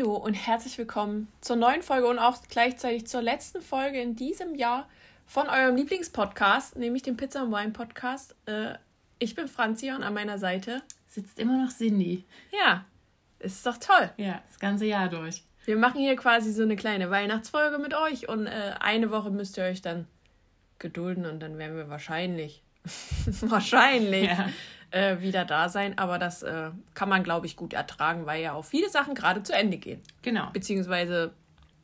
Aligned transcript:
Hallo 0.00 0.14
und 0.14 0.32
herzlich 0.32 0.78
willkommen 0.78 1.28
zur 1.42 1.56
neuen 1.56 1.82
Folge 1.82 2.06
und 2.06 2.18
auch 2.18 2.38
gleichzeitig 2.48 3.06
zur 3.06 3.20
letzten 3.20 3.60
Folge 3.60 4.00
in 4.00 4.16
diesem 4.16 4.54
Jahr 4.54 4.88
von 5.26 5.46
eurem 5.46 5.76
Lieblingspodcast, 5.76 6.76
nämlich 6.76 7.02
dem 7.02 7.18
Pizza 7.18 7.42
and 7.42 7.52
Wine 7.52 7.72
Podcast. 7.72 8.34
Äh, 8.46 8.76
ich 9.18 9.34
bin 9.34 9.46
Franzi 9.46 9.90
und 9.90 10.02
an 10.02 10.14
meiner 10.14 10.38
Seite 10.38 10.80
sitzt 11.06 11.38
immer 11.38 11.62
noch 11.62 11.70
Cindy. 11.70 12.24
Ja, 12.50 12.86
ist 13.40 13.66
doch 13.66 13.76
toll. 13.76 14.10
Ja, 14.16 14.42
das 14.48 14.58
ganze 14.58 14.86
Jahr 14.86 15.10
durch. 15.10 15.44
Wir 15.66 15.76
machen 15.76 16.00
hier 16.00 16.16
quasi 16.16 16.50
so 16.50 16.62
eine 16.62 16.76
kleine 16.76 17.10
Weihnachtsfolge 17.10 17.76
mit 17.76 17.92
euch 17.92 18.26
und 18.26 18.46
äh, 18.46 18.72
eine 18.80 19.10
Woche 19.10 19.30
müsst 19.30 19.58
ihr 19.58 19.64
euch 19.64 19.82
dann 19.82 20.06
gedulden 20.78 21.26
und 21.26 21.40
dann 21.40 21.58
werden 21.58 21.76
wir 21.76 21.90
wahrscheinlich, 21.90 22.62
wahrscheinlich 23.42 24.28
ja 24.28 24.48
äh, 24.90 25.20
wieder 25.20 25.44
da 25.44 25.68
sein. 25.68 25.98
Aber 25.98 26.18
das 26.18 26.42
äh, 26.42 26.70
kann 26.94 27.08
man, 27.08 27.22
glaube 27.22 27.46
ich, 27.46 27.56
gut 27.56 27.72
ertragen, 27.72 28.26
weil 28.26 28.42
ja 28.42 28.52
auch 28.52 28.64
viele 28.64 28.90
Sachen 28.90 29.14
gerade 29.14 29.42
zu 29.42 29.52
Ende 29.52 29.78
gehen. 29.78 30.00
Genau. 30.22 30.50
Beziehungsweise 30.52 31.32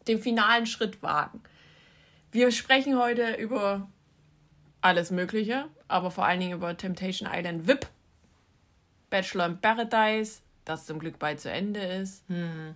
den 0.08 0.18
finalen 0.18 0.66
Schritt 0.66 1.02
wagen. 1.02 1.42
Wir 2.32 2.50
sprechen 2.50 2.98
heute 2.98 3.34
über 3.34 3.88
alles 4.80 5.10
Mögliche, 5.10 5.66
aber 5.88 6.10
vor 6.10 6.26
allen 6.26 6.40
Dingen 6.40 6.56
über 6.56 6.76
Temptation 6.76 7.28
Island 7.32 7.66
VIP, 7.66 7.86
Bachelor 9.10 9.46
in 9.46 9.60
Paradise, 9.60 10.40
das 10.64 10.86
zum 10.86 10.98
Glück 10.98 11.18
bald 11.18 11.40
zu 11.40 11.50
Ende 11.50 11.80
ist. 11.80 12.24
Hm. 12.28 12.74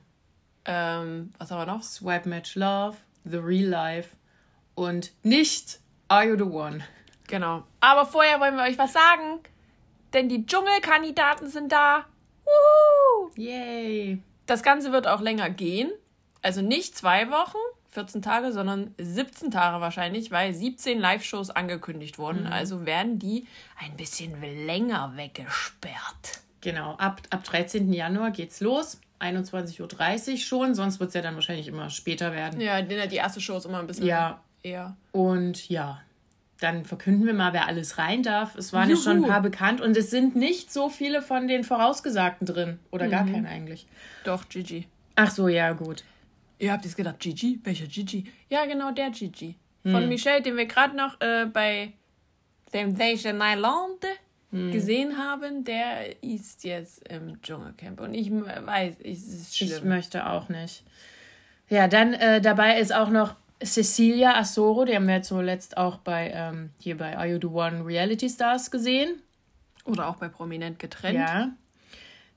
Ähm, 0.64 1.32
was 1.38 1.50
haben 1.50 1.58
wir 1.58 1.72
noch? 1.72 1.82
Swipe 1.82 2.28
Match 2.28 2.54
Love, 2.54 2.96
The 3.24 3.36
Real 3.36 3.68
Life 3.68 4.16
und 4.74 5.12
nicht 5.22 5.80
Are 6.08 6.24
You 6.24 6.36
the 6.36 6.42
One. 6.44 6.84
Genau. 7.26 7.64
Aber 7.80 8.06
vorher 8.06 8.40
wollen 8.40 8.56
wir 8.56 8.64
euch 8.64 8.78
was 8.78 8.92
sagen 8.92 9.40
denn 10.12 10.28
die 10.28 10.46
Dschungelkandidaten 10.46 11.48
sind 11.48 11.72
da. 11.72 12.04
Woohoo! 12.44 13.30
Yay! 13.36 14.22
Das 14.46 14.62
Ganze 14.62 14.92
wird 14.92 15.06
auch 15.06 15.20
länger 15.20 15.50
gehen. 15.50 15.90
Also 16.42 16.62
nicht 16.62 16.96
zwei 16.96 17.30
Wochen, 17.30 17.58
14 17.90 18.22
Tage, 18.22 18.52
sondern 18.52 18.94
17 18.98 19.50
Tage 19.50 19.80
wahrscheinlich, 19.80 20.30
weil 20.30 20.54
17 20.54 20.98
Live-Shows 20.98 21.50
angekündigt 21.50 22.18
wurden. 22.18 22.42
Mhm. 22.42 22.52
Also 22.52 22.86
werden 22.86 23.18
die 23.18 23.46
ein 23.78 23.96
bisschen 23.96 24.40
länger 24.66 25.12
weggesperrt. 25.16 26.40
Genau, 26.60 26.94
ab, 26.96 27.20
ab 27.30 27.44
13. 27.44 27.92
Januar 27.92 28.30
geht's 28.30 28.60
los. 28.60 29.00
21.30 29.20 30.32
Uhr 30.32 30.38
schon, 30.38 30.74
sonst 30.74 30.98
wird 30.98 31.08
es 31.08 31.14
ja 31.14 31.20
dann 31.20 31.34
wahrscheinlich 31.34 31.68
immer 31.68 31.90
später 31.90 32.32
werden. 32.32 32.60
Ja, 32.60 32.80
die 32.80 33.16
erste 33.16 33.40
Show 33.40 33.56
ist 33.56 33.66
immer 33.66 33.78
ein 33.78 33.86
bisschen 33.86 34.06
ja. 34.06 34.40
eher. 34.62 34.96
Und 35.12 35.68
ja, 35.68 36.00
dann 36.60 36.84
verkünden 36.84 37.26
wir 37.26 37.34
mal, 37.34 37.52
wer 37.52 37.66
alles 37.66 37.98
rein 37.98 38.22
darf. 38.22 38.54
Es 38.54 38.72
waren 38.72 38.90
ja 38.90 38.96
schon 38.96 39.24
ein 39.24 39.30
paar 39.30 39.42
bekannt 39.42 39.80
und 39.80 39.96
es 39.96 40.10
sind 40.10 40.36
nicht 40.36 40.72
so 40.72 40.88
viele 40.88 41.22
von 41.22 41.48
den 41.48 41.64
Vorausgesagten 41.64 42.46
drin. 42.46 42.78
Oder 42.90 43.06
mhm. 43.06 43.10
gar 43.10 43.26
keine 43.26 43.48
eigentlich. 43.48 43.86
Doch, 44.24 44.48
Gigi. 44.48 44.86
Ach 45.16 45.30
so, 45.30 45.48
ja, 45.48 45.72
gut. 45.72 46.04
Ihr 46.58 46.72
habt 46.72 46.84
jetzt 46.84 46.96
gedacht, 46.96 47.18
Gigi? 47.18 47.58
Welcher 47.64 47.86
Gigi? 47.86 48.30
Ja, 48.48 48.66
genau, 48.66 48.90
der 48.90 49.10
Gigi. 49.10 49.56
Von 49.82 50.02
hm. 50.02 50.08
Michelle, 50.10 50.42
den 50.42 50.58
wir 50.58 50.66
gerade 50.66 50.94
noch 50.94 51.18
äh, 51.20 51.46
bei 51.46 51.92
Temptation 52.70 53.40
Island 53.40 54.04
hm. 54.50 54.70
gesehen 54.70 55.16
haben, 55.16 55.64
der 55.64 56.22
ist 56.22 56.64
jetzt 56.64 57.08
im 57.08 57.40
Dschungelcamp. 57.40 58.00
Und 58.00 58.12
ich 58.12 58.30
weiß, 58.30 58.96
es 59.02 59.28
ist 59.28 59.56
schlimm. 59.56 59.78
Ich 59.78 59.84
möchte 59.84 60.26
auch 60.26 60.50
nicht. 60.50 60.84
Ja, 61.70 61.88
dann 61.88 62.12
äh, 62.12 62.42
dabei 62.42 62.78
ist 62.78 62.94
auch 62.94 63.08
noch 63.08 63.36
Cecilia 63.62 64.36
Asoro, 64.36 64.84
die 64.84 64.94
haben 64.94 65.06
wir 65.06 65.16
jetzt 65.16 65.28
zuletzt 65.28 65.76
auch 65.76 65.98
bei 65.98 66.32
ähm, 66.34 66.70
hier 66.78 66.96
bei 66.96 67.16
Are 67.16 67.26
You 67.26 67.38
the 67.40 67.46
One 67.46 67.84
Reality 67.84 68.28
Stars 68.28 68.70
gesehen. 68.70 69.22
Oder 69.84 70.08
auch 70.08 70.16
bei 70.16 70.28
Prominent 70.28 70.78
getrennt. 70.78 71.18
Ja. 71.18 71.50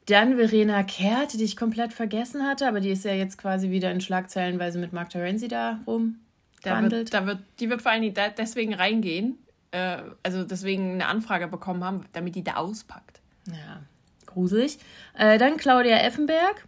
Dann 0.08 0.36
Verena 0.36 0.84
Kehrt, 0.84 1.34
die 1.34 1.44
ich 1.44 1.56
komplett 1.56 1.94
vergessen 1.94 2.46
hatte, 2.46 2.68
aber 2.68 2.82
die 2.82 2.90
ist 2.90 3.06
ja 3.06 3.14
jetzt 3.14 3.38
quasi 3.38 3.70
wieder 3.70 3.92
in 3.92 4.02
Schlagzeilen, 4.02 4.60
weil 4.60 4.72
sie 4.72 4.80
mit 4.80 4.92
Mark 4.92 5.10
Terenzi 5.10 5.48
da 5.48 5.80
rum 5.88 6.20
da 6.64 6.90
wird, 6.90 7.14
da 7.14 7.26
wird, 7.26 7.40
die 7.60 7.70
wird 7.70 7.82
vor 7.82 7.92
allem 7.92 8.14
deswegen 8.38 8.74
reingehen, 8.74 9.38
äh, 9.72 9.98
also 10.24 10.44
deswegen 10.44 10.94
eine 10.94 11.08
Anfrage 11.08 11.48
bekommen 11.48 11.84
haben, 11.84 12.06
damit 12.14 12.36
die 12.36 12.44
da 12.44 12.56
auspackt. 12.56 13.22
Ja, 13.48 13.82
gruselig. 14.26 14.80
Äh, 15.18 15.38
dann 15.38 15.58
Claudia 15.58 15.98
Effenberg. 15.98 16.66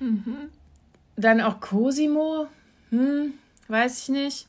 Mhm. 0.00 0.50
Dann 1.16 1.40
auch 1.40 1.60
Cosimo. 1.60 2.48
Hm, 2.90 3.34
weiß 3.68 4.02
ich 4.02 4.08
nicht. 4.08 4.48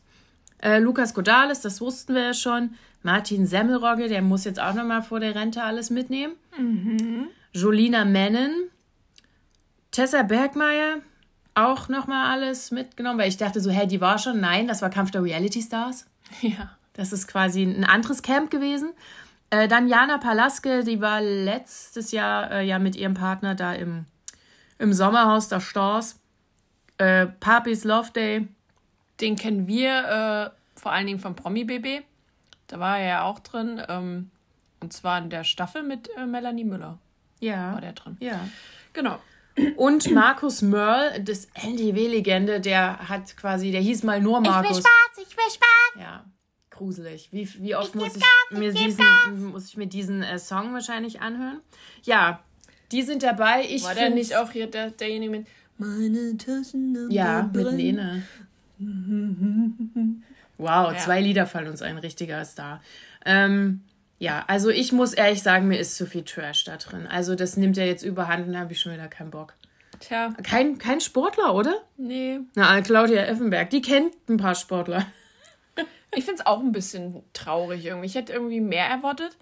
Äh, 0.61 0.79
Lukas 0.79 1.13
Godales, 1.13 1.61
das 1.61 1.81
wussten 1.81 2.15
wir 2.15 2.23
ja 2.23 2.33
schon. 2.33 2.75
Martin 3.03 3.45
Semmelrogge, 3.45 4.07
der 4.07 4.21
muss 4.21 4.45
jetzt 4.45 4.59
auch 4.59 4.73
nochmal 4.73 5.03
vor 5.03 5.19
der 5.19 5.35
Rente 5.35 5.61
alles 5.61 5.89
mitnehmen. 5.89 6.33
Mhm. 6.57 7.27
Jolina 7.53 8.03
Mennen. 8.03 8.69
Tessa 9.91 10.23
Bergmeier, 10.23 10.97
auch 11.53 11.87
nochmal 11.87 12.33
alles 12.33 12.71
mitgenommen, 12.71 13.17
weil 13.17 13.29
ich 13.29 13.37
dachte 13.37 13.61
so, 13.61 13.71
hey, 13.71 13.87
die 13.87 14.01
war 14.01 14.17
schon. 14.17 14.41
Nein, 14.41 14.67
das 14.67 14.81
war 14.81 14.89
Kampf 14.89 15.11
der 15.11 15.23
Reality 15.23 15.61
Stars. 15.61 16.05
Ja. 16.41 16.75
Das 16.93 17.13
ist 17.13 17.27
quasi 17.27 17.63
ein 17.63 17.83
anderes 17.83 18.21
Camp 18.21 18.49
gewesen. 18.49 18.93
Äh, 19.49 19.67
dann 19.67 19.87
Jana 19.87 20.17
Palaske, 20.17 20.83
die 20.83 21.01
war 21.01 21.21
letztes 21.21 22.11
Jahr 22.11 22.51
äh, 22.51 22.65
ja 22.65 22.79
mit 22.79 22.95
ihrem 22.95 23.13
Partner 23.13 23.53
da 23.53 23.73
im, 23.73 24.05
im 24.79 24.91
Sommerhaus 24.91 25.47
der 25.47 25.59
Stars. 25.59 26.19
Äh, 26.97 27.27
Papis 27.27 27.83
Love 27.83 28.11
Day. 28.11 28.47
Den 29.21 29.35
kennen 29.35 29.67
wir 29.67 30.53
äh, 30.55 30.79
vor 30.79 30.91
allen 30.91 31.07
Dingen 31.07 31.19
vom 31.19 31.35
Promi-BB. 31.35 32.03
Da 32.67 32.79
war 32.79 32.99
er 32.99 33.07
ja 33.07 33.23
auch 33.23 33.39
drin. 33.39 33.81
Ähm, 33.87 34.31
und 34.79 34.93
zwar 34.93 35.19
in 35.19 35.29
der 35.29 35.43
Staffel 35.43 35.83
mit 35.83 36.09
äh, 36.17 36.25
Melanie 36.25 36.63
Müller. 36.63 36.99
Ja. 37.39 37.73
War 37.73 37.81
der 37.81 37.93
drin. 37.93 38.17
Ja. 38.19 38.47
Genau. 38.93 39.19
Und 39.77 40.11
Markus 40.11 40.61
Merl, 40.61 41.21
das 41.23 41.47
LDW-Legende, 41.53 42.59
der 42.59 43.07
hat 43.07 43.37
quasi, 43.37 43.71
der 43.71 43.81
hieß 43.81 44.03
mal 44.03 44.21
nur 44.21 44.41
Markus. 44.41 44.79
Ich 44.79 44.83
will 44.83 44.83
Spaß, 44.83 45.27
ich 45.27 45.37
will 45.37 45.51
Spaß. 45.53 46.01
Ja, 46.01 46.25
gruselig. 46.69 47.29
Wie, 47.31 47.49
wie 47.61 47.75
oft 47.75 47.89
ich 47.89 47.95
muss, 47.95 48.15
ich 48.15 48.23
Spaß, 48.23 48.59
mir 48.59 48.69
ich 48.71 48.75
diesen, 48.75 49.45
muss 49.51 49.67
ich 49.67 49.77
mir 49.77 49.87
diesen 49.87 50.23
äh, 50.23 50.39
Song 50.39 50.73
wahrscheinlich 50.73 51.21
anhören? 51.21 51.61
Ja, 52.03 52.43
die 52.91 53.01
sind 53.01 53.23
dabei. 53.23 53.65
Ich 53.69 53.83
War 53.83 53.95
der 53.95 54.09
nicht 54.09 54.35
auch 54.35 54.51
hier 54.51 54.67
der, 54.67 54.91
derjenige 54.91 55.31
mit 55.31 55.47
Meine 55.77 56.35
Taschen 56.37 57.09
Ja, 57.09 57.49
mit 57.53 57.71
Lene. 57.71 58.23
Wow, 60.57 60.93
ja. 60.93 60.97
zwei 60.97 61.21
Lieder 61.21 61.47
fallen 61.47 61.67
uns 61.67 61.81
ein, 61.81 61.97
richtiger 61.97 62.43
Star. 62.45 62.81
Ähm, 63.25 63.81
ja, 64.19 64.45
also 64.47 64.69
ich 64.69 64.93
muss 64.93 65.13
ehrlich 65.13 65.43
sagen, 65.43 65.67
mir 65.67 65.77
ist 65.77 65.97
zu 65.97 66.05
viel 66.05 66.23
Trash 66.23 66.63
da 66.63 66.77
drin. 66.77 67.07
Also 67.07 67.35
das 67.35 67.57
nimmt 67.57 67.75
ja 67.77 67.83
jetzt 67.83 68.03
überhand 68.03 68.47
und 68.47 68.53
da 68.53 68.59
habe 68.59 68.71
ich 68.71 68.79
schon 68.79 68.93
wieder 68.93 69.07
keinen 69.07 69.31
Bock. 69.31 69.53
Tja. 69.99 70.33
Kein, 70.43 70.77
kein 70.77 71.01
Sportler, 71.01 71.53
oder? 71.53 71.75
Nee. 71.97 72.39
Na, 72.55 72.81
Claudia 72.81 73.23
Effenberg, 73.23 73.69
die 73.69 73.81
kennt 73.81 74.13
ein 74.29 74.37
paar 74.37 74.55
Sportler. 74.55 75.05
ich 76.15 76.25
finde 76.25 76.41
es 76.41 76.45
auch 76.45 76.59
ein 76.59 76.71
bisschen 76.71 77.23
traurig 77.33 77.85
irgendwie. 77.85 78.07
Ich 78.07 78.15
hätte 78.15 78.33
irgendwie 78.33 78.61
mehr 78.61 78.87
erwartet. 78.87 79.37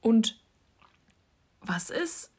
Und 0.00 0.38
was 1.60 1.90
ist? 1.90 2.30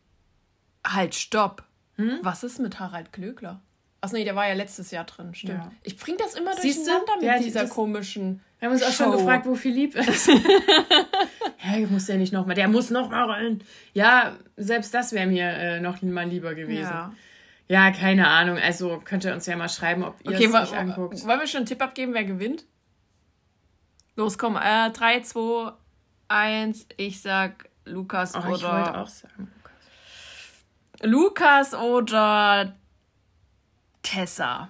Halt, 0.86 1.16
stopp. 1.16 1.64
Hm? 1.96 2.20
Was 2.22 2.44
ist 2.44 2.60
mit 2.60 2.80
Harald 2.80 3.12
Klöckler? 3.12 3.62
Ach 4.08 4.12
nee, 4.14 4.24
der 4.24 4.36
war 4.36 4.48
ja 4.48 4.54
letztes 4.54 4.92
Jahr 4.92 5.04
drin, 5.04 5.36
stimmt. 5.36 5.60
Ja. 5.60 5.72
Ich 5.84 5.98
bring 5.98 6.16
das 6.18 6.36
immer 6.36 6.56
durcheinander 6.56 7.16
mit 7.16 7.24
ja, 7.24 7.40
dieser 7.40 7.62
das, 7.64 7.70
komischen. 7.72 8.42
Wir 8.60 8.68
haben 8.68 8.74
uns 8.74 8.84
auch 8.84 8.88
Show. 8.88 9.04
schon 9.04 9.12
gefragt, 9.12 9.46
wo 9.46 9.56
Philipp 9.56 9.96
ist. 9.96 10.28
ja, 10.28 11.88
muss 11.90 12.06
der 12.06 12.18
nicht 12.18 12.32
nochmal. 12.32 12.56
Der 12.56 12.70
muss 12.70 12.90
nochmal 12.90 13.30
rollen. 13.30 13.64
Ja, 13.94 14.38
selbst 14.56 14.94
das 14.94 15.12
wäre 15.12 15.28
mir 15.28 15.50
äh, 15.50 15.80
noch 15.82 16.02
mal 16.02 16.28
lieber 16.28 16.56
gewesen. 16.56 16.90
Ja. 16.90 17.14
ja. 17.68 17.92
keine 17.92 18.28
Ahnung. 18.28 18.58
Also 18.58 19.02
könnt 19.04 19.26
ihr 19.26 19.34
uns 19.34 19.46
ja 19.46 19.58
mal 19.58 19.70
schreiben, 19.70 20.04
ob 20.04 20.16
ihr 20.24 20.32
okay, 20.32 20.46
es 20.46 20.54
euch 20.54 20.78
anguckt. 20.78 21.28
Wollen 21.28 21.40
wir 21.40 21.48
schon 21.48 21.60
einen 21.60 21.66
Tipp 21.66 21.82
abgeben, 21.82 22.14
wer 22.14 22.24
gewinnt? 22.24 22.66
Los, 24.16 24.38
komm. 24.38 24.56
Äh, 24.56 24.90
3, 24.92 25.20
2, 25.20 25.74
1. 26.30 26.88
Ich 26.96 27.22
sag 27.22 27.70
Lukas 27.84 28.36
oh, 28.36 28.40
oder. 28.40 28.56
Ich 28.56 28.64
wollte 28.64 28.98
auch 28.98 29.08
sagen. 29.08 29.52
Lukas 31.04 31.74
oder 31.74 32.77
Tessa. 34.08 34.70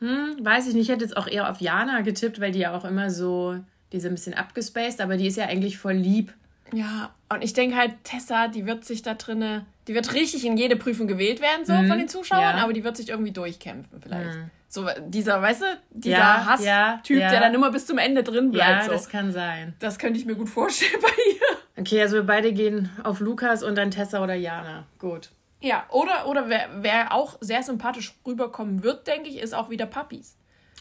Hm, 0.00 0.36
weiß 0.40 0.68
ich 0.68 0.74
nicht. 0.74 0.82
Ich 0.84 0.88
hätte 0.90 1.04
jetzt 1.04 1.16
auch 1.16 1.26
eher 1.26 1.50
auf 1.50 1.60
Jana 1.60 2.02
getippt, 2.02 2.40
weil 2.40 2.52
die 2.52 2.60
ja 2.60 2.76
auch 2.76 2.84
immer 2.84 3.10
so, 3.10 3.56
die 3.92 3.96
ist 3.96 4.06
ein 4.06 4.12
bisschen 4.12 4.34
abgespaced, 4.34 5.00
aber 5.00 5.16
die 5.16 5.26
ist 5.26 5.36
ja 5.36 5.46
eigentlich 5.46 5.78
voll 5.78 5.94
lieb. 5.94 6.32
Ja, 6.72 7.14
und 7.30 7.42
ich 7.42 7.54
denke 7.54 7.76
halt, 7.76 7.92
Tessa, 8.04 8.48
die 8.48 8.66
wird 8.66 8.84
sich 8.84 9.02
da 9.02 9.14
drinne, 9.14 9.64
die 9.88 9.94
wird 9.94 10.12
richtig 10.12 10.44
in 10.44 10.56
jede 10.56 10.76
Prüfung 10.76 11.06
gewählt 11.06 11.40
werden, 11.40 11.64
so 11.64 11.72
Mhm, 11.72 11.88
von 11.88 11.98
den 11.98 12.08
Zuschauern, 12.08 12.58
ja. 12.58 12.62
aber 12.62 12.72
die 12.74 12.84
wird 12.84 12.96
sich 12.96 13.08
irgendwie 13.08 13.32
durchkämpfen, 13.32 14.00
vielleicht. 14.02 14.36
Mhm. 14.36 14.50
So, 14.68 14.86
dieser, 15.06 15.40
weißt 15.40 15.62
du, 15.62 15.66
dieser 15.90 16.18
Ja, 16.18 16.44
Hass-Typ, 16.44 17.18
ja, 17.20 17.30
der 17.30 17.40
dann 17.40 17.54
immer 17.54 17.70
bis 17.72 17.86
zum 17.86 17.96
Ende 17.96 18.22
drin 18.22 18.50
bleibt. 18.50 18.80
Ja, 18.80 18.84
so. 18.84 18.92
das 18.92 19.04
das, 19.04 19.10
kann 19.10 19.32
sein. 19.32 19.74
könnte 19.98 20.18
ich 20.18 20.26
mir 20.26 20.34
gut 20.34 20.50
vorstellen 20.50 21.00
bei 21.00 21.08
ihr. 21.08 21.80
Okay, 21.80 22.02
also 22.02 22.16
wir 22.16 22.24
beide 22.24 22.52
gehen 22.52 22.90
auf 23.02 23.20
Lukas 23.20 23.62
und 23.62 23.76
dann 23.76 23.90
Tessa 23.90 24.22
oder 24.22 24.34
Jana. 24.34 24.84
Gut. 24.98 25.30
Ja, 25.60 25.86
oder, 25.90 26.28
oder 26.28 26.48
wer, 26.48 26.68
wer 26.82 27.12
auch 27.12 27.36
sehr 27.40 27.62
sympathisch 27.62 28.14
rüberkommen 28.26 28.82
wird, 28.82 29.06
denke 29.06 29.28
ich, 29.28 29.38
ist 29.38 29.54
auch 29.54 29.70
wieder 29.70 29.86
Puppies. 29.86 30.36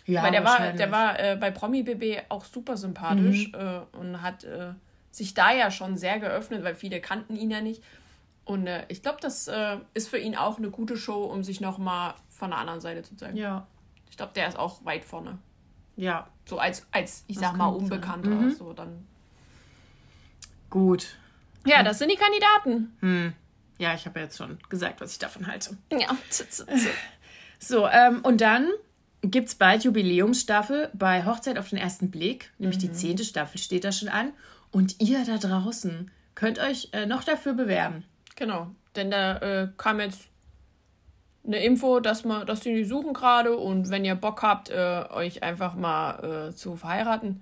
Ja, 0.05 0.23
Weil 0.23 0.31
der 0.31 0.45
war, 0.45 0.71
der 0.71 0.91
war 0.91 1.19
äh, 1.19 1.35
bei 1.35 1.51
Promi 1.51 1.83
BB 1.83 2.29
auch 2.29 2.45
super 2.45 2.77
sympathisch 2.77 3.51
äh, 3.53 3.97
und 3.97 4.21
hat 4.21 4.45
äh, 4.45 4.73
sich 5.11 5.33
da 5.33 5.51
ja 5.51 5.69
schon 5.69 5.97
sehr 5.97 6.19
geöffnet, 6.19 6.63
weil 6.63 6.75
viele 6.75 7.01
kannten 7.01 7.35
ihn 7.35 7.51
ja 7.51 7.59
nicht. 7.59 7.83
Und 8.45 8.67
äh, 8.67 8.85
ich 8.87 9.01
glaube, 9.01 9.17
das 9.19 9.49
äh, 9.49 9.77
ist 9.93 10.07
für 10.07 10.17
ihn 10.17 10.35
auch 10.35 10.57
eine 10.57 10.69
gute 10.69 10.95
Show, 10.95 11.25
um 11.25 11.43
sich 11.43 11.59
nochmal 11.59 12.13
von 12.29 12.51
der 12.51 12.59
anderen 12.59 12.79
Seite 12.79 13.01
zu 13.01 13.17
zeigen. 13.17 13.35
Ja. 13.35 13.67
Ich 14.09 14.15
glaube, 14.15 14.31
der 14.33 14.47
ist 14.47 14.57
auch 14.57 14.85
weit 14.85 15.03
vorne. 15.03 15.39
Ja. 15.97 16.27
So 16.45 16.57
als, 16.57 16.87
als 16.91 17.25
ich 17.27 17.35
Das 17.35 17.49
sag 17.49 17.57
mal. 17.57 17.67
Unbekannter. 17.67 18.29
Mhm. 18.29 18.51
So 18.51 18.71
dann. 18.71 19.05
Gut. 20.69 21.17
Ja, 21.65 21.83
das 21.83 21.99
sind 21.99 22.09
die 22.11 22.17
Kandidaten. 22.17 22.95
Hm. 23.01 23.33
Ja, 23.77 23.93
ich 23.93 24.05
habe 24.05 24.19
ja 24.19 24.25
jetzt 24.25 24.37
schon 24.37 24.57
gesagt, 24.69 25.01
was 25.01 25.11
ich 25.11 25.19
davon 25.19 25.47
halte. 25.47 25.77
Ja. 25.91 26.15
So, 27.59 27.87
ähm, 27.87 28.19
und 28.21 28.41
dann 28.41 28.69
gibt 29.23 29.47
es 29.47 29.55
bald 29.55 29.83
Jubiläumsstaffel 29.83 30.91
bei 30.93 31.25
Hochzeit 31.25 31.57
auf 31.57 31.69
den 31.69 31.79
ersten 31.79 32.11
Blick. 32.11 32.51
Nämlich 32.59 32.77
die 32.77 32.91
zehnte 32.91 33.23
Staffel 33.23 33.57
steht 33.59 33.83
da 33.83 33.91
schon 33.91 34.09
an. 34.09 34.31
Und 34.71 35.01
ihr 35.01 35.25
da 35.25 35.37
draußen 35.37 36.11
könnt 36.35 36.59
euch 36.59 36.89
äh, 36.91 37.07
noch 37.07 37.23
dafür 37.23 37.53
bewerben. 37.53 38.03
Genau. 38.35 38.67
Denn 38.95 39.09
da 39.09 39.37
äh, 39.37 39.69
kam 39.77 39.99
jetzt 39.99 40.27
eine 41.45 41.63
Info, 41.63 41.99
dass 41.99 42.25
man, 42.25 42.45
dass 42.45 42.59
die 42.59 42.73
die 42.73 42.83
suchen 42.83 43.13
gerade 43.13 43.55
und 43.57 43.89
wenn 43.89 44.05
ihr 44.05 44.15
Bock 44.15 44.43
habt, 44.43 44.69
äh, 44.69 45.05
euch 45.09 45.43
einfach 45.43 45.75
mal 45.75 46.49
äh, 46.49 46.55
zu 46.55 46.75
verheiraten, 46.75 47.41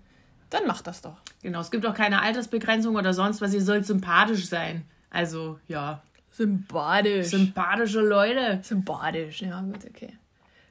dann 0.49 0.67
macht 0.67 0.87
das 0.87 1.01
doch. 1.01 1.17
Genau, 1.41 1.59
es 1.59 1.71
gibt 1.71 1.85
auch 1.85 1.95
keine 1.95 2.21
Altersbegrenzung 2.21 2.95
oder 2.95 3.13
sonst 3.13 3.41
was. 3.41 3.53
Ihr 3.53 3.63
sollt 3.63 3.85
sympathisch 3.85 4.47
sein. 4.47 4.85
Also, 5.09 5.59
ja, 5.67 6.01
Sympathisch. 6.35 7.27
sympathische 7.27 8.01
Leute. 8.01 8.59
Sympathisch, 8.63 9.41
ja 9.41 9.61
gut, 9.61 9.85
okay. 9.89 10.13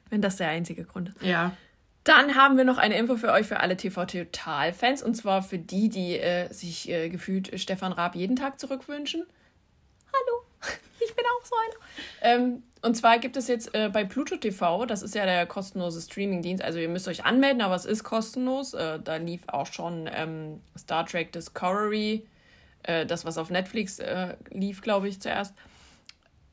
Wenn 0.09 0.21
das 0.21 0.37
der 0.37 0.49
einzige 0.49 0.83
Grund 0.83 1.09
ist. 1.09 1.23
Ja. 1.23 1.53
Dann 2.03 2.35
haben 2.35 2.55
wir 2.55 2.65
noch 2.65 2.77
eine 2.77 2.95
Info 2.97 3.15
für 3.17 3.31
euch, 3.31 3.47
für 3.47 3.59
alle 3.59 3.75
TV-Total-Fans. 3.75 5.01
Und 5.01 5.15
zwar 5.15 5.41
für 5.41 5.57
die, 5.57 5.89
die 5.89 6.19
äh, 6.19 6.53
sich 6.53 6.87
äh, 6.89 7.09
gefühlt 7.09 7.59
Stefan 7.59 7.91
Raab 7.91 8.15
jeden 8.15 8.35
Tag 8.35 8.59
zurückwünschen. 8.59 9.25
Hallo, 10.13 10.43
ich 10.99 11.15
bin 11.15 11.25
auch 11.25 11.45
so 11.45 11.55
einer. 11.55 12.35
Ähm, 12.35 12.63
und 12.83 12.95
zwar 12.95 13.17
gibt 13.17 13.35
es 13.35 13.47
jetzt 13.47 13.73
äh, 13.73 13.89
bei 13.91 14.03
Pluto 14.03 14.37
TV, 14.37 14.85
das 14.85 15.01
ist 15.01 15.15
ja 15.15 15.25
der 15.25 15.47
kostenlose 15.47 15.99
Streamingdienst, 15.99 16.63
also 16.63 16.77
ihr 16.77 16.87
müsst 16.87 17.07
euch 17.07 17.25
anmelden, 17.25 17.63
aber 17.63 17.73
es 17.73 17.85
ist 17.85 18.03
kostenlos. 18.03 18.75
Äh, 18.75 18.99
da 19.03 19.15
lief 19.15 19.41
auch 19.47 19.65
schon 19.65 20.07
ähm, 20.13 20.61
Star 20.77 21.07
Trek 21.07 21.31
Discovery, 21.31 22.27
äh, 22.85 23.05
das, 23.05 23.25
was 23.25 23.37
auf 23.37 23.49
Netflix 23.49 23.99
äh, 23.99 24.35
lief, 24.51 24.81
glaube 24.81 25.07
ich, 25.07 25.21
zuerst. 25.21 25.53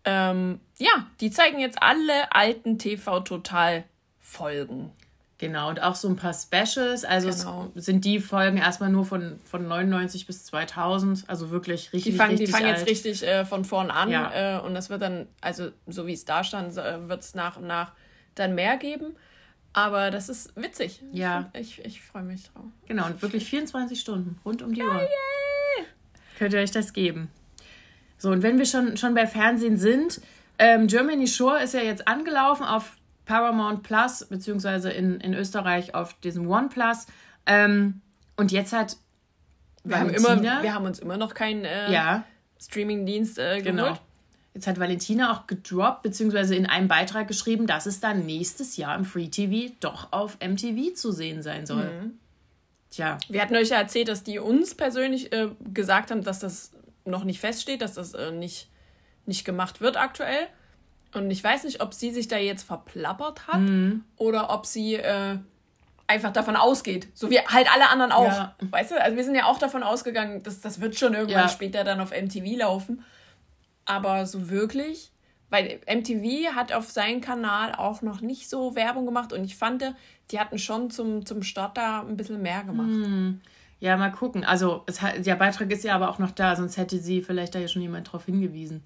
Ähm, 0.04 0.60
ja, 0.78 1.06
die 1.20 1.30
zeigen 1.30 1.60
jetzt 1.60 1.80
alle 1.80 2.32
alten 2.34 2.78
TV-Total-Folgen. 2.78 4.90
Genau, 5.38 5.68
und 5.70 5.82
auch 5.82 5.96
so 5.96 6.08
ein 6.08 6.14
paar 6.16 6.34
Specials. 6.34 7.04
Also 7.04 7.30
Genau. 7.30 7.70
sind 7.74 8.04
die 8.04 8.20
Folgen 8.20 8.58
erstmal 8.58 8.90
nur 8.90 9.04
von, 9.04 9.40
von 9.44 9.66
99 9.66 10.26
bis 10.26 10.44
2000. 10.44 11.24
Also 11.28 11.50
wirklich 11.50 11.92
richtig, 11.92 12.12
Die 12.12 12.18
fangen, 12.18 12.36
die 12.36 12.44
richtig 12.44 12.54
fangen 12.54 12.68
jetzt 12.68 12.80
alt. 12.82 12.88
richtig 12.88 13.26
äh, 13.26 13.44
von 13.44 13.64
vorn 13.64 13.90
an 13.90 14.08
Ja. 14.10 14.58
äh, 14.58 14.60
und 14.60 14.74
das 14.74 14.88
wird 14.88 15.02
dann, 15.02 15.26
also 15.40 15.70
so 15.88 16.06
wie 16.06 16.12
es 16.12 16.24
da 16.24 16.44
stand, 16.44 16.76
äh, 16.76 17.08
wird 17.08 17.22
es 17.22 17.34
nach 17.34 17.56
und 17.56 17.66
nach 17.66 17.90
dann 18.36 18.54
mehr 18.54 18.76
geben. 18.76 19.16
Aber 19.72 20.10
das 20.12 20.28
ist 20.28 20.54
witzig. 20.54 21.02
Ja. 21.12 21.50
Ich, 21.54 21.80
ich, 21.80 21.86
ich 21.86 22.02
freue 22.02 22.22
mich 22.22 22.44
drauf. 22.52 22.66
Genau, 22.86 23.06
und 23.06 23.20
wirklich 23.22 23.44
24 23.46 23.98
Stunden 23.98 24.38
rund 24.44 24.62
um 24.62 24.72
die 24.74 24.82
Uhr. 24.82 25.08
Könnt 26.42 26.54
ihr 26.54 26.60
euch 26.60 26.72
das 26.72 26.92
geben. 26.92 27.30
So, 28.18 28.32
und 28.32 28.42
wenn 28.42 28.58
wir 28.58 28.66
schon, 28.66 28.96
schon 28.96 29.14
bei 29.14 29.28
Fernsehen 29.28 29.76
sind, 29.76 30.20
ähm, 30.58 30.88
Germany 30.88 31.28
Shore 31.28 31.62
ist 31.62 31.72
ja 31.72 31.82
jetzt 31.82 32.08
angelaufen 32.08 32.64
auf 32.64 32.96
Paramount 33.26 33.84
Plus, 33.84 34.26
beziehungsweise 34.28 34.90
in, 34.90 35.20
in 35.20 35.34
Österreich 35.34 35.94
auf 35.94 36.14
diesem 36.14 36.50
OnePlus. 36.50 37.06
Ähm, 37.46 38.00
und 38.36 38.50
jetzt 38.50 38.72
hat 38.72 38.96
Wir 39.84 40.00
haben, 40.00 40.10
immer, 40.10 40.42
wir 40.42 40.74
haben 40.74 40.84
uns 40.84 40.98
immer 40.98 41.16
noch 41.16 41.32
keinen 41.32 41.64
äh, 41.64 41.92
ja, 41.92 42.24
Streaming-Dienst 42.60 43.38
äh, 43.38 43.60
geholt. 43.60 43.64
genau. 43.64 43.98
Jetzt 44.52 44.66
hat 44.66 44.80
Valentina 44.80 45.32
auch 45.32 45.46
gedroppt, 45.46 46.02
beziehungsweise 46.02 46.56
in 46.56 46.66
einem 46.66 46.88
Beitrag 46.88 47.28
geschrieben, 47.28 47.68
dass 47.68 47.86
es 47.86 48.00
dann 48.00 48.26
nächstes 48.26 48.76
Jahr 48.76 48.96
im 48.96 49.04
Free 49.04 49.28
TV 49.28 49.72
doch 49.78 50.08
auf 50.10 50.38
MTV 50.40 50.92
zu 50.96 51.12
sehen 51.12 51.40
sein 51.40 51.66
soll. 51.66 51.84
Mhm. 51.84 52.18
Tja, 52.92 53.18
Wir 53.28 53.40
hatten 53.42 53.56
euch 53.56 53.70
ja 53.70 53.78
erzählt, 53.78 54.06
dass 54.08 54.22
die 54.22 54.38
uns 54.38 54.74
persönlich 54.74 55.32
äh, 55.32 55.48
gesagt 55.72 56.10
haben, 56.12 56.22
dass 56.22 56.38
das 56.40 56.70
noch 57.04 57.24
nicht 57.24 57.40
feststeht, 57.40 57.82
dass 57.82 57.94
das 57.94 58.14
äh, 58.14 58.30
nicht, 58.30 58.68
nicht 59.26 59.44
gemacht 59.44 59.80
wird 59.80 59.96
aktuell. 59.96 60.46
Und 61.14 61.30
ich 61.30 61.42
weiß 61.42 61.64
nicht, 61.64 61.80
ob 61.82 61.94
sie 61.94 62.10
sich 62.10 62.28
da 62.28 62.36
jetzt 62.36 62.62
verplappert 62.62 63.46
hat 63.48 63.60
Mhm. 63.60 64.04
oder 64.16 64.50
ob 64.50 64.66
sie 64.66 64.94
äh, 64.96 65.38
einfach 66.06 66.32
davon 66.32 66.54
ausgeht. 66.56 67.08
So 67.14 67.30
wie 67.30 67.38
halt 67.40 67.72
alle 67.74 67.88
anderen 67.88 68.12
auch. 68.12 68.26
Ja. 68.26 68.54
Weißt 68.60 68.90
du, 68.92 69.02
also 69.02 69.16
wir 69.16 69.24
sind 69.24 69.34
ja 69.34 69.46
auch 69.46 69.58
davon 69.58 69.82
ausgegangen, 69.82 70.42
dass 70.42 70.60
das 70.60 70.80
wird 70.80 70.94
schon 70.98 71.14
irgendwann 71.14 71.42
Ja. 71.44 71.48
später 71.48 71.84
dann 71.84 72.00
auf 72.00 72.10
MTV 72.12 72.58
laufen. 72.58 73.04
Aber 73.86 74.26
so 74.26 74.48
wirklich, 74.50 75.10
weil 75.50 75.80
MTV 75.86 76.54
hat 76.54 76.72
auf 76.72 76.90
seinem 76.90 77.20
Kanal 77.22 77.74
auch 77.74 78.02
noch 78.02 78.20
nicht 78.20 78.48
so 78.48 78.74
Werbung 78.74 79.06
gemacht 79.06 79.32
und 79.32 79.44
ich 79.44 79.56
fand, 79.56 79.82
die 80.32 80.40
hatten 80.40 80.58
schon 80.58 80.90
zum, 80.90 81.24
zum 81.26 81.42
Start 81.42 81.76
da 81.76 82.00
ein 82.00 82.16
bisschen 82.16 82.40
mehr 82.42 82.64
gemacht. 82.64 82.88
Mhm. 82.88 83.40
Ja, 83.80 83.96
mal 83.96 84.10
gucken. 84.12 84.44
Also, 84.44 84.82
es, 84.86 85.02
hat- 85.02 85.26
der 85.26 85.34
Beitrag 85.36 85.70
ist 85.70 85.84
ja 85.84 85.94
aber 85.94 86.08
auch 86.08 86.18
noch 86.18 86.30
da, 86.30 86.54
sonst 86.56 86.76
hätte 86.76 86.98
sie 86.98 87.20
vielleicht 87.22 87.54
da 87.54 87.58
ja 87.58 87.68
schon 87.68 87.82
jemand 87.82 88.10
drauf 88.12 88.24
hingewiesen. 88.26 88.82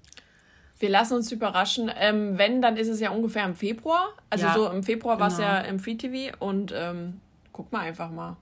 Wir 0.79 0.89
lassen 0.89 1.13
uns 1.15 1.31
überraschen. 1.31 1.89
Ähm, 1.99 2.37
wenn, 2.37 2.61
dann 2.61 2.77
ist 2.77 2.87
es 2.87 2.99
ja 2.99 3.09
ungefähr 3.11 3.45
im 3.45 3.55
Februar. 3.55 4.09
Also 4.29 4.45
Ja, 4.45 4.53
so 4.53 4.69
im 4.69 4.83
Februar 4.83 5.19
war 5.19 5.27
es 5.29 5.37
genau. 5.37 5.47
ja 5.49 5.59
im 5.61 5.79
Free 5.79 5.95
TV 5.95 6.35
und 6.39 6.71
ähm, 6.75 7.19
guck 7.51 7.71
mal 7.71 7.81
einfach 7.81 8.11
mal, 8.11 8.37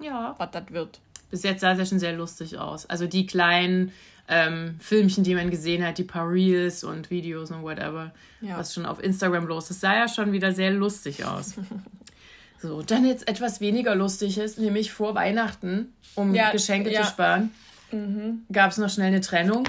Ja. 0.00 0.34
was 0.38 0.50
das 0.52 0.64
wird. 0.70 1.00
Bis 1.30 1.42
jetzt 1.42 1.60
sah 1.62 1.72
es 1.72 1.78
ja 1.78 1.84
schon 1.86 1.98
sehr 1.98 2.12
lustig 2.14 2.58
aus. 2.58 2.86
Also 2.86 3.06
die 3.06 3.26
kleinen 3.26 3.92
ähm, 4.28 4.76
Filmchen, 4.80 5.24
die 5.24 5.34
man 5.34 5.50
gesehen 5.50 5.84
hat, 5.86 5.98
die 5.98 6.04
paar 6.04 6.30
Reels 6.30 6.84
und 6.84 7.10
Videos 7.10 7.50
und 7.50 7.62
whatever, 7.62 8.12
Ja. 8.40 8.56
was 8.58 8.72
schon 8.72 8.86
auf 8.86 9.02
Instagram 9.02 9.46
los 9.46 9.70
ist, 9.70 9.80
sah 9.80 9.94
ja 9.94 10.08
schon 10.08 10.32
wieder 10.32 10.52
sehr 10.52 10.70
lustig 10.70 11.24
aus. 11.26 11.54
so, 12.68 12.82
dann 12.82 13.04
jetzt 13.04 13.28
etwas 13.28 13.60
weniger 13.60 13.94
lustig 13.94 14.38
ist, 14.38 14.58
nämlich 14.58 14.92
vor 14.92 15.14
Weihnachten, 15.14 15.92
um 16.14 16.34
Ja, 16.34 16.50
Geschenke 16.50 16.90
ja. 16.92 17.00
Mhm. 17.00 17.04
zu 17.04 17.10
sparen, 17.10 17.50
gab 18.52 18.70
es 18.70 18.78
noch 18.78 18.90
schnell 18.90 19.08
eine 19.08 19.20
Trennung. 19.20 19.64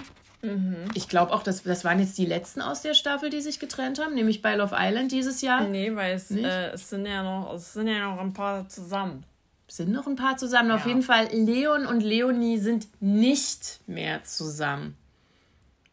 Ich 0.94 1.10
glaube 1.10 1.34
auch, 1.34 1.42
dass 1.42 1.64
das 1.64 1.84
waren 1.84 2.00
jetzt 2.00 2.18
die 2.20 2.26
letzten 2.26 2.62
aus 2.62 2.84
der 2.84 2.94
Staffel, 2.94 3.32
die 3.32 3.42
sich 3.42 3.60
getrennt 3.60 4.00
haben, 4.00 4.14
nämlich 4.14 4.44
bei 4.44 4.56
Love 4.56 4.76
Island 4.78 5.12
dieses 5.12 5.42
Jahr. 5.42 5.64
Nee, 5.68 5.96
weil 5.96 6.14
es, 6.16 6.30
äh, 6.30 6.68
es, 6.72 6.90
sind 6.92 7.08
ja 7.08 7.24
noch, 7.24 7.52
es 7.56 7.74
sind 7.74 7.88
ja 7.88 8.12
noch 8.14 8.22
ein 8.22 8.34
paar 8.34 8.70
zusammen. 8.70 9.24
Sind 9.68 9.92
noch 9.92 10.06
ein 10.06 10.16
paar 10.16 10.38
zusammen. 10.38 10.70
Auf 10.70 10.82
Ja. 10.82 10.90
jeden 10.90 11.02
Fall, 11.02 11.30
Leon 11.32 11.88
und 11.88 12.02
Leonie 12.02 12.60
sind 12.60 12.88
nicht 13.02 13.80
mehr 13.88 14.24
zusammen. 14.24 14.96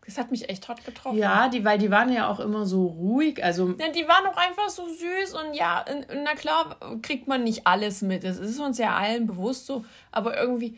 Das 0.05 0.19
hat 0.19 0.31
mich 0.33 0.49
echt 0.49 0.69
hart 0.69 0.85
getroffen. 0.85 1.17
Ja, 1.19 1.49
die, 1.49 1.65
weil 1.65 1.79
die 1.79 1.91
waren 1.91 2.13
ja 2.13 2.29
auch 2.29 2.41
immer 2.41 2.67
so 2.67 2.87
ruhig. 2.87 3.43
Also, 3.43 3.75
Ja, 3.79 3.89
die 3.91 4.07
waren 4.09 4.27
auch 4.27 4.37
einfach 4.37 4.69
so 4.69 4.87
süß 4.89 5.35
und 5.35 5.55
ja, 5.55 5.85
na 6.25 6.35
klar 6.35 6.77
kriegt 7.03 7.29
man 7.29 7.45
nicht 7.45 7.67
alles 7.67 8.03
mit. 8.03 8.25
Es 8.25 8.39
ist 8.39 8.59
uns 8.59 8.79
ja 8.79 8.97
allen 8.97 9.27
bewusst 9.29 9.67
so, 9.67 9.85
aber 10.11 10.37
irgendwie, 10.37 10.77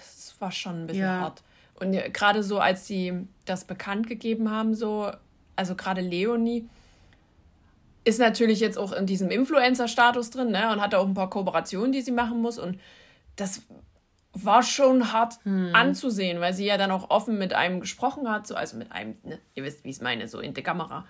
es 0.00 0.34
war 0.40 0.50
schon 0.50 0.82
ein 0.82 0.86
bisschen 0.88 1.04
Ja. 1.04 1.20
hart. 1.20 1.42
Und 1.78 1.92
gerade 2.12 2.42
so, 2.42 2.58
als 2.58 2.86
sie 2.86 3.26
das 3.46 3.64
bekannt 3.64 4.06
gegeben 4.08 4.50
haben, 4.50 4.74
so, 4.74 5.10
also 5.56 5.74
gerade 5.76 6.00
Leonie 6.00 6.68
ist 8.04 8.18
natürlich 8.18 8.60
jetzt 8.60 8.78
auch 8.78 8.92
in 8.92 9.06
diesem 9.06 9.30
Influencer-Status 9.30 10.30
drin, 10.30 10.50
ne, 10.50 10.72
und 10.72 10.80
hat 10.80 10.94
auch 10.94 11.06
ein 11.06 11.14
paar 11.14 11.30
Kooperationen, 11.30 11.92
die 11.92 12.00
sie 12.02 12.12
machen 12.12 12.40
muss 12.42 12.58
und 12.58 12.80
das 13.36 13.62
war 14.32 14.62
schon 14.62 15.12
hart 15.12 15.38
anzusehen, 15.74 16.40
weil 16.40 16.54
sie 16.54 16.64
ja 16.66 16.76
dann 16.76 16.90
auch 16.92 17.10
offen 17.10 17.36
mit 17.38 17.52
einem 17.52 17.80
gesprochen 17.80 18.30
hat, 18.30 18.46
so, 18.46 18.54
also 18.54 18.76
mit 18.76 18.92
einem, 18.92 19.16
ne, 19.24 19.38
ihr 19.54 19.64
wisst, 19.64 19.82
wie 19.84 19.90
ich 19.90 19.96
es 19.96 20.02
meine, 20.02 20.28
so 20.28 20.38
in 20.40 20.54
der 20.54 20.62
Kamera. 20.62 21.04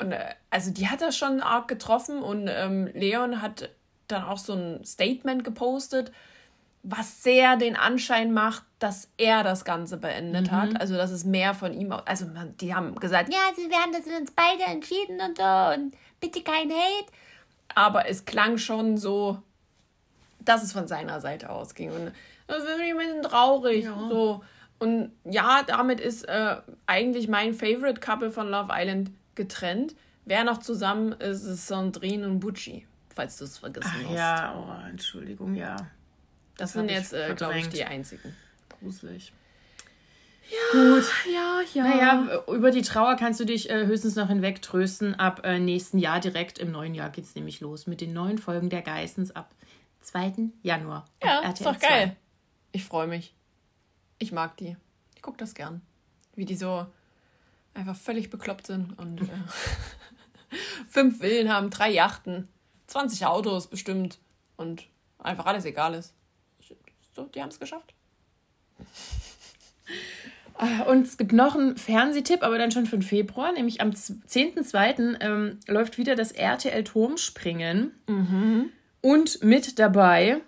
Und 0.00 0.12
äh, 0.12 0.34
also 0.50 0.70
die 0.70 0.88
hat 0.88 1.00
das 1.02 1.16
schon 1.16 1.40
arg 1.40 1.68
getroffen 1.68 2.22
und 2.22 2.48
ähm, 2.48 2.88
Leon 2.94 3.42
hat 3.42 3.68
dann 4.08 4.24
auch 4.24 4.38
so 4.38 4.54
ein 4.54 4.84
Statement 4.84 5.44
gepostet, 5.44 6.10
was 6.82 7.22
sehr 7.22 7.56
den 7.56 7.76
Anschein 7.76 8.32
macht, 8.32 8.62
dass 8.78 9.08
er 9.16 9.42
das 9.42 9.64
Ganze 9.64 9.96
beendet 9.96 10.50
hat. 10.50 10.70
Also 10.80 10.96
dass 10.96 11.10
es 11.10 11.24
mehr 11.24 11.54
von 11.54 11.72
ihm, 11.72 11.92
also 11.92 12.26
die 12.60 12.74
haben 12.74 12.94
gesagt, 12.96 13.32
ja, 13.32 13.38
sie- 13.56 13.70
wir 13.70 13.76
haben 13.78 13.92
das 13.92 14.06
uns 14.06 14.30
beide 14.32 14.64
entschieden 14.70 15.20
und 15.20 15.38
so 15.38 15.74
und 15.74 15.94
bitte 16.20 16.42
kein 16.42 16.70
Hate. 16.70 17.10
Aber 17.74 18.08
es 18.08 18.24
klang 18.24 18.58
schon 18.58 18.98
so, 18.98 19.38
dass 20.40 20.62
es 20.62 20.72
von 20.72 20.86
seiner 20.86 21.20
Seite 21.22 21.48
ausging. 21.50 21.90
Und 21.90 22.12
das 22.46 22.58
ist 22.58 22.68
ein 22.68 22.96
bisschen 22.96 23.22
traurig. 23.22 23.86
So. 23.86 24.42
Und 24.78 25.12
ja, 25.24 25.62
damit 25.66 26.00
ist 26.00 26.28
äh, 26.28 26.56
eigentlich 26.86 27.28
mein 27.28 27.54
Favorite 27.54 28.00
Couple 28.00 28.30
von 28.30 28.48
Love 28.48 28.68
Island 28.72 29.10
getrennt. 29.34 29.94
Wer 30.24 30.44
noch 30.44 30.58
zusammen 30.58 31.12
ist, 31.12 31.44
ist 31.44 31.66
Sandrine 31.66 32.26
und 32.26 32.40
Bucci, 32.40 32.86
falls 33.14 33.38
du 33.38 33.44
es 33.44 33.58
vergessen 33.58 33.92
Ach 34.04 34.08
hast. 34.08 34.16
ja, 34.16 34.54
oh, 34.56 34.88
Entschuldigung, 34.88 35.54
ja. 35.54 35.76
Das, 36.56 36.74
hab 36.74 36.80
sind 36.80 36.90
jetzt, 36.90 37.12
äh, 37.12 37.34
glaube 37.34 37.58
ich, 37.58 37.68
die 37.68 37.84
einzigen. 37.84 38.34
Gruselig. 38.80 39.32
Gut. 40.72 41.04
Ja, 41.32 41.60
ja. 41.72 41.82
Naja, 41.82 42.42
über 42.48 42.70
die 42.70 42.82
Trauer 42.82 43.16
kannst 43.16 43.40
du 43.40 43.44
dich 43.44 43.70
äh, 43.70 43.86
höchstens 43.86 44.14
noch 44.16 44.28
hinweg 44.28 44.60
trösten. 44.62 45.14
Ab 45.14 45.40
äh, 45.44 45.58
nächsten 45.58 45.98
Jahr, 45.98 46.20
direkt 46.20 46.58
im 46.58 46.70
neuen 46.70 46.94
Jahr, 46.94 47.10
geht's 47.10 47.34
nämlich 47.34 47.60
los 47.60 47.86
mit 47.86 48.00
den 48.00 48.12
neuen 48.12 48.38
Folgen 48.38 48.68
der 48.68 48.82
Geissens 48.82 49.34
ab 49.34 49.50
2. 50.02 50.50
Januar. 50.62 51.06
Ja, 51.22 51.40
ist 51.50 51.64
doch 51.64 51.78
2. 51.78 51.88
geil. 51.88 52.16
Ich 52.74 52.84
freue 52.84 53.06
mich. 53.06 53.32
Ich 54.18 54.32
mag 54.32 54.56
die. 54.56 54.76
Ich 55.14 55.22
gucke 55.22 55.38
das 55.38 55.54
gern. 55.54 55.80
Wie 56.34 56.44
die 56.44 56.56
so 56.56 56.86
einfach 57.72 57.94
völlig 57.94 58.30
bekloppt 58.30 58.66
sind 58.66 58.98
und 58.98 59.22
äh, 59.22 59.28
fünf 60.88 61.20
Villen 61.20 61.52
haben, 61.52 61.70
drei 61.70 61.92
Yachten, 61.92 62.48
20 62.88 63.26
Autos 63.26 63.68
bestimmt 63.68 64.18
und 64.56 64.88
einfach 65.20 65.46
alles 65.46 65.64
egal 65.64 65.94
ist. 65.94 66.14
So, 67.14 67.26
die 67.26 67.40
haben 67.40 67.50
es 67.50 67.60
geschafft. 67.60 67.94
Und 70.88 71.06
es 71.06 71.16
gibt 71.16 71.32
noch 71.32 71.54
einen 71.54 71.76
Fernsehtipp, 71.76 72.42
aber 72.42 72.58
dann 72.58 72.72
schon 72.72 72.86
für 72.86 72.96
den 72.96 73.02
Februar, 73.02 73.52
nämlich 73.52 73.80
am 73.82 73.90
10.2. 73.90 75.20
Ähm, 75.20 75.60
läuft 75.68 75.96
wieder 75.96 76.16
das 76.16 76.32
RTL 76.32 76.82
Turmspringen. 76.82 77.92
Mhm. 78.08 78.70
Und 79.00 79.44
mit 79.44 79.78
dabei 79.78 80.40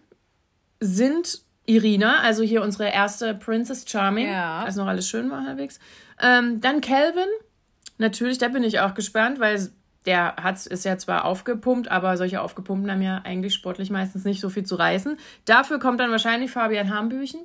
sind 0.81 1.46
Irina, 1.67 2.21
also 2.21 2.43
hier 2.43 2.63
unsere 2.63 2.89
erste 2.91 3.35
Princess 3.35 3.85
Charming, 3.89 4.29
Ja. 4.29 4.63
als 4.65 4.77
noch 4.77 4.87
alles 4.87 5.09
schön 5.09 5.31
war 5.31 5.45
halbwegs. 5.45 5.79
Ähm, 6.21 6.61
dann 6.61 6.81
Calvin, 6.81 7.27
natürlich, 7.99 8.39
da 8.39 8.49
bin 8.49 8.63
ich 8.63 8.81
auch 8.81 8.95
gespannt, 8.95 9.41
weil 9.41 9.69
der 10.07 10.37
hat, 10.37 10.65
ist 10.67 10.85
ja 10.85 10.97
zwar 10.99 11.25
aufgepumpt, 11.25 11.91
aber 11.91 12.17
solche 12.17 12.41
Aufgepumpten 12.41 12.91
haben 12.91 13.03
ja 13.03 13.23
eigentlich 13.25 13.55
sportlich 13.55 13.91
meistens 13.91 14.25
nicht 14.25 14.41
so 14.41 14.49
viel 14.49 14.65
zu 14.65 14.77
reißen. 14.77 15.19
Dafür 15.45 15.81
kommt 15.81 15.99
dann 15.99 16.13
wahrscheinlich 16.13 16.53
Fabian 16.53 16.95
Hambüchen. 16.95 17.41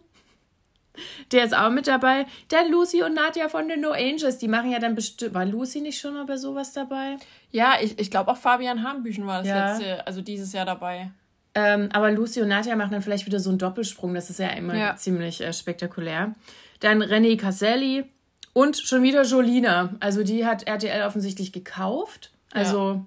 Der 1.31 1.45
ist 1.45 1.55
auch 1.57 1.69
mit 1.71 1.87
dabei. 1.87 2.25
Dann 2.49 2.69
Lucy 2.69 3.01
und 3.01 3.13
Nadja 3.15 3.47
von 3.47 3.67
den 3.69 3.79
No 3.79 3.91
Angels, 3.91 4.37
die 4.37 4.49
machen 4.49 4.69
ja 4.71 4.77
dann 4.77 4.93
bestimmt. 4.93 5.33
War 5.33 5.45
Lucy 5.45 5.79
nicht 5.81 5.99
schon 5.99 6.13
mal 6.13 6.25
bei 6.25 6.35
sowas 6.37 6.73
dabei? 6.73 7.15
Ja, 7.49 7.75
ich, 7.81 7.97
ich 7.97 8.11
glaube 8.11 8.29
auch 8.29 8.37
Fabian 8.37 8.83
Hambüchen 8.83 9.25
war 9.25 9.39
das 9.39 9.47
Ja. 9.47 9.71
letzte, 9.71 10.05
also 10.05 10.21
dieses 10.21 10.51
Jahr 10.53 10.65
dabei. 10.65 11.09
Ähm, 11.53 11.89
aber 11.91 12.11
Lucy 12.11 12.41
und 12.41 12.47
Nadja 12.47 12.75
machen 12.75 12.91
dann 12.91 13.01
vielleicht 13.01 13.25
wieder 13.25 13.39
so 13.39 13.49
einen 13.49 13.59
Doppelsprung. 13.59 14.13
Das 14.13 14.29
ist 14.29 14.39
ja 14.39 14.47
immer 14.49 14.75
Ja. 14.75 14.95
ziemlich 14.95 15.41
äh, 15.41 15.51
spektakulär. 15.53 16.33
Dann 16.79 17.03
René 17.03 17.37
Caselli 17.37 18.05
und 18.53 18.77
schon 18.77 19.03
wieder 19.03 19.23
Jolina. 19.23 19.95
Also 19.99 20.23
die 20.23 20.45
hat 20.45 20.63
RTL 20.67 21.03
offensichtlich 21.05 21.51
gekauft. 21.51 22.31
Also 22.53 23.05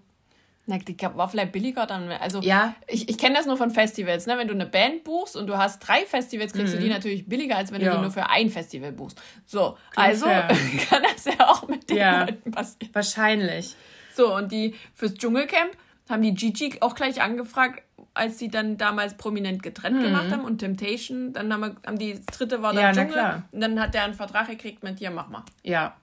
Na, 0.67 0.79
die 0.79 0.97
war 1.15 1.29
vielleicht 1.29 1.53
billiger 1.53 1.85
dann. 1.87 2.11
Also 2.11 2.41
Ja. 2.41 2.75
ich, 2.87 3.09
ich 3.11 3.19
kenne 3.19 3.35
das 3.37 3.45
nur 3.47 3.57
von 3.59 3.71
Festivals, 3.71 4.27
ne? 4.27 4.39
Wenn 4.39 4.49
du 4.49 4.55
eine 4.55 4.65
Band 4.67 5.05
buchst 5.05 5.37
und 5.37 5.47
du 5.47 5.59
hast 5.59 5.81
drei 5.87 6.07
Festivals, 6.07 6.53
kriegst 6.55 6.73
du 6.75 6.79
die 6.79 6.89
natürlich 6.89 7.27
billiger, 7.27 7.57
als 7.57 7.71
wenn 7.73 7.81
du 7.81 7.87
Mhm. 7.87 7.91
Ja. 7.93 7.97
die 7.97 8.03
nur 8.03 8.11
für 8.11 8.29
ein 8.31 8.49
Festival 8.51 8.93
buchst. 8.93 9.21
So, 9.47 9.77
Klingt 9.91 10.09
also 10.09 10.27
fair. 10.27 10.49
kann 10.91 11.03
das 11.03 11.25
ja 11.27 11.49
auch 11.51 11.69
mit 11.69 11.89
den 11.91 11.97
Ja. 11.99 12.21
Leuten 12.25 12.51
passieren. 12.51 12.91
wahrscheinlich. 12.95 13.75
So, 14.17 14.35
und 14.35 14.53
die 14.53 14.75
fürs 14.95 15.15
Dschungelcamp 15.15 15.73
haben 16.09 16.23
die 16.23 16.33
Gigi 16.35 16.77
auch 16.81 16.95
gleich 16.95 17.21
angefragt, 17.21 17.83
als 18.15 18.39
sie 18.39 18.49
dann 18.49 18.77
damals 18.79 19.17
prominent 19.17 19.63
getrennt 19.63 20.01
gemacht 20.03 20.31
haben 20.31 20.45
und 20.45 20.59
Temptation, 20.59 21.33
dann 21.33 21.53
haben, 21.53 21.61
wir, 21.63 21.77
haben 21.87 21.99
die 21.99 22.15
das 22.15 22.27
dritte 22.27 22.63
war 22.63 22.73
dann 22.73 22.83
Mhm. 22.83 22.83
Ja, 22.83 22.93
Dschungel 22.93 23.13
klar. 23.13 23.43
und 23.53 23.61
dann 23.61 23.81
hat 23.81 23.95
der 23.95 24.05
einen 24.05 24.15
Vertrag 24.15 24.49
gekriegt 24.49 24.83
mit 24.83 25.01
dir, 25.01 25.11
mach 25.11 25.29
mal. 25.29 25.45
Ja, 25.63 25.97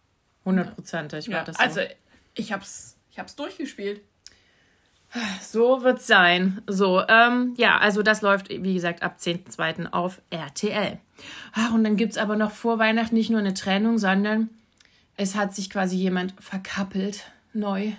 hundertprozentig 0.46 1.27
war 1.30 1.36
Ja, 1.38 1.44
das 1.46 1.58
so. 1.58 1.63
also 1.63 1.82
ich 2.36 2.51
hab's, 2.51 2.98
ich 3.12 3.20
hab's 3.20 3.36
durchgespielt. 3.36 4.01
So 5.41 5.84
wird's 5.84 6.08
sein. 6.08 6.62
So, 6.68 7.03
ähm, 7.08 7.53
ja, 7.58 7.77
also 7.80 8.01
das 8.01 8.22
läuft, 8.22 8.50
wie 8.50 8.74
gesagt, 8.74 9.03
ab 9.03 9.18
10.2. 9.20 9.91
auf 9.91 10.22
RTL. 10.30 11.00
Ach, 11.53 11.74
und 11.74 11.84
dann 11.84 11.98
gibt's 11.98 12.18
aber 12.18 12.38
noch 12.38 12.51
vor 12.51 12.80
Weihnachten 12.80 13.15
nicht 13.15 13.30
nur 13.30 13.39
eine 13.41 13.53
Trennung, 13.53 13.98
sondern 13.98 14.50
es 15.18 15.36
hat 15.36 15.53
sich 15.53 15.70
quasi 15.70 15.98
jemand 15.98 16.34
verkappelt, 16.39 17.25
neu. 17.53 17.91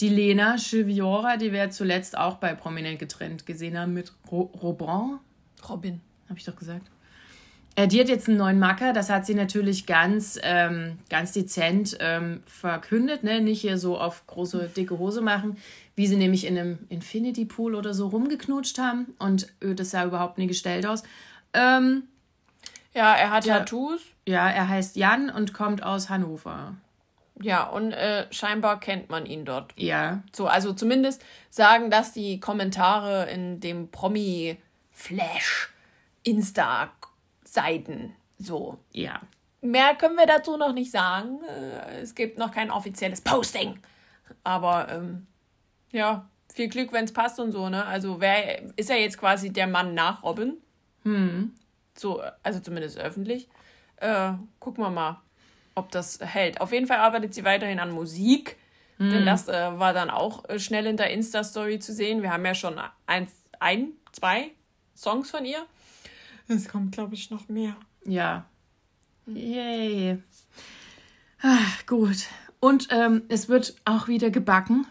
Die 0.00 0.08
Lena 0.08 0.56
Chiviora, 0.56 1.36
die 1.36 1.52
wir 1.52 1.70
zuletzt 1.70 2.18
auch 2.18 2.36
bei 2.36 2.54
Prominent 2.54 2.98
getrennt 2.98 3.46
gesehen 3.46 3.78
haben 3.78 3.94
mit 3.94 4.12
Ro 4.30 4.50
Robin, 4.60 5.18
Robin. 5.68 6.00
habe 6.28 6.38
ich 6.38 6.44
doch 6.44 6.56
gesagt. 6.56 6.90
Äh, 7.76 7.88
die 7.88 8.00
hat 8.00 8.08
jetzt 8.08 8.28
einen 8.28 8.38
neuen 8.38 8.58
Macker, 8.58 8.92
das 8.92 9.10
hat 9.10 9.26
sie 9.26 9.34
natürlich 9.34 9.86
ganz, 9.86 10.38
ähm, 10.42 10.98
ganz 11.10 11.32
dezent 11.32 11.96
ähm, 12.00 12.42
verkündet, 12.46 13.24
ne? 13.24 13.40
Nicht 13.40 13.60
hier 13.62 13.78
so 13.78 13.98
auf 13.98 14.26
große, 14.26 14.70
dicke 14.76 14.98
Hose 14.98 15.20
machen, 15.20 15.56
wie 15.96 16.06
sie 16.06 16.16
nämlich 16.16 16.46
in 16.46 16.56
einem 16.58 16.78
Infinity 16.88 17.44
Pool 17.44 17.74
oder 17.74 17.92
so 17.94 18.08
rumgeknutscht 18.08 18.78
haben. 18.78 19.14
Und 19.18 19.48
äh, 19.60 19.74
das 19.74 19.90
sah 19.90 20.04
überhaupt 20.04 20.38
nie 20.38 20.46
gestellt 20.46 20.86
aus. 20.86 21.02
Ähm, 21.52 22.04
Ja, 22.94 23.14
er 23.14 23.30
hat 23.30 23.44
Ja. 23.44 23.58
Tattoos. 23.58 24.00
ja, 24.26 24.48
er 24.48 24.68
heißt 24.68 24.94
Jan 24.96 25.30
und 25.30 25.52
kommt 25.52 25.82
aus 25.82 26.08
Hannover. 26.10 26.74
Ja, 27.40 27.64
und 27.64 27.92
äh, 27.92 28.26
scheinbar 28.32 28.78
kennt 28.78 29.10
man 29.10 29.26
ihn 29.26 29.44
dort. 29.44 29.72
Ja, 29.76 30.22
So, 30.34 30.46
also 30.46 30.72
zumindest 30.72 31.24
sagen 31.50 31.90
das 31.90 32.12
die 32.12 32.38
Kommentare 32.38 33.28
in 33.30 33.58
dem 33.60 33.90
Promi-Flash 33.90 35.72
Insta-Seiten. 36.22 38.14
So. 38.38 38.78
ja. 38.92 39.20
Mehr 39.60 39.94
können 39.94 40.16
wir 40.16 40.26
dazu 40.26 40.56
noch 40.58 40.74
nicht 40.74 40.90
sagen. 40.90 41.40
Äh, 41.44 42.00
Es 42.02 42.14
gibt 42.14 42.36
noch 42.38 42.50
kein 42.52 42.70
offizielles 42.70 43.20
Posting. 43.22 43.78
Aber 44.42 44.88
ähm, 44.90 45.26
ja, 45.90 46.28
viel 46.52 46.68
Glück, 46.68 46.92
wenn 46.92 47.04
es 47.06 47.12
passt 47.14 47.40
und 47.40 47.50
so, 47.52 47.68
ne? 47.70 47.84
Also 47.86 48.20
wer 48.20 48.62
ist 48.76 48.90
er 48.90 48.98
jetzt 49.00 49.18
quasi 49.18 49.50
der 49.52 49.66
Mann 49.66 49.94
nach 49.94 50.22
Robin? 50.22 50.58
So, 51.96 52.22
also 52.42 52.60
zumindest 52.60 52.98
öffentlich. 52.98 53.48
Äh, 53.96 54.32
gucken 54.60 54.84
wir 54.84 54.90
mal, 54.90 55.20
ob 55.74 55.90
das 55.90 56.20
hält. 56.20 56.60
Auf 56.60 56.72
jeden 56.72 56.86
Fall 56.86 56.98
arbeitet 56.98 57.34
sie 57.34 57.44
weiterhin 57.44 57.80
an 57.80 57.90
Musik. 57.90 58.56
Denn 58.98 59.26
das 59.26 59.48
äh, 59.48 59.78
war 59.78 59.92
dann 59.92 60.08
auch 60.08 60.48
äh, 60.48 60.58
schnell 60.58 60.86
in 60.86 60.96
der 60.96 61.10
Insta-Story 61.10 61.80
zu 61.80 61.92
sehen. 61.92 62.22
Wir 62.22 62.32
haben 62.32 62.44
ja 62.44 62.54
schon 62.54 62.80
ein, 63.06 63.26
ein, 63.58 63.88
zwei 64.12 64.52
Songs 64.96 65.30
von 65.30 65.44
ihr. 65.44 65.66
Es 66.46 66.68
kommt, 66.68 66.92
glaube 66.92 67.14
ich, 67.14 67.30
noch 67.30 67.48
mehr. 67.48 67.76
Ja. 68.04 68.44
Yay. 69.26 70.18
Ah, 71.42 71.58
gut. 71.86 72.26
Und 72.60 72.88
ähm, 72.90 73.22
es 73.28 73.48
wird 73.48 73.74
auch 73.84 74.06
wieder 74.06 74.30
gebacken. 74.30 74.86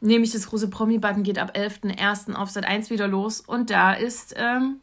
Nämlich 0.00 0.32
das 0.32 0.46
große 0.46 0.68
Promi-Backen 0.68 1.22
geht 1.22 1.38
ab 1.38 1.56
11.01. 1.56 2.34
auf 2.34 2.50
Sat 2.50 2.64
1 2.64 2.90
wieder 2.90 3.08
los. 3.08 3.40
Und 3.40 3.70
da 3.70 3.94
ist 3.94 4.34
ähm, 4.36 4.80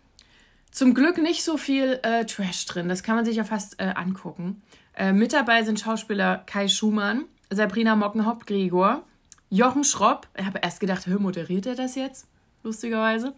zum 0.72 0.94
Glück 0.94 1.18
nicht 1.18 1.44
so 1.44 1.58
viel 1.58 2.00
äh, 2.03 2.25
Trash 2.25 2.65
drin. 2.65 2.89
Das 2.89 3.03
kann 3.03 3.15
man 3.15 3.25
sich 3.25 3.38
ja 3.38 3.44
fast 3.44 3.79
äh, 3.79 3.94
angucken. 3.96 4.62
Äh, 5.00 5.13
mit 5.13 5.32
dabei 5.32 5.63
sind 5.63 5.79
Schauspieler 5.79 6.44
Kai 6.46 6.68
Schumann, 6.68 7.24
Sabrina 7.50 7.96
Mockenhaupt-Gregor, 7.96 9.03
Jochen 9.50 9.86
Schropp. 9.86 10.27
Ich 10.38 10.46
habe 10.46 10.60
erst 10.62 10.82
gedacht, 10.82 11.08
hör, 11.08 11.20
moderiert 11.20 11.65
er 11.65 11.75
das 11.75 11.96
jetzt? 11.96 12.27
Lustigerweise. 12.63 13.34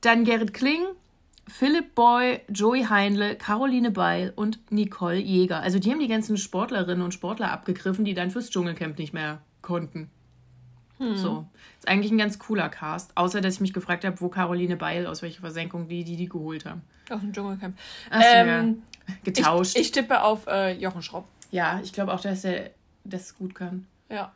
Dann 0.00 0.24
Gerrit 0.24 0.54
Kling, 0.54 0.82
Philipp 1.46 1.94
Boy, 1.94 2.40
Joey 2.48 2.84
Heinle, 2.84 3.36
Caroline 3.36 3.90
Beil 3.90 4.32
und 4.34 4.58
Nicole 4.70 5.18
Jäger. 5.18 5.60
Also 5.60 5.78
die 5.78 5.90
haben 5.90 6.00
die 6.00 6.08
ganzen 6.08 6.38
Sportlerinnen 6.38 7.04
und 7.04 7.12
Sportler 7.12 7.52
abgegriffen, 7.52 8.06
die 8.06 8.14
dann 8.14 8.30
fürs 8.30 8.48
Dschungelcamp 8.48 8.98
nicht 8.98 9.12
mehr 9.12 9.42
konnten. 9.60 10.10
So. 10.98 11.44
Ist 11.78 11.88
eigentlich 11.88 12.12
ein 12.12 12.18
ganz 12.18 12.38
cooler 12.38 12.68
Cast. 12.68 13.16
Außer, 13.16 13.40
dass 13.40 13.54
ich 13.54 13.60
mich 13.60 13.72
gefragt 13.72 14.04
habe, 14.04 14.20
wo 14.20 14.28
Caroline 14.28 14.76
Beil, 14.76 15.06
aus 15.06 15.22
welcher 15.22 15.40
Versenkung 15.40 15.88
die 15.88 16.04
die, 16.04 16.16
die 16.16 16.28
geholt 16.28 16.64
haben. 16.64 16.82
Aus 17.10 17.20
dem 17.20 17.32
Dschungelcamp. 17.32 17.76
Ach 18.10 18.22
so, 18.22 18.26
Ähm, 18.28 18.82
ja. 19.08 19.14
Getauscht. 19.24 19.74
Ich, 19.76 19.82
ich 19.82 19.92
tippe 19.92 20.22
auf 20.22 20.46
äh, 20.46 20.72
Jochen 20.72 21.02
Schropp. 21.02 21.26
ja, 21.50 21.80
ich 21.82 21.92
glaube 21.92 22.14
auch, 22.14 22.20
dass 22.20 22.44
er 22.44 22.70
das 23.04 23.36
gut 23.36 23.54
kann. 23.54 23.86
Ja. 24.08 24.32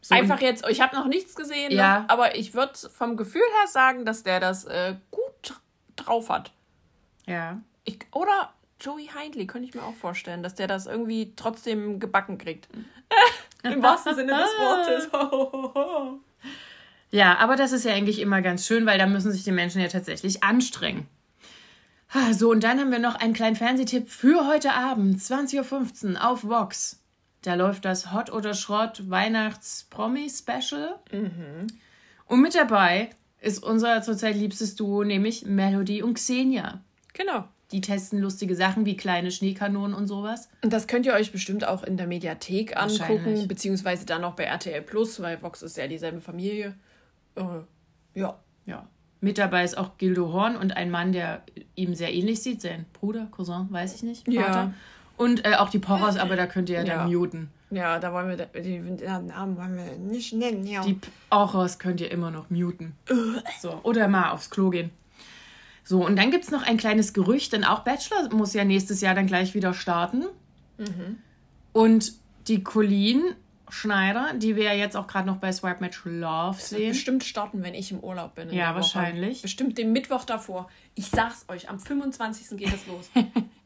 So, 0.00 0.14
Einfach 0.14 0.40
jetzt, 0.40 0.64
ich 0.68 0.80
habe 0.80 0.94
noch 0.96 1.06
nichts 1.06 1.34
gesehen, 1.34 1.72
Ja. 1.72 2.00
noch, 2.00 2.08
aber 2.08 2.36
ich 2.36 2.54
würde 2.54 2.72
vom 2.90 3.16
Gefühl 3.16 3.42
her 3.60 3.66
sagen, 3.66 4.04
dass 4.06 4.22
der 4.22 4.38
das 4.40 4.64
äh, 4.64 4.94
gut 5.10 5.60
drauf 5.96 6.30
hat. 6.30 6.52
Ja. 7.26 7.60
Ich, 7.84 7.98
oder 8.12 8.52
Joey 8.80 9.08
Hindley 9.12 9.46
könnte 9.46 9.68
ich 9.68 9.74
mir 9.74 9.82
auch 9.82 9.94
vorstellen, 9.96 10.42
dass 10.42 10.54
der 10.54 10.68
das 10.68 10.86
irgendwie 10.86 11.32
trotzdem 11.36 11.98
gebacken 11.98 12.38
kriegt. 12.38 12.68
Im 13.62 13.82
wahrsten 13.82 14.14
Sinne 14.14 14.32
des 14.32 14.50
Wortes. 14.58 16.20
Ja, 17.10 17.38
aber 17.38 17.56
das 17.56 17.72
ist 17.72 17.86
ja 17.86 17.94
eigentlich 17.94 18.18
immer 18.20 18.42
ganz 18.42 18.66
schön, 18.66 18.84
weil 18.84 18.98
da 18.98 19.06
müssen 19.06 19.32
sich 19.32 19.42
die 19.42 19.50
Menschen 19.50 19.80
ja 19.80 19.88
tatsächlich 19.88 20.42
anstrengen. 20.42 21.08
So, 22.32 22.50
und 22.50 22.64
dann 22.64 22.78
haben 22.78 22.90
wir 22.90 22.98
noch 22.98 23.14
einen 23.14 23.32
kleinen 23.32 23.56
Fernsehtipp 23.56 24.10
für 24.10 24.46
heute 24.46 24.72
Abend, 24.74 25.18
20.15 25.18 26.14
Uhr 26.14 26.28
auf 26.28 26.44
Vox. 26.44 27.02
Da 27.42 27.54
läuft 27.54 27.84
das 27.86 28.12
Hot 28.12 28.30
oder 28.30 28.52
Schrott 28.52 29.08
Weihnachts-Promi-Special. 29.08 30.98
Und 32.26 32.40
mit 32.42 32.54
dabei 32.54 33.10
ist 33.40 33.62
unser 33.62 34.02
zurzeit 34.02 34.36
liebstes 34.36 34.74
Duo, 34.74 35.02
nämlich 35.04 35.46
Melody 35.46 36.02
und 36.02 36.14
Xenia. 36.14 36.80
genau. 37.14 37.48
Die 37.72 37.80
testen 37.82 38.18
lustige 38.18 38.56
Sachen 38.56 38.86
wie 38.86 38.96
kleine 38.96 39.30
Schneekanonen 39.30 39.94
und 39.94 40.06
sowas. 40.06 40.48
Und 40.62 40.72
das 40.72 40.86
könnt 40.86 41.04
ihr 41.04 41.12
euch 41.12 41.32
bestimmt 41.32 41.66
auch 41.66 41.82
in 41.82 41.98
der 41.98 42.06
Mediathek 42.06 42.76
angucken, 42.76 43.46
beziehungsweise 43.46 44.06
dann 44.06 44.24
auch 44.24 44.34
bei 44.34 44.44
RTL 44.44 44.80
Plus, 44.82 45.20
weil 45.20 45.42
Vox 45.42 45.62
ist 45.62 45.76
ja 45.76 45.86
dieselbe 45.86 46.20
Familie. 46.20 46.74
Äh, 47.36 47.42
ja. 48.14 48.38
Ja. 48.64 48.86
Mit 49.20 49.36
dabei 49.36 49.64
ist 49.64 49.76
auch 49.76 49.98
Gildo 49.98 50.32
Horn 50.32 50.56
und 50.56 50.76
ein 50.76 50.90
Mann, 50.90 51.12
der 51.12 51.42
ihm 51.74 51.94
sehr 51.94 52.14
ähnlich 52.14 52.40
sieht, 52.42 52.62
sein 52.62 52.86
Bruder, 52.92 53.26
Cousin, 53.30 53.66
weiß 53.70 53.94
ich 53.96 54.02
nicht. 54.02 54.24
Vater. 54.24 54.52
Ja. 54.52 54.74
Und 55.16 55.44
äh, 55.44 55.56
auch 55.56 55.68
die 55.68 55.80
Porros, 55.80 56.16
aber 56.16 56.36
da 56.36 56.46
könnt 56.46 56.70
ihr 56.70 56.78
ja, 56.78 56.84
dann 56.84 57.12
muten. 57.12 57.50
Ja, 57.70 57.98
da 57.98 58.12
wollen 58.12 58.28
wir 58.28 58.36
die, 58.36 58.80
die 58.80 59.04
Namen 59.04 59.56
wollen 59.56 59.76
wir 59.76 59.98
nicht 59.98 60.32
nennen, 60.32 60.64
ja. 60.64 60.82
Die 60.82 60.98
Porros 61.28 61.80
könnt 61.80 62.00
ihr 62.00 62.10
immer 62.10 62.30
noch 62.30 62.48
muten. 62.50 62.94
so, 63.60 63.80
oder 63.82 64.06
mal 64.06 64.30
aufs 64.30 64.48
Klo 64.48 64.70
gehen. 64.70 64.90
So, 65.88 66.04
und 66.04 66.16
dann 66.16 66.30
gibt 66.30 66.44
es 66.44 66.50
noch 66.50 66.62
ein 66.62 66.76
kleines 66.76 67.14
Gerücht, 67.14 67.54
denn 67.54 67.64
auch 67.64 67.78
Bachelor 67.78 68.28
muss 68.34 68.52
ja 68.52 68.62
nächstes 68.62 69.00
Jahr 69.00 69.14
dann 69.14 69.26
gleich 69.26 69.54
wieder 69.54 69.72
starten. 69.72 70.24
Mhm. 70.76 71.16
Und 71.72 72.12
die 72.46 72.62
Colleen 72.62 73.22
Schneider, 73.70 74.34
die 74.34 74.54
wir 74.54 74.64
ja 74.64 74.74
jetzt 74.74 74.98
auch 74.98 75.06
gerade 75.06 75.26
noch 75.26 75.38
bei 75.38 75.50
Swipe 75.50 75.80
Match 75.80 76.02
Love 76.04 76.60
sehen. 76.60 76.90
Bestimmt 76.90 77.24
starten, 77.24 77.62
wenn 77.62 77.72
ich 77.72 77.90
im 77.90 78.00
Urlaub 78.00 78.34
bin. 78.34 78.52
Ja, 78.52 78.74
wahrscheinlich. 78.74 79.38
Woche. 79.38 79.42
Bestimmt 79.42 79.78
den 79.78 79.92
Mittwoch 79.92 80.26
davor. 80.26 80.68
Ich 80.94 81.06
sag's 81.06 81.46
euch, 81.48 81.70
am 81.70 81.80
25. 81.80 82.58
geht 82.58 82.74
es 82.74 82.86
los. 82.86 83.08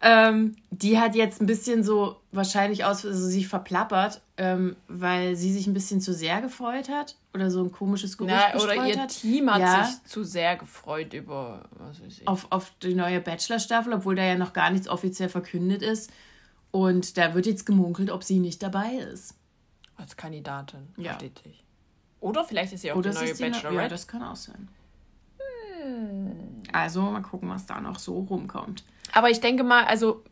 ähm, 0.00 0.56
die 0.70 0.98
hat 0.98 1.14
jetzt 1.14 1.40
ein 1.40 1.46
bisschen 1.46 1.82
so 1.82 2.16
wahrscheinlich 2.32 2.84
aus, 2.84 3.04
also 3.04 3.26
sich 3.26 3.48
verplappert, 3.48 4.20
ähm, 4.36 4.76
weil 4.88 5.36
sie 5.36 5.52
sich 5.52 5.66
ein 5.66 5.74
bisschen 5.74 6.00
zu 6.00 6.12
sehr 6.12 6.40
gefreut 6.40 6.88
hat 6.88 7.16
oder 7.32 7.50
so 7.50 7.62
ein 7.62 7.72
komisches 7.72 8.18
Gerücht 8.18 8.34
Na, 8.36 8.60
Oder 8.62 8.86
ihr 8.86 9.00
hat. 9.00 9.10
Team 9.10 9.52
hat 9.52 9.60
ja. 9.60 9.84
sich 9.84 10.04
zu 10.04 10.24
sehr 10.24 10.56
gefreut 10.56 11.12
über, 11.14 11.64
was 11.70 12.02
weiß 12.02 12.18
ich. 12.20 12.28
Auf, 12.28 12.46
auf 12.50 12.72
die 12.82 12.94
neue 12.94 13.20
Bachelor-Staffel, 13.20 13.92
obwohl 13.92 14.16
da 14.16 14.24
ja 14.24 14.36
noch 14.36 14.52
gar 14.52 14.70
nichts 14.70 14.88
offiziell 14.88 15.28
verkündet 15.28 15.82
ist. 15.82 16.10
Und 16.70 17.16
da 17.18 17.34
wird 17.34 17.46
jetzt 17.46 17.66
gemunkelt, 17.66 18.10
ob 18.10 18.24
sie 18.24 18.40
nicht 18.40 18.62
dabei 18.62 18.94
ist. 19.12 19.36
Als 19.96 20.16
Kandidatin, 20.16 20.88
ja. 20.96 21.14
Dich. 21.14 21.64
Oder 22.20 22.44
vielleicht 22.44 22.72
ist 22.72 22.80
sie 22.80 22.90
auch 22.90 22.96
Oder 22.96 23.10
die 23.10 23.16
neue 23.16 23.34
Bachelorette. 23.34 23.82
Ja, 23.82 23.88
das 23.88 24.08
kann 24.08 24.22
auch 24.22 24.34
sein. 24.34 24.68
Also 26.72 27.02
mal 27.02 27.22
gucken, 27.22 27.48
was 27.48 27.66
da 27.66 27.80
noch 27.80 27.98
so 27.98 28.18
rumkommt. 28.18 28.84
Aber 29.14 29.30
ich 29.30 29.40
denke 29.40 29.62
mal, 29.62 29.84
also 29.84 30.24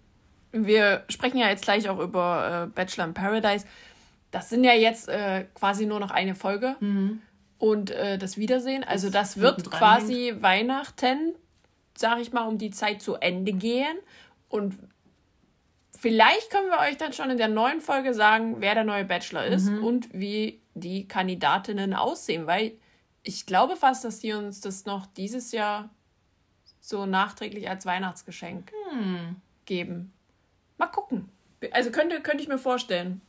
wir 0.50 1.04
sprechen 1.08 1.38
ja 1.38 1.48
jetzt 1.48 1.64
gleich 1.64 1.88
auch 1.88 2.00
über 2.00 2.66
äh, 2.66 2.74
Bachelor 2.74 3.04
in 3.04 3.14
Paradise. 3.14 3.64
Das 4.32 4.50
sind 4.50 4.64
ja 4.64 4.74
jetzt 4.74 5.08
äh, 5.08 5.44
quasi 5.54 5.86
nur 5.86 6.00
noch 6.00 6.10
eine 6.10 6.34
Folge 6.34 6.76
mhm. 6.80 7.22
und 7.58 7.90
äh, 7.92 8.18
das 8.18 8.36
Wiedersehen. 8.36 8.82
Also 8.84 9.08
das, 9.08 9.34
das 9.34 9.40
wird 9.40 9.70
quasi 9.70 10.30
hängt. 10.30 10.42
Weihnachten, 10.42 11.34
sag 11.96 12.20
ich 12.20 12.32
mal, 12.32 12.46
um 12.46 12.58
die 12.58 12.70
Zeit 12.70 13.00
zu 13.02 13.14
Ende 13.14 13.52
gehen. 13.52 13.96
Und 14.48 14.74
vielleicht 15.96 16.50
können 16.50 16.68
wir 16.68 16.80
euch 16.80 16.96
dann 16.96 17.12
schon 17.12 17.30
in 17.30 17.38
der 17.38 17.48
neuen 17.48 17.80
Folge 17.80 18.14
sagen, 18.14 18.56
wer 18.58 18.74
der 18.74 18.84
neue 18.84 19.04
Bachelor 19.04 19.44
ist 19.44 19.70
mhm. 19.70 19.84
und 19.84 20.08
wie 20.12 20.60
die 20.74 21.06
Kandidatinnen 21.06 21.94
aussehen, 21.94 22.46
weil 22.48 22.72
ich 23.22 23.46
glaube 23.46 23.76
fast, 23.76 24.04
dass 24.04 24.18
die 24.18 24.32
uns 24.32 24.60
das 24.60 24.86
noch 24.86 25.06
dieses 25.06 25.52
Jahr 25.52 25.90
so 26.82 27.06
nachträglich 27.06 27.70
als 27.70 27.86
Weihnachtsgeschenk 27.86 28.72
hm. 28.90 29.36
geben. 29.64 30.12
Mal 30.76 30.88
gucken. 30.88 31.28
Also 31.70 31.92
könnte, 31.92 32.20
könnte 32.20 32.42
ich 32.42 32.48
mir 32.48 32.58
vorstellen. 32.58 33.22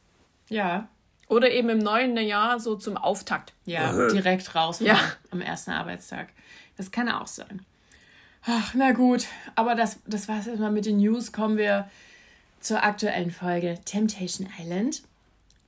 Ja. 0.50 0.90
Oder 1.30 1.52
eben 1.52 1.70
im 1.70 1.78
neuen 1.78 2.18
Jahr 2.18 2.60
so 2.60 2.76
zum 2.76 2.98
Auftakt. 2.98 3.54
Ja, 3.66 4.10
direkt 4.10 4.56
raus 4.56 4.80
ja. 4.80 5.00
am 5.32 5.40
ersten 5.40 5.72
Arbeitstag. 5.72 6.30
Das 6.76 6.92
kann 6.92 7.08
auch 7.10 7.28
sein. 7.28 7.64
Ach, 8.46 8.74
na 8.74 8.92
gut. 8.92 9.28
Aber 9.56 9.76
das, 9.76 10.00
das 10.06 10.28
war 10.28 10.40
es 10.40 10.48
erstmal 10.48 10.72
mit 10.72 10.86
den 10.86 10.98
News. 10.98 11.32
Kommen 11.32 11.58
wir 11.58 11.90
zur 12.60 12.84
aktuellen 12.84 13.32
Folge 13.32 13.80
Temptation 13.86 14.50
Island. 14.60 15.04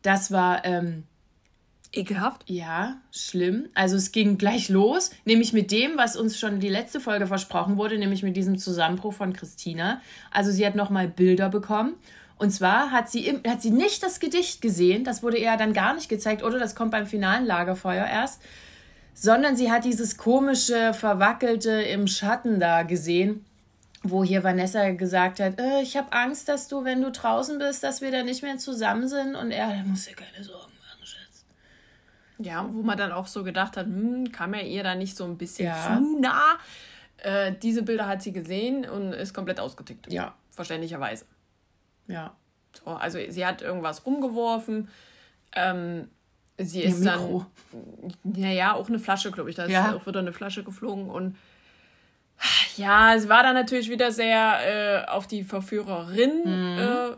Das 0.02 0.32
war 0.32 0.66
ähm, 0.66 1.04
ekelhaft. 1.94 2.44
Ja, 2.48 2.98
schlimm. 3.12 3.68
Also 3.74 3.96
es 3.96 4.12
ging 4.12 4.38
gleich 4.38 4.70
los, 4.70 5.12
nämlich 5.26 5.54
mit 5.54 5.72
dem, 5.72 5.98
was 5.98 6.16
uns 6.16 6.38
schon 6.40 6.60
die 6.60 6.70
letzte 6.70 7.00
Folge 7.00 7.28
versprochen 7.28 7.78
wurde, 7.78 7.98
nämlich 7.98 8.24
mit 8.24 8.36
diesem 8.36 8.58
Zusammenbruch 8.58 9.14
von 9.14 9.34
Christina. 9.34 10.02
Also 10.32 10.52
sie 10.52 10.66
hat 10.66 10.76
nochmal 10.76 11.08
Bilder 11.08 11.50
bekommen. 11.50 11.96
Und 12.38 12.52
zwar 12.52 12.92
hat 12.92 13.10
sie, 13.10 13.28
im, 13.28 13.42
hat 13.48 13.62
sie 13.62 13.72
nicht 13.72 14.04
das 14.04 14.20
Gedicht 14.20 14.62
gesehen, 14.62 15.06
das 15.06 15.24
wurde 15.24 15.38
ihr 15.38 15.56
dann 15.56 15.74
gar 15.74 15.96
nicht 15.96 16.10
gezeigt, 16.10 16.44
oder 16.44 16.60
das 16.60 16.76
kommt 16.76 16.92
beim 16.92 17.08
finalen 17.08 17.46
Lagerfeuer 17.46 18.06
erst, 18.06 18.42
sondern 19.14 19.56
sie 19.56 19.72
hat 19.72 19.86
dieses 19.86 20.18
komische, 20.18 20.94
verwackelte 20.94 21.72
im 21.72 22.08
Schatten 22.08 22.60
da 22.60 22.84
gesehen 22.84 23.46
wo 24.10 24.24
hier 24.24 24.44
Vanessa 24.44 24.92
gesagt 24.92 25.40
hat, 25.40 25.60
äh, 25.60 25.82
ich 25.82 25.98
habe 25.98 26.12
Angst, 26.14 26.48
dass 26.48 26.68
du, 26.68 26.84
wenn 26.84 27.02
du 27.02 27.12
draußen 27.12 27.58
bist, 27.58 27.84
dass 27.84 28.02
wir 28.02 28.12
da 28.12 28.24
nicht 28.24 28.44
mehr 28.44 28.58
zusammen 28.58 29.08
sind. 29.08 29.36
Und 29.36 29.52
er, 29.52 29.84
muss 29.84 30.06
dir 30.06 30.14
keine 30.14 30.44
Sorgen. 30.44 30.72
Ja, 32.38 32.68
wo 32.70 32.82
man 32.82 32.98
dann 32.98 33.12
auch 33.12 33.28
so 33.28 33.44
gedacht 33.44 33.78
hat, 33.78 33.86
hm, 33.86 34.32
kam 34.32 34.54
er 34.54 34.66
ihr 34.66 34.84
da 34.84 34.96
nicht 34.96 35.16
so 35.16 35.24
ein 35.24 35.38
bisschen 35.38 35.68
ja. 35.68 35.98
zu 35.98 36.20
nah? 36.20 36.58
Äh, 37.18 37.54
diese 37.62 37.84
Bilder 37.84 38.08
hat 38.08 38.22
sie 38.22 38.34
gesehen 38.34 38.88
und 38.88 39.14
ist 39.14 39.34
komplett 39.34 39.60
ausgetickt. 39.60 40.12
Ja. 40.12 40.36
Verständlicherweise. 40.52 41.26
Ja. 42.08 42.36
So, 42.74 42.92
also 42.92 43.20
sie 43.30 43.46
hat 43.46 43.62
irgendwas 43.62 44.06
rumgeworfen. 44.06 44.90
Ähm, 45.54 46.10
sie 46.58 46.82
ist 46.82 47.04
ja, 47.04 47.18
dann. 47.18 47.46
Naja, 48.24 48.74
auch 48.74 48.90
eine 48.90 49.00
Flasche, 49.00 49.32
glaube 49.32 49.50
ich. 49.50 49.56
Da 49.56 49.64
ist 49.64 49.72
ja. 49.72 49.96
auch 49.96 50.06
wieder 50.06 50.20
eine 50.20 50.34
Flasche 50.34 50.64
geflogen 50.64 51.10
und 51.10 51.36
ja, 52.76 53.18
sie 53.18 53.30
war 53.30 53.44
dann 53.44 53.56
natürlich 53.56 53.90
wieder 53.90 54.12
sehr 54.12 55.06
äh, 55.06 55.06
auf 55.08 55.28
die 55.28 55.44
Verführerin 55.44 56.42
mhm. 56.44 56.78
äh, 56.80 57.16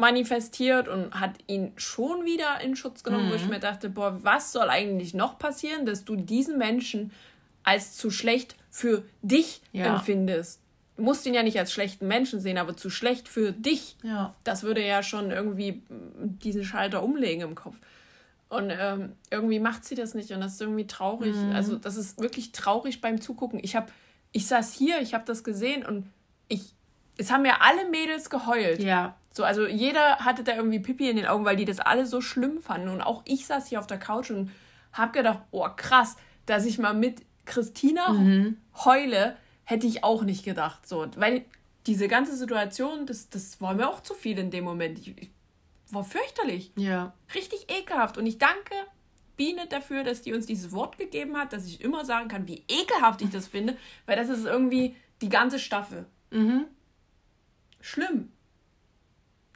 manifestiert 0.00 0.88
und 0.88 1.14
hat 1.18 1.32
ihn 1.46 1.72
schon 1.76 2.24
wieder 2.24 2.60
in 2.60 2.74
Schutz 2.74 3.04
genommen, 3.04 3.26
mhm. 3.26 3.30
wo 3.30 3.34
ich 3.34 3.44
mhm. 3.44 3.50
mir 3.50 3.60
dachte, 3.60 3.88
boah, 3.88 4.18
was 4.22 4.52
soll 4.52 4.68
eigentlich 4.68 5.14
noch 5.14 5.38
passieren, 5.38 5.86
dass 5.86 6.04
du 6.04 6.16
diesen 6.16 6.58
Menschen 6.58 7.12
als 7.62 7.96
zu 7.96 8.10
schlecht 8.10 8.56
für 8.70 9.04
dich 9.22 9.62
ja. 9.72 9.94
empfindest? 9.94 10.60
Du 10.96 11.02
musst 11.02 11.24
ihn 11.26 11.34
ja 11.34 11.42
nicht 11.42 11.58
als 11.58 11.72
schlechten 11.72 12.08
Menschen 12.08 12.40
sehen, 12.40 12.58
aber 12.58 12.76
zu 12.76 12.90
schlecht 12.90 13.28
für 13.28 13.52
dich. 13.52 13.96
Ja. 14.02 14.34
Das 14.44 14.62
würde 14.62 14.84
ja 14.84 15.02
schon 15.02 15.30
irgendwie 15.30 15.82
diesen 15.88 16.64
Schalter 16.64 17.02
umlegen 17.02 17.42
im 17.42 17.54
Kopf. 17.54 17.76
Und 18.48 18.70
ähm, 18.70 19.12
irgendwie 19.30 19.60
macht 19.60 19.84
sie 19.84 19.94
das 19.94 20.14
nicht 20.14 20.32
und 20.32 20.40
das 20.40 20.54
ist 20.54 20.60
irgendwie 20.60 20.86
traurig. 20.86 21.36
Mhm. 21.36 21.52
Also 21.52 21.76
das 21.76 21.96
ist 21.96 22.20
wirklich 22.20 22.50
traurig 22.50 23.00
beim 23.00 23.20
Zugucken. 23.20 23.60
Ich 23.62 23.76
habe 23.76 23.86
ich 24.32 24.46
saß 24.46 24.72
hier, 24.72 25.00
ich 25.00 25.14
habe 25.14 25.24
das 25.24 25.44
gesehen 25.44 25.84
und 25.84 26.06
ich, 26.48 26.74
es 27.16 27.30
haben 27.30 27.44
ja 27.44 27.58
alle 27.60 27.88
Mädels 27.90 28.30
geheult. 28.30 28.82
Ja. 28.82 29.16
So, 29.40 29.46
also 29.46 29.66
jeder 29.66 30.18
hatte 30.18 30.44
da 30.44 30.54
irgendwie 30.54 30.80
Pipi 30.80 31.08
in 31.08 31.16
den 31.16 31.24
Augen, 31.24 31.46
weil 31.46 31.56
die 31.56 31.64
das 31.64 31.80
alle 31.80 32.04
so 32.04 32.20
schlimm 32.20 32.60
fanden. 32.60 32.90
Und 32.90 33.00
auch 33.00 33.22
ich 33.24 33.46
saß 33.46 33.68
hier 33.68 33.78
auf 33.80 33.86
der 33.86 33.98
Couch 33.98 34.30
und 34.30 34.50
hab 34.92 35.14
gedacht, 35.14 35.38
oh 35.50 35.66
krass, 35.76 36.18
dass 36.44 36.66
ich 36.66 36.78
mal 36.78 36.92
mit 36.92 37.22
Christina 37.46 38.12
mhm. 38.12 38.58
heule, 38.84 39.38
hätte 39.64 39.86
ich 39.86 40.04
auch 40.04 40.24
nicht 40.24 40.44
gedacht. 40.44 40.86
So, 40.86 41.06
weil 41.16 41.46
diese 41.86 42.06
ganze 42.06 42.36
Situation, 42.36 43.06
das, 43.06 43.30
das 43.30 43.62
war 43.62 43.72
mir 43.72 43.88
auch 43.88 44.02
zu 44.02 44.12
viel 44.12 44.38
in 44.38 44.50
dem 44.50 44.64
Moment. 44.64 44.98
Ich, 44.98 45.16
ich 45.16 45.30
war 45.88 46.04
fürchterlich. 46.04 46.70
Ja. 46.76 47.14
Richtig 47.34 47.66
ekelhaft. 47.70 48.18
Und 48.18 48.26
ich 48.26 48.36
danke 48.36 48.74
Biene 49.38 49.68
dafür, 49.68 50.04
dass 50.04 50.20
die 50.20 50.34
uns 50.34 50.44
dieses 50.44 50.70
Wort 50.72 50.98
gegeben 50.98 51.38
hat, 51.38 51.54
dass 51.54 51.64
ich 51.64 51.80
immer 51.80 52.04
sagen 52.04 52.28
kann, 52.28 52.46
wie 52.46 52.62
ekelhaft 52.68 53.22
ich 53.22 53.30
das 53.30 53.48
finde, 53.48 53.78
weil 54.04 54.16
das 54.16 54.28
ist 54.28 54.44
irgendwie 54.44 54.96
die 55.22 55.30
ganze 55.30 55.58
Staffel. 55.58 56.04
Mhm. 56.30 56.66
Schlimm. 57.80 58.32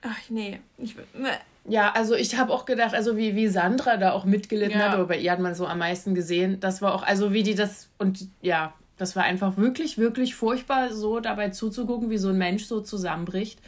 Ach 0.05 0.31
nee, 0.31 0.61
ich. 0.79 0.95
Nee. 1.15 1.29
Ja, 1.67 1.93
also 1.93 2.15
ich 2.15 2.37
habe 2.37 2.53
auch 2.53 2.67
gedacht, 2.67 2.95
also 2.95 3.17
wie, 3.17 3.35
wie 3.35 3.49
Sandra 3.49 3.97
da 3.97 4.13
auch 4.13 4.27
mitgelitten 4.27 4.79
ja. 4.79 4.87
hat, 4.87 4.95
aber 4.95 5.07
bei 5.07 5.19
ihr 5.19 5.33
hat 5.33 5.41
man 5.41 5.55
so 5.55 5.67
am 5.67 5.79
meisten 5.79 6.15
gesehen. 6.15 6.61
Das 6.61 6.83
war 6.83 6.95
auch, 6.95 7.03
also 7.03 7.33
wie 7.33 7.43
die 7.43 7.55
das, 7.55 7.89
und 7.97 8.29
ja, 8.43 8.75
das 8.99 9.17
war 9.17 9.25
einfach 9.25 9.57
wirklich, 9.57 9.97
wirklich 9.97 10.35
furchtbar, 10.35 10.93
so 10.93 11.21
dabei 11.21 11.49
zuzugucken, 11.51 12.11
wie 12.11 12.19
so 12.19 12.29
ein 12.29 12.39
Mensch 12.39 12.67
so 12.67 12.83
zusammenbricht. 12.83 13.59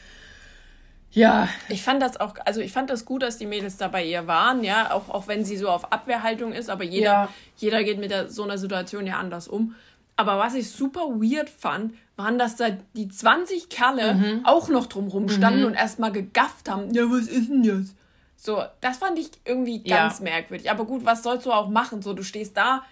Ja. 1.11 1.49
Ich 1.71 1.83
fand 1.83 2.03
das 2.03 2.21
auch, 2.21 2.35
also 2.45 2.61
ich 2.61 2.73
fand 2.73 2.91
das 2.91 3.07
gut, 3.07 3.23
dass 3.23 3.39
die 3.39 3.47
Mädels 3.47 3.79
da 3.79 3.89
bei 3.89 4.05
ihr 4.05 4.27
waren, 4.27 4.63
ja, 4.63 4.93
auch, 4.93 5.09
auch 5.09 5.27
wenn 5.27 5.47
sie 5.47 5.57
so 5.57 5.71
auf 5.71 5.91
Abwehrhaltung 5.91 6.53
ist, 6.53 6.69
aber 6.69 6.85
jeder, 6.85 7.05
ja. 7.05 7.29
jeder 7.57 7.83
geht 7.83 7.99
mit 7.99 8.11
der, 8.11 8.29
so 8.29 8.43
einer 8.43 8.59
Situation 8.59 9.07
ja 9.07 9.19
anders 9.19 9.49
um. 9.49 9.75
Aber 10.17 10.39
was 10.39 10.55
ich 10.55 10.71
super 10.71 11.01
weird 11.01 11.49
fand, 11.49 11.95
waren, 12.17 12.39
dass 12.39 12.57
da 12.57 12.71
die 12.95 13.09
20 13.09 13.69
Kerle 13.69 14.15
mhm. 14.15 14.41
auch 14.45 14.69
noch 14.69 14.87
drumrum 14.87 15.29
standen 15.29 15.61
mhm. 15.61 15.67
und 15.67 15.75
erstmal 15.75 16.13
gegafft 16.13 16.69
haben. 16.69 16.93
Ja, 16.93 17.05
was 17.05 17.29
ist 17.29 17.51
denn 17.51 17.63
das? 17.63 17.95
So, 18.37 18.63
das 18.81 18.99
fand 18.99 19.19
ich 19.19 19.31
irgendwie 19.45 19.83
ganz 19.83 20.19
ja. 20.19 20.25
merkwürdig. 20.25 20.71
Aber 20.71 20.85
gut, 20.85 21.05
was 21.05 21.23
sollst 21.23 21.47
du 21.47 21.53
auch 21.53 21.69
machen? 21.69 22.03
So, 22.03 22.13
du 22.13 22.23
stehst 22.23 22.57
da, 22.57 22.83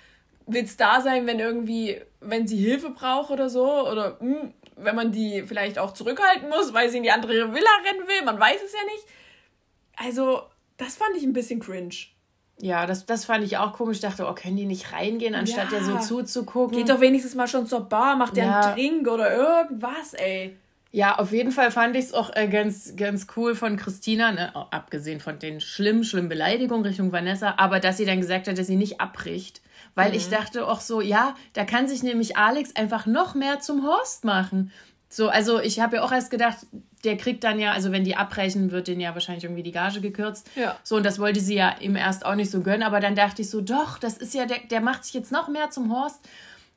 willst 0.46 0.80
da 0.80 1.00
sein, 1.00 1.26
wenn 1.26 1.38
irgendwie, 1.38 2.00
wenn 2.20 2.46
sie 2.46 2.56
Hilfe 2.56 2.90
braucht 2.90 3.30
oder 3.30 3.48
so, 3.48 3.88
oder 3.88 4.16
mh, 4.20 4.40
hm, 4.40 4.54
wenn 4.76 4.96
man 4.96 5.12
die 5.12 5.42
vielleicht 5.42 5.78
auch 5.78 5.92
zurückhalten 5.92 6.48
muss, 6.48 6.74
weil 6.74 6.90
sie 6.90 6.96
in 6.96 7.02
die 7.02 7.10
andere 7.10 7.32
Villa 7.54 7.70
rennen 7.84 8.08
will. 8.08 8.24
Man 8.24 8.40
weiß 8.40 8.60
es 8.64 8.72
ja 8.72 8.84
nicht. 8.92 9.06
Also, 9.96 10.42
das 10.76 10.96
fand 10.96 11.16
ich 11.16 11.22
ein 11.22 11.32
bisschen 11.32 11.60
cringe. 11.60 11.94
Ja, 12.60 12.86
das, 12.86 13.04
das 13.04 13.24
fand 13.24 13.44
ich 13.44 13.56
auch 13.58 13.72
komisch. 13.72 13.96
Ich 13.96 14.02
dachte, 14.02 14.26
oh, 14.28 14.34
können 14.34 14.56
die 14.56 14.64
nicht 14.64 14.92
reingehen, 14.92 15.34
anstatt 15.34 15.72
ja, 15.72 15.78
ja 15.78 15.84
so 15.84 15.98
zuzugucken? 15.98 16.78
Geht 16.78 16.88
doch 16.88 17.00
wenigstens 17.00 17.34
mal 17.34 17.48
schon 17.48 17.66
zur 17.66 17.80
Bar, 17.80 18.16
macht 18.16 18.36
ja 18.36 18.60
einen 18.60 18.74
Drink 18.74 19.08
oder 19.08 19.34
irgendwas, 19.34 20.14
ey. 20.14 20.56
Ja, 20.94 21.18
auf 21.18 21.32
jeden 21.32 21.50
Fall 21.50 21.72
fand 21.72 21.96
ich 21.96 22.04
es 22.04 22.14
auch 22.14 22.30
äh, 22.36 22.46
ganz, 22.46 22.94
ganz 22.94 23.26
cool 23.36 23.56
von 23.56 23.76
Christina, 23.76 24.30
ne? 24.30 24.54
abgesehen 24.70 25.18
von 25.18 25.40
den 25.40 25.60
schlimmen, 25.60 26.04
schlimmen 26.04 26.28
Beleidigungen 26.28 26.86
Richtung 26.86 27.10
Vanessa, 27.10 27.54
aber 27.56 27.80
dass 27.80 27.96
sie 27.96 28.04
dann 28.04 28.20
gesagt 28.20 28.46
hat, 28.46 28.56
dass 28.56 28.68
sie 28.68 28.76
nicht 28.76 29.00
abbricht. 29.00 29.60
Weil 29.96 30.10
mhm. 30.10 30.16
ich 30.18 30.28
dachte 30.28 30.68
auch 30.68 30.80
so, 30.80 31.00
ja, 31.00 31.34
da 31.54 31.64
kann 31.64 31.88
sich 31.88 32.04
nämlich 32.04 32.36
Alex 32.36 32.76
einfach 32.76 33.06
noch 33.06 33.34
mehr 33.34 33.58
zum 33.58 33.84
Horst 33.84 34.24
machen. 34.24 34.70
So, 35.14 35.28
also 35.28 35.60
ich 35.60 35.78
habe 35.78 35.96
ja 35.96 36.02
auch 36.02 36.10
erst 36.10 36.32
gedacht, 36.32 36.58
der 37.04 37.16
kriegt 37.16 37.44
dann 37.44 37.60
ja, 37.60 37.70
also 37.70 37.92
wenn 37.92 38.02
die 38.02 38.16
abbrechen, 38.16 38.72
wird 38.72 38.88
den 38.88 38.98
ja 38.98 39.14
wahrscheinlich 39.14 39.44
irgendwie 39.44 39.62
die 39.62 39.70
Gage 39.70 40.00
gekürzt. 40.00 40.50
Ja. 40.56 40.76
So, 40.82 40.96
und 40.96 41.06
das 41.06 41.20
wollte 41.20 41.38
sie 41.38 41.54
ja 41.54 41.76
ihm 41.78 41.94
erst 41.94 42.26
auch 42.26 42.34
nicht 42.34 42.50
so 42.50 42.62
gönnen, 42.62 42.82
aber 42.82 42.98
dann 42.98 43.14
dachte 43.14 43.42
ich 43.42 43.48
so, 43.48 43.60
doch, 43.60 43.98
das 43.98 44.18
ist 44.18 44.34
ja, 44.34 44.44
der, 44.44 44.58
der 44.68 44.80
macht 44.80 45.04
sich 45.04 45.14
jetzt 45.14 45.30
noch 45.30 45.46
mehr 45.46 45.70
zum 45.70 45.94
Horst. 45.94 46.18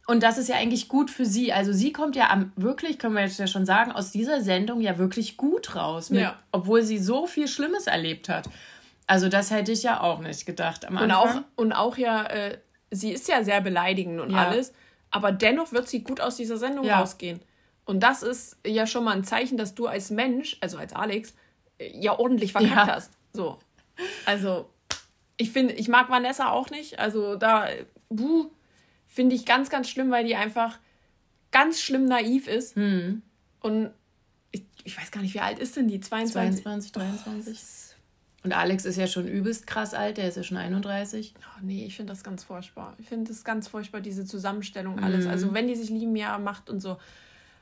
Und 0.06 0.21
das 0.21 0.38
ist 0.38 0.50
ja 0.50 0.56
eigentlich 0.56 0.88
gut 0.88 1.10
für 1.10 1.26
sie. 1.26 1.52
Also 1.52 1.73
sie 1.73 1.91
kommt 1.91 2.15
ja 2.15 2.30
am, 2.30 2.52
wirklich, 2.56 3.00
können 3.00 3.15
wir 3.15 3.23
jetzt 3.23 3.39
ja 3.39 3.47
schon 3.47 3.65
sagen, 3.65 3.91
aus 3.91 4.12
dieser 4.12 4.41
Sendung 4.41 4.82
ja 4.82 5.00
wirklich 5.00 5.36
gut 5.36 5.76
raus. 5.76 6.12
Mit, 6.12 6.21
ja. 6.21 6.38
Obwohl 6.52 6.84
sie 6.84 7.00
so 7.00 7.26
viel 7.26 7.47
Schlimmes 7.47 7.88
erlebt 7.88 8.30
hat. 8.30 8.47
Also 9.08 9.30
das 9.30 9.50
hätte 9.50 9.71
ich 9.71 9.82
ja 9.82 10.00
auch 10.00 10.19
nicht 10.19 10.45
gedacht 10.45 10.86
am 10.86 10.97
Anfang. 10.97 11.10
Und 11.10 11.12
auch, 11.12 11.41
und 11.56 11.73
auch 11.73 11.97
ja, 11.97 12.23
äh, 12.28 12.60
sie 12.91 13.13
ist 13.13 13.28
ja 13.28 13.43
sehr 13.43 13.62
beleidigend 13.62 14.21
und 14.21 14.30
ja. 14.30 14.45
alles. 14.47 14.73
Aber 15.10 15.32
dennoch 15.32 15.71
wird 15.71 15.89
sie 15.89 16.04
gut 16.04 16.21
aus 16.21 16.36
dieser 16.36 16.58
Sendung 16.58 16.86
ja. 16.86 17.00
rausgehen. 17.00 17.41
Und 17.88 18.02
das 18.02 18.21
ist 18.21 18.58
ja 18.65 18.86
schon 18.86 19.04
mal 19.04 19.15
ein 19.15 19.23
Zeichen, 19.23 19.58
dass 19.58 19.73
du 19.73 19.88
als 19.88 20.12
Mensch, 20.12 20.58
also 20.62 20.78
als 20.78 20.93
Alex, 20.93 21.34
ja 21.80 22.19
ordentlich 22.19 22.52
verkackt 22.52 22.91
hast. 22.91 23.13
So. 23.34 23.58
Also, 24.26 24.69
ich 25.38 25.52
finde, 25.52 25.73
ich 25.73 25.88
mag 25.88 26.10
Vanessa 26.10 26.52
auch 26.52 26.69
nicht. 26.69 27.00
Also 27.00 27.36
da, 27.36 27.67
buh, 28.10 28.52
Finde 29.08 29.36
ich 29.36 29.45
ganz, 29.45 29.69
ganz 29.69 29.89
schlimm, 29.89 30.12
weil 30.12 30.26
die 30.26 30.36
einfach 30.36 30.78
ganz 31.52 31.82
schlimm 31.82 32.06
naiv 32.06 32.47
ist. 32.47 32.76
Hm. 32.76 33.23
Und 33.62 33.89
ich, 34.52 34.63
ich 34.84 34.95
weiß 34.95 35.12
gar 35.12 35.21
nicht, 35.21 35.34
wie 35.34 35.39
alt 35.39 35.60
ist 35.60 35.76
denn 35.76 35.88
die? 35.88 36.00
22? 36.00 36.62
22, 36.63 36.91
23. 36.91 37.58
Oh. 37.58 38.43
Und 38.43 38.54
Alex 38.54 38.86
ist 38.86 38.97
ja 38.97 39.08
schon 39.08 39.28
übelst 39.28 39.65
krass 39.65 39.93
alt, 39.93 40.17
der 40.17 40.28
ist 40.28 40.38
ja 40.38 40.43
schon 40.43 40.58
31. 40.58 41.34
Oh, 41.36 41.60
nee, 41.63 41.86
ich 41.86 41.95
finde 41.95 42.13
das 42.13 42.23
ganz 42.23 42.43
furchtbar. 42.43 42.95
Ich 43.00 43.08
finde 43.08 43.32
das 43.32 43.43
ganz 43.43 43.67
furchtbar, 43.67 44.02
diese 44.02 44.26
Zusammenstellung, 44.26 45.00
alles. 45.00 45.26
Mhm. 45.26 45.32
Also, 45.32 45.54
wenn 45.54 45.67
die 45.67 45.76
sich 45.76 45.89
lieben, 45.89 46.15
ja, 46.15 46.38
macht 46.38 46.69
und 46.69 46.80
so. 46.80 46.97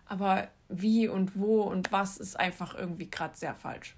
Aber 0.05 0.47
wie 0.69 1.07
und 1.07 1.39
wo 1.39 1.61
und 1.61 1.91
was 1.91 2.17
ist 2.17 2.39
einfach 2.39 2.75
irgendwie 2.75 3.09
gerade 3.09 3.35
sehr 3.35 3.55
falsch. 3.55 3.95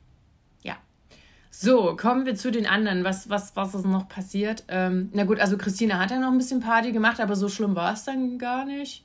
So, 1.60 1.96
kommen 1.96 2.28
wir 2.28 2.36
zu 2.36 2.52
den 2.52 2.68
anderen. 2.68 3.04
Was, 3.04 3.32
was, 3.32 3.56
was 3.56 3.74
ist 3.74 3.84
noch 3.84 4.08
passiert? 4.08 4.64
Ähm, 4.68 5.10
na 5.12 5.24
gut, 5.24 5.40
also 5.40 5.58
Christina 5.58 5.98
hat 5.98 6.12
ja 6.12 6.20
noch 6.20 6.32
ein 6.32 6.38
bisschen 6.38 6.60
Party 6.60 6.92
gemacht, 6.92 7.20
aber 7.20 7.36
so 7.36 7.50
schlimm 7.50 7.76
war 7.76 7.94
es 7.94 8.04
dann 8.04 8.38
gar 8.38 8.64
nicht. 8.64 9.04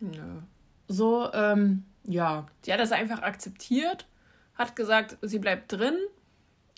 Nö. 0.00 0.40
So, 0.88 1.32
ähm, 1.32 1.84
ja. 2.02 2.48
Sie 2.62 2.72
hat 2.72 2.80
das 2.80 2.90
einfach 2.90 3.22
akzeptiert, 3.22 4.06
hat 4.56 4.74
gesagt, 4.74 5.18
sie 5.22 5.38
bleibt 5.38 5.70
drin 5.70 5.96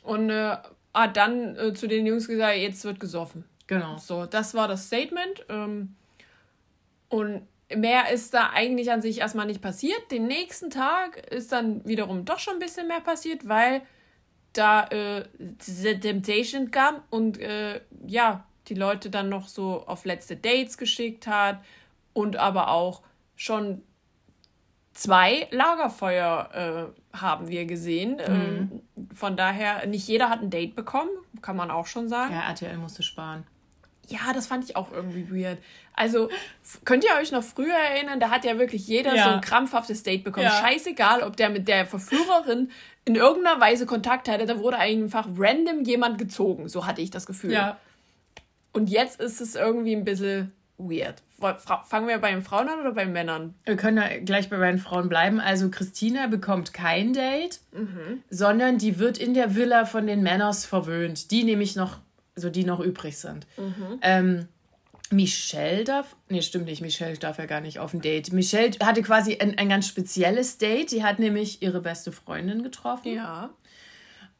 und 0.02 0.29
äh, 0.29 0.59
hat 0.92 1.16
dann 1.16 1.57
äh, 1.57 1.72
zu 1.72 1.87
den 1.87 2.07
Jungs 2.07 2.29
gesagt, 2.29 2.59
jetzt 2.59 2.85
wird 2.85 3.00
gesoffen. 3.00 3.44
Genau. 3.68 3.96
So, 3.96 4.26
das 4.26 4.52
war 4.52 4.68
das 4.68 4.88
Statement. 4.88 5.46
Ähm, 5.48 5.94
und 7.09 7.40
mehr 7.74 8.11
ist 8.12 8.35
da 8.35 8.50
eigentlich 8.50 8.92
an 8.92 9.02
sich 9.02 9.20
erstmal 9.20 9.46
nicht 9.46 9.61
passiert. 9.61 10.11
Den 10.11 10.26
nächsten 10.26 10.70
Tag 10.70 11.16
ist 11.33 11.52
dann 11.52 11.85
wiederum 11.85 12.24
doch 12.24 12.38
schon 12.38 12.55
ein 12.55 12.61
bisschen 12.61 12.87
mehr 12.87 13.00
passiert, 13.00 13.48
weil 13.48 13.83
da 14.52 14.85
äh, 14.85 15.24
The 15.61 15.98
Temptation 15.98 16.70
kam 16.70 17.02
und 17.11 17.38
äh, 17.38 17.81
ja, 18.07 18.46
die 18.68 18.74
Leute 18.74 19.11
dann 19.11 19.29
noch 19.29 19.48
so 19.48 19.87
auf 19.87 20.05
letzte 20.05 20.37
Dates 20.37 20.79
geschickt 20.79 21.26
hat 21.26 21.61
und 22.12 22.37
aber 22.37 22.70
auch 22.70 23.02
schon 23.35 23.83
zwei 24.92 25.46
Lagerfeuer 25.50 26.92
äh, 27.12 27.16
haben 27.18 27.48
wir 27.48 27.66
gesehen. 27.66 28.14
Mhm. 28.14 28.83
Ähm, 28.96 29.09
von 29.14 29.37
daher, 29.37 29.87
nicht 29.87 30.09
jeder 30.09 30.31
hat 30.31 30.40
ein 30.40 30.50
Date 30.50 30.74
bekommen, 30.74 31.11
kann 31.42 31.57
man 31.57 31.70
auch 31.70 31.87
schon 31.87 32.09
sagen. 32.09 32.33
Ja, 32.33 32.48
RTL 32.48 32.79
musste 32.79 33.02
sparen. 33.02 33.44
Ja, 34.08 34.32
das 34.32 34.46
fand 34.46 34.64
ich 34.64 34.76
auch 34.76 34.92
irgendwie 34.92 35.30
weird. 35.30 35.58
Also, 35.94 36.28
könnt 36.84 37.04
ihr 37.04 37.10
euch 37.20 37.32
noch 37.32 37.42
früher 37.42 37.74
erinnern, 37.74 38.20
da 38.20 38.30
hat 38.30 38.44
ja 38.44 38.58
wirklich 38.58 38.86
jeder 38.86 39.14
ja. 39.14 39.24
so 39.24 39.30
ein 39.30 39.40
krampfhaftes 39.40 40.02
Date 40.02 40.24
bekommen. 40.24 40.46
Ja. 40.46 40.60
Scheißegal, 40.60 41.22
ob 41.22 41.36
der 41.36 41.50
mit 41.50 41.68
der 41.68 41.86
Verführerin 41.86 42.70
in 43.04 43.14
irgendeiner 43.14 43.60
Weise 43.60 43.86
Kontakt 43.86 44.28
hatte, 44.28 44.46
da 44.46 44.58
wurde 44.58 44.78
einfach 44.78 45.26
random 45.36 45.84
jemand 45.84 46.18
gezogen. 46.18 46.68
So 46.68 46.86
hatte 46.86 47.00
ich 47.00 47.10
das 47.10 47.26
Gefühl. 47.26 47.52
Ja. 47.52 47.78
Und 48.72 48.90
jetzt 48.90 49.20
ist 49.20 49.40
es 49.40 49.54
irgendwie 49.54 49.94
ein 49.94 50.04
bisschen 50.04 50.52
weird. 50.76 51.22
Fangen 51.84 52.08
wir 52.08 52.18
bei 52.18 52.30
den 52.30 52.42
Frauen 52.42 52.68
an 52.68 52.80
oder 52.80 52.92
bei 52.92 53.04
den 53.04 53.12
Männern? 53.12 53.54
Wir 53.64 53.76
können 53.76 53.98
ja 53.98 54.18
gleich 54.18 54.48
bei 54.48 54.56
den 54.56 54.78
Frauen 54.78 55.08
bleiben. 55.08 55.38
Also 55.38 55.70
Christina 55.70 56.26
bekommt 56.26 56.72
kein 56.72 57.12
Date, 57.12 57.60
mhm. 57.72 58.22
sondern 58.30 58.78
die 58.78 58.98
wird 58.98 59.18
in 59.18 59.34
der 59.34 59.54
Villa 59.54 59.84
von 59.84 60.06
den 60.06 60.22
Männers 60.22 60.64
verwöhnt. 60.64 61.30
Die 61.30 61.44
nämlich 61.44 61.76
noch, 61.76 61.98
so 62.37 62.51
die 62.51 62.64
noch 62.64 62.81
übrig 62.81 63.16
sind. 63.18 63.46
Mhm. 63.57 63.99
Ähm, 64.03 64.49
Michelle 65.11 65.85
darf, 65.85 66.16
nee, 66.29 66.42
stimmt 66.42 66.66
nicht, 66.66 66.83
Michelle 66.83 67.16
darf 67.16 67.38
ja 67.38 67.46
gar 67.46 67.61
nicht 67.61 67.79
auf 67.79 67.94
ein 67.94 68.01
Date. 68.01 68.33
Michelle 68.33 68.72
hatte 68.83 69.03
quasi 69.03 69.38
ein, 69.38 69.57
ein 69.57 69.68
ganz 69.68 69.87
spezielles 69.87 70.59
Date. 70.59 70.90
Die 70.90 71.05
hat 71.05 71.18
nämlich 71.18 71.62
ihre 71.62 71.81
beste 71.81 72.12
Freundin 72.12 72.62
getroffen. 72.62 73.14
Ja. 73.14 73.51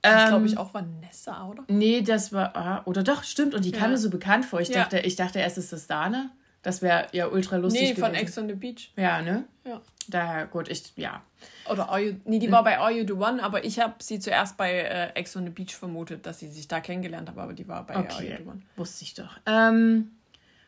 Das 0.03 0.25
ist, 0.25 0.29
glaube 0.29 0.47
ich, 0.47 0.59
auch 0.59 0.73
Vanessa, 0.73 1.49
oder? 1.49 1.65
Nee, 1.69 2.03
das 2.03 2.33
war, 2.33 2.57
ah, 2.57 2.83
oder 2.85 3.03
doch, 3.03 3.25
stimmt. 3.25 3.55
Und 3.55 3.65
die 3.65 3.73
kam 3.73 3.91
mir 3.91 3.99
so 3.99 4.11
bekannt 4.11 4.45
vor. 4.45 4.61
Ich, 4.61 4.69
ja. 4.69 4.83
dachte, 4.83 5.01
ich 5.01 5.17
dachte 5.17 5.39
erst, 5.39 5.59
ist 5.59 5.73
das 5.73 5.87
Dana. 5.87 6.31
Das 6.67 6.83
wäre 6.83 7.07
ja 7.13 7.29
ultra 7.29 7.59
lustig 7.59 7.81
Nee, 7.81 7.95
von 7.95 8.13
Ex 8.13 8.37
on 8.39 8.49
the 8.49 8.55
Beach. 8.55 8.91
Ja, 8.97 9.23
ne? 9.23 9.45
Ja. 9.65 9.81
Daher, 10.09 10.49
gut, 10.49 10.67
ich, 10.69 10.93
ja. 10.97 11.23
Oder 11.71 11.89
Are 11.91 12.01
You, 12.01 12.15
nee, 12.25 12.41
die 12.41 12.51
war 12.51 12.65
bei 12.65 12.81
Are 12.81 12.91
You 12.91 13.07
The 13.07 13.13
One, 13.13 13.41
aber 13.41 13.65
ich 13.65 13.79
habe 13.79 13.95
sie 14.01 14.19
zuerst 14.19 14.57
bei 14.57 14.73
äh, 14.73 15.13
Ex 15.15 15.37
on 15.37 15.45
the 15.45 15.51
Beach 15.51 15.77
vermutet, 15.77 16.27
dass 16.27 16.41
sie 16.41 16.49
sich 16.49 16.67
da 16.67 16.81
kennengelernt 16.81 17.29
haben, 17.29 17.39
aber 17.39 17.53
die 17.53 17.69
war 17.69 17.87
bei 17.87 17.97
okay. 17.97 18.09
Are 18.11 18.25
You 18.25 18.37
The 18.39 18.49
One. 18.49 18.63
Wusste 18.75 19.05
ich 19.05 19.15
doch. 19.15 19.39
Ähm, 19.47 20.11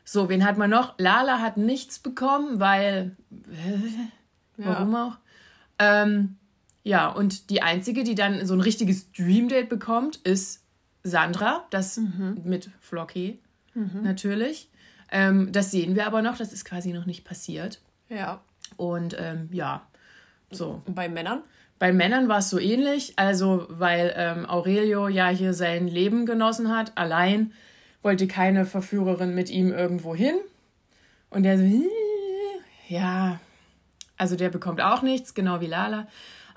so, 0.04 0.28
wen 0.28 0.44
hat 0.44 0.56
man 0.56 0.70
noch? 0.70 0.94
Lala 0.98 1.40
hat 1.40 1.56
nichts 1.56 1.98
bekommen, 1.98 2.60
weil. 2.60 3.16
Äh, 3.32 3.78
warum 4.56 4.92
ja. 4.92 5.04
auch? 5.04 5.16
Ähm, 5.80 6.36
ja, 6.84 7.08
und 7.08 7.50
die 7.50 7.60
einzige, 7.60 8.04
die 8.04 8.14
dann 8.14 8.46
so 8.46 8.54
ein 8.54 8.60
richtiges 8.60 9.10
Dream 9.10 9.48
Date 9.48 9.68
bekommt, 9.68 10.14
ist 10.18 10.62
Sandra, 11.02 11.66
das 11.70 11.96
mhm. 11.96 12.40
mit 12.44 12.70
Flocky 12.78 13.40
mhm. 13.74 14.04
natürlich. 14.04 14.70
Ähm, 15.10 15.52
das 15.52 15.70
sehen 15.70 15.94
wir 15.94 16.06
aber 16.06 16.22
noch, 16.22 16.36
das 16.36 16.52
ist 16.52 16.64
quasi 16.64 16.92
noch 16.92 17.06
nicht 17.06 17.24
passiert. 17.24 17.80
Ja. 18.08 18.40
Und 18.76 19.16
ähm, 19.18 19.48
ja, 19.52 19.86
so. 20.50 20.82
Und 20.86 20.94
bei 20.94 21.08
Männern? 21.08 21.42
Bei 21.78 21.92
Männern 21.92 22.28
war 22.28 22.38
es 22.38 22.50
so 22.50 22.58
ähnlich, 22.58 23.12
also 23.16 23.66
weil 23.68 24.12
ähm, 24.16 24.48
Aurelio 24.48 25.08
ja 25.08 25.28
hier 25.28 25.54
sein 25.54 25.86
Leben 25.86 26.26
genossen 26.26 26.74
hat, 26.74 26.92
allein 26.96 27.52
wollte 28.02 28.26
keine 28.26 28.64
Verführerin 28.64 29.34
mit 29.34 29.50
ihm 29.50 29.72
irgendwo 29.72 30.14
hin. 30.14 30.34
Und 31.30 31.44
der 31.44 31.58
so, 31.58 31.64
ja, 32.88 33.38
also 34.16 34.34
der 34.34 34.48
bekommt 34.48 34.80
auch 34.80 35.02
nichts, 35.02 35.34
genau 35.34 35.60
wie 35.60 35.66
Lala. 35.66 36.08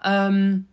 Ähm, 0.03 0.67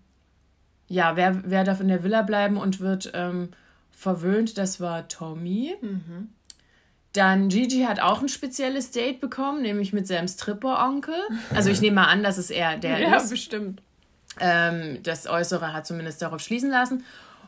ja, 0.88 1.17
wer, 1.17 1.43
wer 1.45 1.64
darf 1.64 1.81
in 1.81 1.88
der 1.88 2.03
Villa 2.03 2.23
bleiben 2.23 2.57
und 2.57 2.81
wird 2.81 3.11
ähm, 3.14 3.51
verwöhnt, 3.91 4.57
das 4.57 4.81
war 4.81 5.09
Tommy. 5.09 5.75
Mhm. 5.83 6.29
Dann 7.12 7.49
Gigi 7.49 7.83
hat 7.83 8.01
auch 8.01 8.21
ein 8.21 8.29
spezielles 8.29 8.90
Date 8.90 9.21
bekommen, 9.21 9.62
nämlich 9.62 9.92
mit 9.92 10.07
seinem 10.07 10.29
Stripper-Onkel. 10.29 11.14
Also 11.55 11.71
ich 11.71 11.81
nehme 11.81 11.97
mal 11.97 12.07
an, 12.07 12.23
dass 12.23 12.38
es 12.38 12.51
er 12.51 12.77
der 12.77 12.99
ja, 12.99 13.16
ist. 13.16 13.25
Ja, 13.25 13.31
bestimmt. 13.31 13.83
Ähm, 14.40 15.03
das 15.03 15.27
Äußere 15.27 15.73
hat 15.73 15.87
zumindest 15.87 16.21
darauf 16.23 16.40
schließen 16.40 16.71
lassen. 16.71 17.05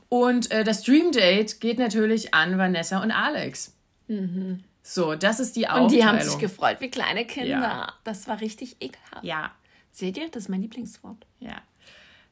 Und 0.08 0.50
äh, 0.50 0.64
das 0.64 0.82
Dream 0.82 1.12
Date 1.12 1.60
geht 1.60 1.78
natürlich 1.78 2.34
an 2.34 2.58
Vanessa 2.58 3.02
und 3.02 3.12
Alex. 3.12 3.74
Mhm. 4.08 4.64
So, 4.82 5.14
das 5.14 5.38
ist 5.38 5.56
die 5.56 5.68
Aufteilung. 5.68 5.86
Und 5.86 5.92
die 5.92 6.04
haben 6.04 6.20
sich 6.20 6.38
gefreut 6.38 6.78
wie 6.80 6.90
kleine 6.90 7.24
Kinder. 7.24 7.60
Ja. 7.60 7.92
Das 8.02 8.26
war 8.26 8.40
richtig 8.40 8.76
ekelhaft. 8.80 9.22
Ja. 9.22 9.52
Seht 9.92 10.16
ihr, 10.16 10.28
das 10.30 10.44
ist 10.44 10.48
mein 10.48 10.62
Lieblingswort. 10.62 11.26
Ja. 11.38 11.56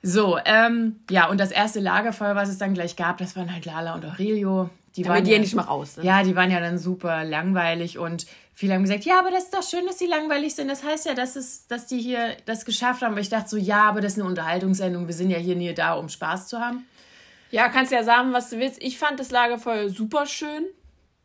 So, 0.03 0.39
ähm, 0.45 1.01
ja, 1.11 1.29
und 1.29 1.39
das 1.39 1.51
erste 1.51 1.81
Lagerfeuer, 1.81 2.35
was 2.37 2.49
es 2.49 2.59
dann 2.59 2.75
gleich 2.75 2.97
gab, 2.97 3.19
das 3.19 3.37
waren 3.37 3.53
halt 3.53 3.65
Lala 3.65 3.95
und 3.95 4.05
Aurelio. 4.05 4.71
Die 5.03 5.09
waren 5.09 5.25
die 5.25 5.31
ja 5.31 5.39
nicht 5.39 5.55
mal 5.55 5.63
raus. 5.63 5.97
Ne? 5.97 6.05
Ja, 6.05 6.23
die 6.23 6.35
waren 6.35 6.51
ja 6.51 6.61
dann 6.61 6.79
super 6.79 7.25
langweilig 7.25 7.99
und 7.99 8.27
viele 8.53 8.75
haben 8.75 8.83
gesagt, 8.83 9.05
ja, 9.05 9.21
aber 9.21 9.31
das 9.31 9.45
ist 9.45 9.55
doch 9.55 9.63
schön, 9.63 9.87
dass 9.87 9.99
die 9.99 10.07
langweilig 10.07 10.55
sind. 10.55 10.69
Das 10.69 10.83
heißt 10.83 11.07
ja, 11.07 11.15
dass, 11.15 11.37
es, 11.37 11.67
dass 11.69 11.87
die 11.87 12.01
hier 12.01 12.37
das 12.45 12.65
geschafft 12.65 13.03
haben. 13.03 13.13
Aber 13.13 13.21
ich 13.21 13.29
dachte 13.29 13.49
so, 13.49 13.57
ja, 13.57 13.85
aber 13.85 14.01
das 14.01 14.15
ist 14.15 14.19
eine 14.19 14.29
Unterhaltungssendung. 14.29 15.07
Wir 15.07 15.15
sind 15.15 15.31
ja 15.31 15.39
hier 15.39 15.55
nie 15.55 15.73
da, 15.75 15.95
um 15.95 16.09
Spaß 16.09 16.49
zu 16.49 16.59
haben. 16.59 16.85
Ja, 17.51 17.69
kannst 17.69 17.93
ja 17.93 18.03
sagen, 18.03 18.33
was 18.33 18.51
du 18.51 18.59
willst. 18.59 18.83
Ich 18.83 18.99
fand 18.99 19.21
das 19.21 19.31
Lagerfeuer 19.31 19.89
super 19.89 20.27
schön. 20.27 20.65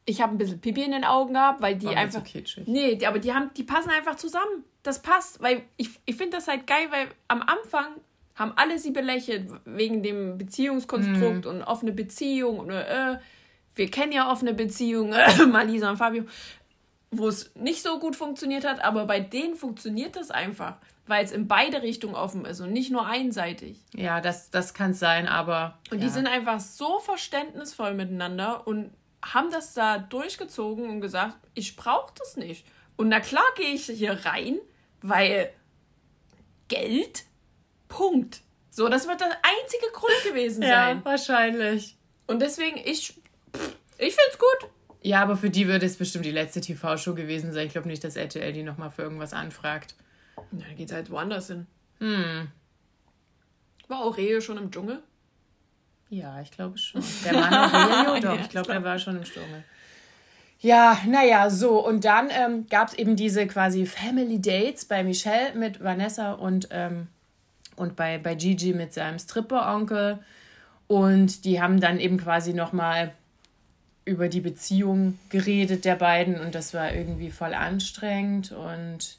Ich 0.06 0.22
habe 0.22 0.36
ein 0.36 0.38
bisschen 0.38 0.60
Pipi 0.62 0.84
in 0.84 0.92
den 0.92 1.06
Augen 1.06 1.34
gehabt, 1.34 1.62
weil 1.62 1.76
die 1.76 1.88
War 1.88 1.98
einfach. 1.98 2.20
So 2.20 2.32
kitschig. 2.32 2.68
Nee, 2.68 3.04
aber 3.06 3.20
die 3.20 3.34
haben, 3.34 3.50
die 3.56 3.64
passen 3.64 3.90
einfach 3.90 4.16
zusammen. 4.16 4.64
Das 4.84 5.02
passt, 5.02 5.42
weil 5.42 5.64
ich, 5.78 5.90
ich 6.06 6.16
finde 6.16 6.38
das 6.38 6.48
halt 6.48 6.68
geil, 6.68 6.88
weil 6.92 7.08
am 7.30 7.42
Anfang 7.42 7.88
haben 8.36 8.54
alle 8.56 8.80
sie 8.80 8.92
belächelt 8.92 9.50
wegen 9.66 10.04
dem 10.04 10.38
Beziehungskonstrukt 10.38 11.46
mm. 11.46 11.48
und 11.48 11.64
offene 11.64 11.92
Beziehung 11.92 12.60
und 12.60 12.72
äh, 12.72 13.18
wir 13.76 13.90
kennen 13.90 14.12
ja 14.12 14.32
offene 14.32 14.54
Beziehungen, 14.54 15.16
Malisa 15.52 15.90
und 15.90 15.98
Fabio, 15.98 16.26
wo 17.12 17.28
es 17.28 17.54
nicht 17.56 17.84
so 17.84 18.00
gut 18.00 18.16
funktioniert 18.16 18.66
hat, 18.66 18.84
aber 18.84 19.06
bei 19.06 19.20
denen 19.20 19.56
funktioniert 19.56 20.16
das 20.16 20.32
einfach, 20.32 20.78
weil 21.06 21.24
es 21.24 21.32
in 21.32 21.48
beide 21.48 21.82
Richtungen 21.82 22.16
offen 22.16 22.46
ist 22.46 22.60
und 22.60 22.72
nicht 22.72 22.92
nur 22.92 23.06
einseitig. 23.06 23.80
Ja, 23.94 24.22
das, 24.22 24.50
das 24.50 24.74
kann 24.74 24.94
sein, 24.94 25.28
aber. 25.28 25.78
Und 25.92 26.00
ja. 26.00 26.06
die 26.06 26.10
sind 26.10 26.28
einfach 26.28 26.60
so 26.60 27.00
verständnisvoll 27.00 27.94
miteinander 27.94 28.68
und 28.68 28.92
haben 29.24 29.52
das 29.52 29.74
da 29.74 30.00
durchgezogen 30.00 30.90
und 30.90 31.02
gesagt, 31.02 31.38
ich 31.54 31.76
brauche 31.76 32.14
das 32.18 32.36
nicht. 32.36 32.66
Und 32.96 33.10
na 33.10 33.20
klar 33.20 33.44
gehe 33.56 33.74
ich 33.74 33.86
hier 33.86 34.26
rein, 34.26 34.60
weil 35.02 35.52
Geld, 36.68 37.24
Punkt. 37.88 38.42
So, 38.70 38.90
das 38.90 39.08
wird 39.08 39.22
der 39.22 39.28
einzige 39.28 39.92
Grund 39.94 40.24
gewesen 40.24 40.62
sein. 40.62 40.98
Ja, 40.98 41.06
wahrscheinlich. 41.06 41.96
Und 42.26 42.42
deswegen, 42.42 42.78
ich, 42.78 43.22
ich 43.98 44.16
finde 44.16 44.30
es 44.32 44.38
gut. 44.38 44.70
Ja, 45.02 45.22
aber 45.22 45.36
für 45.36 45.50
die 45.50 45.68
wird 45.68 45.84
es 45.84 45.98
bestimmt 45.98 46.26
die 46.26 46.32
letzte 46.32 46.62
TV-Show 46.62 47.14
gewesen 47.14 47.52
sein. 47.52 47.68
Ich 47.68 47.74
glaube 47.74 47.90
nicht, 47.90 48.04
dass 48.04 48.16
RTL 48.16 48.54
die 48.54 48.64
nochmal 48.64 48.90
für 48.90 49.02
irgendwas 49.02 49.34
anfragt. 49.34 49.96
Na, 50.52 50.66
dann 50.66 50.76
geht's 50.78 50.94
halt 50.94 51.10
woanders 51.10 51.48
hin. 51.48 51.68
Hm. 52.00 52.48
War 53.90 54.02
Aurelio 54.02 54.40
schon 54.40 54.58
im 54.58 54.72
Dschungel? 54.72 55.04
Ja, 56.10 56.40
ich 56.42 56.52
glaube 56.52 56.78
schon. 56.78 57.04
Der 57.26 57.34
Mann 57.34 57.54
Aurelio, 57.54 58.20
doch, 58.22 58.40
ich 58.40 58.50
glaube, 58.50 58.72
der 58.72 58.84
war 58.84 58.98
schon 58.98 59.18
im 59.18 59.24
Dschungel. 59.24 59.64
Ja, 60.60 60.98
naja, 61.06 61.50
so. 61.50 61.86
Und 61.86 62.06
dann 62.06 62.30
ähm, 62.30 62.68
gab 62.70 62.88
es 62.88 62.94
eben 62.94 63.18
diese 63.18 63.46
quasi 63.48 63.86
Family 63.86 64.40
Dates 64.40 64.86
bei 64.86 65.04
Michelle 65.04 65.54
mit 65.56 65.84
Vanessa 65.84 66.32
und, 66.32 66.70
ähm, 66.72 67.08
und 67.76 67.98
bei, 67.98 68.18
bei 68.18 68.36
Gigi 68.36 68.74
mit 68.74 68.94
seinem 68.94 69.20
Stripper-Onkel. 69.20 70.20
Und 70.88 71.44
die 71.44 71.62
haben 71.62 71.82
dann 71.82 72.00
eben 72.00 72.18
quasi 72.18 72.54
nochmal 72.54 73.14
über 74.06 74.28
die 74.28 74.42
Beziehung 74.42 75.18
geredet 75.30 75.86
der 75.86 75.96
beiden 75.96 76.40
und 76.40 76.56
das 76.56 76.74
war 76.74 76.94
irgendwie 76.94 77.32
voll 77.32 77.54
anstrengend 77.54 78.52
und 78.52 79.18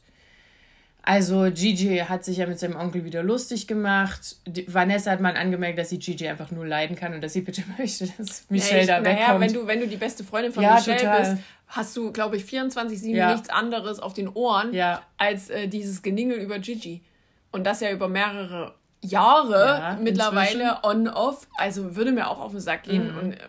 also 1.07 1.51
Gigi 1.53 1.99
hat 1.99 2.25
sich 2.25 2.39
ja 2.39 2.47
mit 2.47 2.59
seinem 2.59 2.77
Onkel 2.77 3.05
wieder 3.05 3.23
lustig 3.23 3.67
gemacht. 3.67 4.37
Die, 4.47 4.73
Vanessa 4.73 5.11
hat 5.11 5.21
mal 5.21 5.37
angemerkt, 5.37 5.79
dass 5.79 5.91
sie 5.91 5.99
Gigi 5.99 6.27
einfach 6.27 6.51
nur 6.51 6.67
leiden 6.67 6.97
kann 6.97 7.13
und 7.13 7.23
dass 7.23 7.35
sie 7.35 7.43
bitte 7.43 7.63
möchte, 7.79 8.09
dass 8.17 8.47
Michelle 8.49 8.81
ich, 8.81 8.87
da 8.87 9.05
wegkommt. 9.05 9.21
Naja, 9.21 9.41
wenn 9.41 9.53
du, 9.53 9.67
wenn 9.67 9.81
du 9.81 9.87
die 9.87 9.99
beste 9.99 10.25
Freundin 10.25 10.53
von 10.53 10.63
ja, 10.63 10.77
Michelle 10.77 10.99
total. 10.99 11.35
bist, 11.35 11.43
hast 11.69 11.97
du, 11.97 12.11
glaube 12.11 12.39
ich, 12.39 12.45
24-7 12.45 13.09
ja. 13.11 13.33
nichts 13.33 13.51
anderes 13.51 14.01
auf 14.01 14.15
den 14.15 14.29
Ohren 14.29 14.73
ja. 14.73 15.03
als 15.19 15.51
äh, 15.51 15.69
dieses 15.69 16.01
Geningel 16.01 16.39
über 16.39 16.59
Gigi. 16.59 17.03
Und 17.53 17.65
das 17.65 17.81
ja 17.81 17.91
über 17.91 18.09
mehrere 18.09 18.75
Jahre 19.03 19.99
mittlerweile 20.01 20.79
on-off. 20.83 21.47
Also 21.59 21.97
würde 21.97 22.13
mir 22.13 22.31
auch 22.31 22.41
auf 22.41 22.53
den 22.53 22.61
Sack 22.61 22.85
gehen. 22.85 23.13
Mhm. 23.13 23.19
Und 23.19 23.33
äh, 23.35 23.49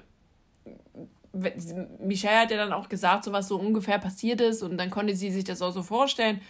Michelle 2.00 2.40
hat 2.40 2.52
ja 2.52 2.58
dann 2.58 2.74
auch 2.74 2.90
gesagt, 2.90 3.24
so 3.24 3.32
was 3.32 3.48
so 3.48 3.58
ungefähr 3.58 4.00
passiert 4.00 4.42
ist 4.42 4.64
und 4.64 4.78
dann 4.78 4.90
konnte 4.90 5.16
sie 5.16 5.32
sich 5.32 5.44
das 5.44 5.62
auch 5.62 5.72
so 5.72 5.84
vorstellen. 5.84 6.42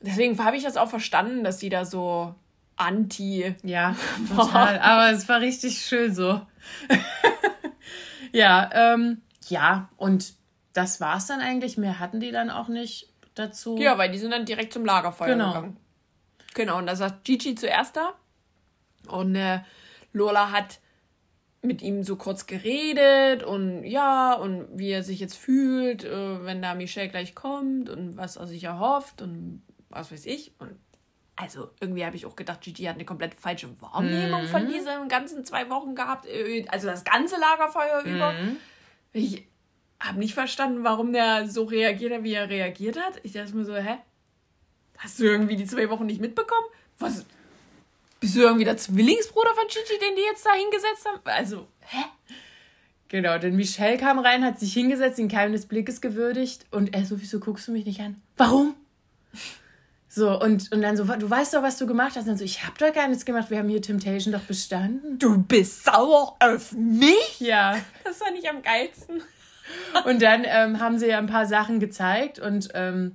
Deswegen 0.00 0.42
habe 0.42 0.56
ich 0.56 0.62
das 0.62 0.76
auch 0.76 0.88
verstanden, 0.88 1.44
dass 1.44 1.60
sie 1.60 1.68
da 1.68 1.84
so 1.84 2.34
anti. 2.76 3.54
Ja, 3.62 3.96
total. 4.28 4.78
Aber 4.78 5.10
es 5.10 5.28
war 5.28 5.40
richtig 5.40 5.78
schön 5.78 6.14
so. 6.14 6.40
ja, 8.32 8.70
ähm, 8.72 9.22
ja, 9.48 9.88
und 9.96 10.34
das 10.72 11.00
war's 11.00 11.26
dann 11.26 11.40
eigentlich. 11.40 11.76
Mehr 11.76 11.98
hatten 11.98 12.20
die 12.20 12.32
dann 12.32 12.50
auch 12.50 12.68
nicht 12.68 13.08
dazu. 13.34 13.76
Ja, 13.78 13.98
weil 13.98 14.10
die 14.10 14.18
sind 14.18 14.30
dann 14.30 14.44
direkt 14.44 14.72
zum 14.72 14.84
Lagerfeuer 14.84 15.28
genau. 15.28 15.48
gegangen. 15.48 15.76
Genau, 16.54 16.78
und 16.78 16.86
da 16.86 16.96
sagt 16.96 17.24
Gigi 17.24 17.54
zuerst 17.54 17.96
da. 17.96 18.14
Und 19.08 19.34
äh, 19.36 19.60
Lola 20.12 20.50
hat 20.50 20.80
mit 21.66 21.82
ihm 21.82 22.04
so 22.04 22.16
kurz 22.16 22.46
geredet 22.46 23.42
und 23.42 23.84
ja, 23.84 24.34
und 24.34 24.66
wie 24.72 24.90
er 24.90 25.02
sich 25.02 25.20
jetzt 25.20 25.36
fühlt, 25.36 26.04
äh, 26.04 26.44
wenn 26.44 26.62
da 26.62 26.74
Michelle 26.74 27.08
gleich 27.08 27.34
kommt 27.34 27.90
und 27.90 28.16
was 28.16 28.36
er 28.36 28.46
sich 28.46 28.64
erhofft 28.64 29.22
und 29.22 29.62
was 29.88 30.12
weiß 30.12 30.26
ich. 30.26 30.52
Und 30.58 30.78
also 31.36 31.70
irgendwie 31.80 32.04
habe 32.04 32.16
ich 32.16 32.26
auch 32.26 32.36
gedacht, 32.36 32.62
Gigi 32.62 32.84
hat 32.84 32.94
eine 32.94 33.04
komplett 33.04 33.34
falsche 33.34 33.68
Wahrnehmung 33.80 34.42
mhm. 34.42 34.48
von 34.48 34.68
diesen 34.68 35.08
ganzen 35.08 35.44
zwei 35.44 35.68
Wochen 35.68 35.94
gehabt, 35.94 36.26
äh, 36.26 36.64
also 36.68 36.86
das 36.86 37.04
ganze 37.04 37.36
Lagerfeuer 37.38 38.02
mhm. 38.04 38.14
über. 38.14 38.34
Ich 39.12 39.46
habe 40.00 40.18
nicht 40.18 40.34
verstanden, 40.34 40.84
warum 40.84 41.12
der 41.12 41.48
so 41.48 41.64
reagiert 41.64 42.12
hat, 42.12 42.22
wie 42.22 42.34
er 42.34 42.48
reagiert 42.48 42.98
hat. 42.98 43.20
Ich 43.22 43.32
dachte 43.32 43.56
mir 43.56 43.64
so, 43.64 43.74
hä? 43.74 43.98
Hast 44.98 45.18
du 45.18 45.24
irgendwie 45.24 45.56
die 45.56 45.66
zwei 45.66 45.90
Wochen 45.90 46.06
nicht 46.06 46.20
mitbekommen? 46.20 46.66
Was, 46.98 47.26
bist 48.26 48.34
du 48.34 48.40
irgendwie 48.40 48.64
der 48.64 48.76
Zwillingsbruder 48.76 49.50
von 49.54 49.68
Gigi, 49.68 50.00
den 50.00 50.16
die 50.16 50.22
jetzt 50.22 50.44
da 50.44 50.50
hingesetzt 50.52 51.06
haben? 51.06 51.20
Also, 51.26 51.68
hä? 51.82 52.02
Genau, 53.06 53.38
denn 53.38 53.54
Michelle 53.54 53.98
kam 53.98 54.18
rein, 54.18 54.44
hat 54.44 54.58
sich 54.58 54.72
hingesetzt, 54.72 55.18
den 55.18 55.28
Keim 55.28 55.52
des 55.52 55.66
Blickes 55.66 56.00
gewürdigt 56.00 56.66
und 56.72 56.92
er 56.92 57.04
so, 57.04 57.20
wieso 57.20 57.38
guckst 57.38 57.68
du 57.68 57.72
mich 57.72 57.86
nicht 57.86 58.00
an? 58.00 58.20
Warum? 58.36 58.74
So, 60.08 60.40
und, 60.40 60.72
und 60.72 60.82
dann 60.82 60.96
so, 60.96 61.04
du 61.04 61.30
weißt 61.30 61.54
doch, 61.54 61.62
was 61.62 61.78
du 61.78 61.86
gemacht 61.86 62.16
hast. 62.16 62.22
Und 62.22 62.30
dann 62.30 62.36
so, 62.36 62.44
ich 62.44 62.66
hab 62.66 62.76
doch 62.78 62.92
gar 62.92 63.06
nichts 63.06 63.24
gemacht, 63.24 63.48
wir 63.50 63.58
haben 63.58 63.68
hier 63.68 63.80
Temptation 63.80 64.32
doch 64.32 64.40
bestanden. 64.40 65.20
Du 65.20 65.38
bist 65.38 65.84
sauer 65.84 66.34
auf 66.40 66.72
mich? 66.72 67.38
Ja. 67.38 67.78
Das 68.02 68.20
war 68.20 68.32
nicht 68.32 68.50
am 68.50 68.60
geilsten. 68.60 69.22
Und 70.04 70.20
dann 70.20 70.42
ähm, 70.44 70.80
haben 70.80 70.98
sie 70.98 71.06
ja 71.06 71.18
ein 71.18 71.28
paar 71.28 71.46
Sachen 71.46 71.78
gezeigt 71.78 72.40
und 72.40 72.70
ähm, 72.74 73.14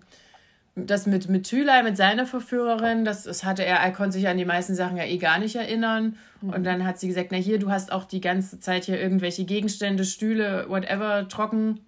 das 0.76 1.06
mit, 1.06 1.28
mit 1.28 1.46
Thülei, 1.46 1.84
mit 1.84 1.98
seiner 1.98 2.26
Verführerin, 2.26 3.04
das, 3.04 3.24
das 3.24 3.44
hatte 3.44 3.66
er, 3.66 3.78
er 3.78 3.92
konnte 3.92 4.14
sich 4.14 4.28
an 4.28 4.38
die 4.38 4.46
meisten 4.46 4.74
Sachen 4.74 4.98
ja 4.98 5.04
eh 5.04 5.18
gar 5.18 5.38
nicht 5.38 5.56
erinnern. 5.56 6.18
Mhm. 6.42 6.50
Und 6.50 6.64
dann 6.64 6.86
hat 6.86 7.00
sie 7.00 7.08
gesagt, 7.08 7.30
na 7.32 7.38
hier, 7.38 7.60
du 7.60 7.70
hast 7.70 7.92
auch 7.92 8.06
die 8.06 8.22
ganze 8.22 8.60
Zeit 8.60 8.86
hier 8.86 9.00
irgendwelche 9.00 9.44
Gegenstände, 9.44 10.06
Stühle, 10.06 10.66
whatever, 10.70 11.28
trocken 11.28 11.82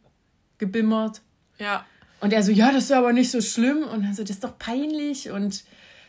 gebimmert. 0.58 1.22
Ja. 1.60 1.86
Und 2.20 2.34
er 2.34 2.44
so, 2.44 2.52
ja, 2.52 2.72
das 2.72 2.86
ist 2.86 2.92
aber 2.92 3.14
nicht 3.14 3.32
so 3.32 3.42
schlimm. 3.42 3.84
Und 3.84 4.04
dann 4.04 4.14
so, 4.14 4.24
das 4.24 4.32
ist 4.32 4.44
doch 4.44 4.58
peinlich. 4.58 5.30
Und 5.32 5.64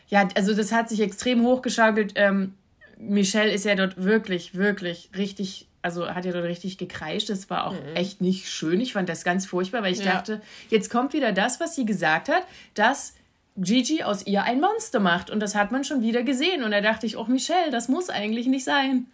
ja, 0.09 0.29
also 0.35 0.55
das 0.55 0.73
hat 0.73 0.89
sich 0.89 1.01
extrem 1.01 1.43
hochgeschaukelt. 1.43 2.13
Ähm, 2.17 2.55
Michelle 2.99 3.53
ist 3.53 3.65
ja 3.65 3.75
dort 3.75 4.03
wirklich, 4.03 4.55
wirklich 4.55 5.11
richtig 5.17 5.69
also 5.85 6.09
hat 6.09 6.25
ja 6.25 6.33
dort 6.33 6.47
richtig 6.47 6.79
gekreischt. 6.79 7.29
Das 7.29 7.51
war 7.51 7.67
auch 7.67 7.75
mhm. 7.75 7.95
echt 7.95 8.23
nicht 8.23 8.49
schön. 8.49 8.81
Ich 8.81 8.95
fand 8.95 9.09
das 9.09 9.23
ganz 9.23 9.45
furchtbar, 9.45 9.83
weil 9.83 9.93
ich 9.93 10.03
ja. 10.03 10.13
dachte, 10.13 10.41
jetzt 10.71 10.89
kommt 10.89 11.13
wieder 11.13 11.31
das, 11.33 11.61
was 11.61 11.75
sie 11.75 11.85
gesagt 11.85 12.31
hat, 12.31 12.43
dass 12.73 13.15
Gigi 13.57 14.03
aus 14.03 14.27
ihr 14.27 14.45
ein 14.45 14.61
Monster 14.61 14.99
macht. 14.99 15.31
Und 15.31 15.41
das 15.41 15.55
hat 15.55 15.73
man 15.73 15.85
schon 15.85 16.01
wieder 16.01 16.23
gesehen. 16.23 16.65
Und 16.65 16.71
da 16.71 16.81
dachte 16.81 17.05
ich, 17.05 17.19
oh 17.19 17.25
Michelle, 17.25 17.71
das 17.71 17.89
muss 17.89 18.09
eigentlich 18.09 18.47
nicht 18.47 18.65
sein. 18.65 19.07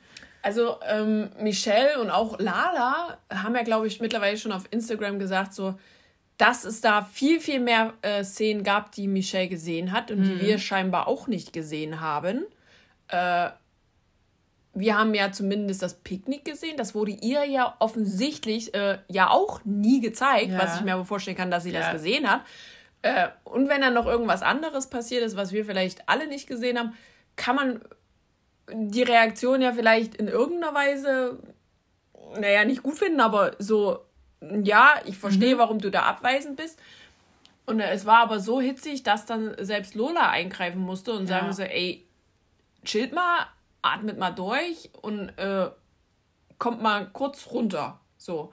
Also 0.43 0.77
ähm, 0.89 1.31
Michelle 1.41 2.01
und 2.01 2.09
auch 2.09 2.39
Lala 2.39 3.19
haben 3.35 3.57
ja, 3.57 3.63
glaube 3.63 3.89
ich, 3.89 4.01
mittlerweile 4.01 4.39
schon 4.39 4.53
auf 4.53 4.63
Instagram 4.71 5.19
gesagt, 5.19 5.53
so, 5.53 5.75
dass 6.39 6.65
es 6.65 6.81
da 6.81 7.03
viel, 7.03 7.41
viel 7.41 7.59
mehr 7.59 7.95
äh, 8.03 8.23
Szenen 8.23 8.63
gab, 8.63 8.93
die 8.93 9.09
Michelle 9.09 9.49
gesehen 9.49 9.91
hat 9.91 10.13
und 10.13 10.21
mhm. 10.21 10.25
die 10.25 10.41
wir 10.41 10.59
scheinbar 10.59 11.09
auch 11.09 11.27
nicht 11.27 11.53
gesehen 11.53 12.01
haben. 12.01 12.45
Äh, 13.09 13.51
wir 14.73 14.97
haben 14.97 15.15
ja 15.15 15.33
zumindest 15.33 15.83
das 15.83 15.95
Picknick 15.95 16.45
gesehen. 16.45 16.77
Das 16.77 16.95
wurde 16.95 17.11
ihr 17.11 17.45
ja 17.45 17.75
offensichtlich 17.81 18.73
äh, 18.75 18.99
ja 19.09 19.31
auch 19.31 19.61
nie 19.65 20.01
gezeigt, 20.01 20.53
ja. 20.53 20.59
was 20.59 20.77
ich 20.77 20.83
mir 20.83 20.95
aber 20.95 21.05
vorstellen 21.05 21.37
kann, 21.37 21.51
dass 21.51 21.65
sie 21.65 21.73
ja. 21.73 21.81
das 21.81 21.93
gesehen 21.93 22.31
hat. 22.31 22.43
Äh, 23.03 23.29
und 23.45 23.69
wenn 23.69 23.81
dann 23.81 23.95
noch 23.95 24.07
irgendwas 24.07 24.43
anderes 24.43 24.89
passiert 24.89 25.25
ist, 25.25 25.37
was 25.37 25.53
wir 25.53 25.65
vielleicht 25.65 26.09
alle 26.09 26.29
nicht 26.29 26.47
gesehen 26.47 26.79
haben, 26.79 26.95
kann 27.37 27.57
man 27.57 27.81
die 28.73 29.03
Reaktion 29.03 29.63
ja 29.63 29.73
vielleicht 29.73 30.15
in 30.17 30.29
irgendeiner 30.29 30.75
Weise, 30.75 31.39
naja, 32.39 32.65
nicht 32.65 32.83
gut 32.83 32.99
finden, 32.99 33.21
aber 33.21 33.57
so, 33.59 34.05
ja, 34.41 34.95
ich 35.05 35.19
verstehe, 35.19 35.55
mhm. 35.57 35.59
warum 35.59 35.79
du 35.79 35.91
da 35.91 36.03
abweisend 36.03 36.57
bist. 36.57 36.79
Und 37.67 37.81
es 37.81 38.07
war 38.07 38.19
aber 38.19 38.41
so 38.41 38.61
hitzig, 38.61 39.03
dass 39.03 39.27
dann 39.27 39.55
selbst 39.59 39.95
Lola 39.95 40.31
eingreifen 40.31 40.81
musste 40.81 41.13
und 41.13 41.23
ja. 41.23 41.37
sagen 41.37 41.47
musste, 41.49 41.71
ey, 41.71 42.07
chillt 42.85 43.13
mal, 43.13 43.47
atmet 43.83 44.19
mal 44.19 44.31
durch 44.31 44.91
und 45.03 45.31
äh, 45.39 45.71
kommt 46.59 46.83
mal 46.83 47.07
kurz 47.13 47.49
runter. 47.51 48.01
So. 48.19 48.53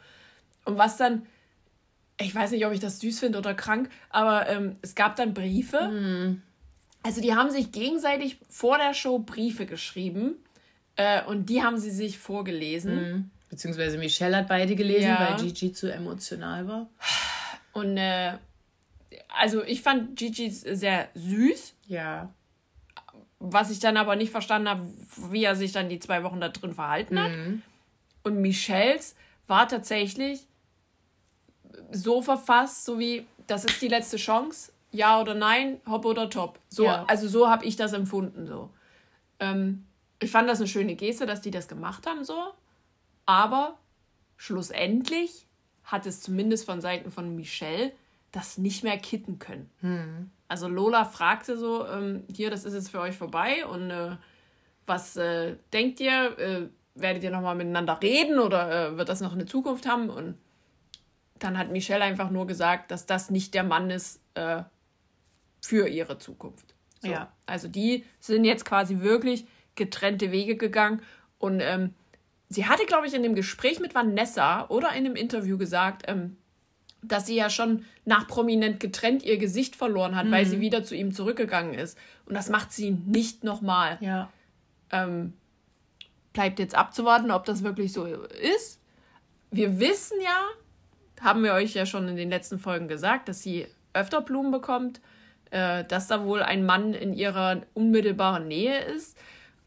Und 0.66 0.78
was 0.78 0.98
dann, 0.98 1.26
ich 2.20 2.34
weiß 2.34 2.52
nicht, 2.52 2.66
ob 2.66 2.74
ich 2.74 2.80
das 2.80 3.00
süß 3.00 3.20
finde 3.20 3.38
oder 3.38 3.54
krank, 3.54 3.90
aber 4.10 4.48
ähm, 4.50 4.78
es 4.82 4.96
gab 4.96 5.16
dann 5.16 5.34
Briefe. 5.34 5.90
Mhm. 5.90 6.42
Also 7.04 7.22
die 7.22 7.36
haben 7.36 7.52
sich 7.52 7.72
gegenseitig 7.72 8.38
vor 8.50 8.78
der 8.78 8.94
Show 8.94 9.20
Briefe 9.20 9.66
geschrieben 9.66 10.36
äh, 10.96 11.24
und 11.24 11.48
die 11.50 11.64
haben 11.64 11.78
sie 11.78 11.92
sich 11.92 12.18
vorgelesen. 12.18 12.96
Mhm. 12.96 13.32
Beziehungsweise 13.50 13.98
Michelle 13.98 14.36
hat 14.36 14.48
beide 14.48 14.76
gelesen, 14.76 15.08
ja. 15.08 15.30
weil 15.30 15.44
Gigi 15.44 15.72
zu 15.72 15.92
emotional 15.92 16.68
war. 16.68 16.90
Und 17.72 17.98
äh, 17.98 18.34
also 19.30 19.64
ich 19.64 19.82
fand 19.82 20.18
Gigi 20.18 20.50
sehr 20.50 21.10
süß. 21.14 21.76
Ja. 21.88 22.34
Was 23.40 23.70
ich 23.70 23.80
dann 23.80 23.98
aber 23.98 24.16
nicht 24.16 24.32
verstanden 24.32 24.70
habe, 24.70 24.88
wie 25.32 25.44
er 25.44 25.56
sich 25.56 25.72
dann 25.72 25.90
die 25.90 26.00
zwei 26.00 26.24
Wochen 26.24 26.42
da 26.42 26.50
drin 26.50 26.74
verhalten 26.74 27.22
hat. 27.22 27.32
Mhm. 27.32 27.62
Und 28.24 28.42
Michels 28.42 29.16
war 29.48 29.68
tatsächlich 29.68 30.48
so 31.92 32.22
verfasst, 32.22 32.86
so 32.86 33.00
wie, 33.00 33.26
das 33.46 33.64
ist 33.66 33.82
die 33.82 33.88
letzte 33.88 34.18
Chance, 34.18 34.72
ja 34.92 35.22
oder 35.22 35.34
nein, 35.34 35.80
hopp 35.88 36.06
oder 36.06 36.30
top. 36.30 36.60
So, 36.70 36.86
ja. 36.86 37.06
Also 37.08 37.28
so 37.28 37.50
habe 37.50 37.66
ich 37.66 37.76
das 37.76 37.94
empfunden. 37.94 38.48
So. 38.48 38.70
Ähm, 39.40 39.86
ich 40.20 40.32
fand 40.32 40.50
das 40.50 40.60
eine 40.60 40.68
schöne 40.68 40.96
Geste, 40.96 41.26
dass 41.26 41.42
die 41.42 41.52
das 41.52 41.68
gemacht 41.68 42.08
haben, 42.08 42.24
so. 42.24 42.54
Aber 43.26 43.78
schlussendlich 44.38 45.46
hat 45.84 46.06
es 46.06 46.22
zumindest 46.22 46.66
von 46.66 46.82
Seiten 46.82 47.12
von 47.12 47.36
Michelle 47.36 47.92
das 48.32 48.58
nicht 48.58 48.84
mehr 48.84 48.98
kitten 48.98 49.40
können. 49.40 49.70
Hm. 49.82 50.32
Also 50.48 50.68
Lola 50.68 51.06
fragte 51.06 51.58
so, 51.58 51.86
ähm, 51.88 52.24
hier, 52.34 52.50
das 52.50 52.64
ist 52.64 52.74
jetzt 52.74 52.90
für 52.90 53.00
euch 53.00 53.18
vorbei 53.18 53.66
und 53.66 53.92
äh, 53.92 54.16
was 54.86 55.18
äh, 55.18 55.56
denkt 55.74 56.00
ihr? 56.00 56.38
Äh, 56.40 56.70
werdet 56.96 57.24
ihr 57.24 57.32
nochmal 57.32 57.56
miteinander 57.56 58.00
reden 58.02 58.40
oder 58.40 58.88
äh, 58.88 58.98
wird 58.98 59.10
das 59.10 59.22
noch 59.22 59.34
eine 59.34 59.46
Zukunft 59.46 59.86
haben? 59.88 60.10
Und 60.10 60.36
dann 61.40 61.58
hat 61.58 61.70
Michelle 61.70 62.04
einfach 62.04 62.32
nur 62.32 62.48
gesagt, 62.48 62.92
dass 62.92 63.06
das 63.06 63.30
nicht 63.30 63.54
der 63.54 63.64
Mann 63.64 63.90
ist 63.90 64.22
äh, 64.34 64.64
für 65.62 65.88
ihre 65.88 66.18
Zukunft. 66.18 66.74
So. 67.02 67.10
Ja. 67.10 67.32
Also 67.46 67.68
die 67.68 68.06
sind 68.20 68.46
jetzt 68.46 68.66
quasi 68.66 69.02
wirklich 69.02 69.46
getrennte 69.76 70.32
Wege 70.32 70.56
gegangen 70.56 71.02
und 71.38 71.60
ähm, 71.60 71.94
sie 72.50 72.66
hatte, 72.66 72.86
glaube 72.86 73.06
ich, 73.06 73.14
in 73.14 73.22
dem 73.22 73.36
Gespräch 73.36 73.80
mit 73.80 73.94
Vanessa 73.94 74.68
oder 74.70 74.94
in 74.94 75.04
dem 75.04 75.16
Interview 75.16 75.58
gesagt, 75.58 76.04
ähm, 76.08 76.38
dass 77.02 77.28
sie 77.28 77.36
ja 77.36 77.50
schon 77.50 77.86
nach 78.06 78.28
prominent 78.28 78.80
getrennt 78.80 79.24
ihr 79.24 79.38
Gesicht 79.38 79.76
verloren 79.76 80.16
hat, 80.16 80.30
weil 80.32 80.46
sie 80.46 80.60
wieder 80.60 80.84
zu 80.84 80.96
ihm 80.96 81.14
zurückgegangen 81.14 81.74
ist. 81.74 81.98
Und 82.26 82.36
das 82.36 82.50
macht 82.50 82.72
sie 82.72 82.92
nicht 82.92 83.44
nochmal. 83.44 83.98
Ja. 84.02 84.30
Ähm, 84.92 85.34
bleibt 86.34 86.60
jetzt 86.60 86.76
abzuwarten, 86.76 87.32
ob 87.32 87.46
das 87.46 87.64
wirklich 87.64 87.94
so 87.94 88.06
ist. 88.06 88.80
Wir 89.52 89.80
wissen 89.80 90.18
ja, 90.24 91.24
haben 91.24 91.44
wir 91.44 91.54
euch 91.54 91.74
ja 91.74 91.86
schon 91.86 92.08
in 92.08 92.16
den 92.16 92.30
letzten 92.30 92.60
Folgen 92.60 92.88
gesagt, 92.88 93.30
dass 93.30 93.42
sie 93.42 93.68
öfter 93.94 94.22
Blumen 94.22 94.52
bekommt, 94.52 95.02
äh, 95.52 95.84
dass 95.86 96.08
da 96.08 96.26
wohl 96.26 96.44
ein 96.44 96.66
Mann 96.66 96.94
in 96.94 97.14
ihrer 97.14 97.62
unmittelbaren 97.74 98.48
Nähe 98.48 98.80
ist. 98.80 99.18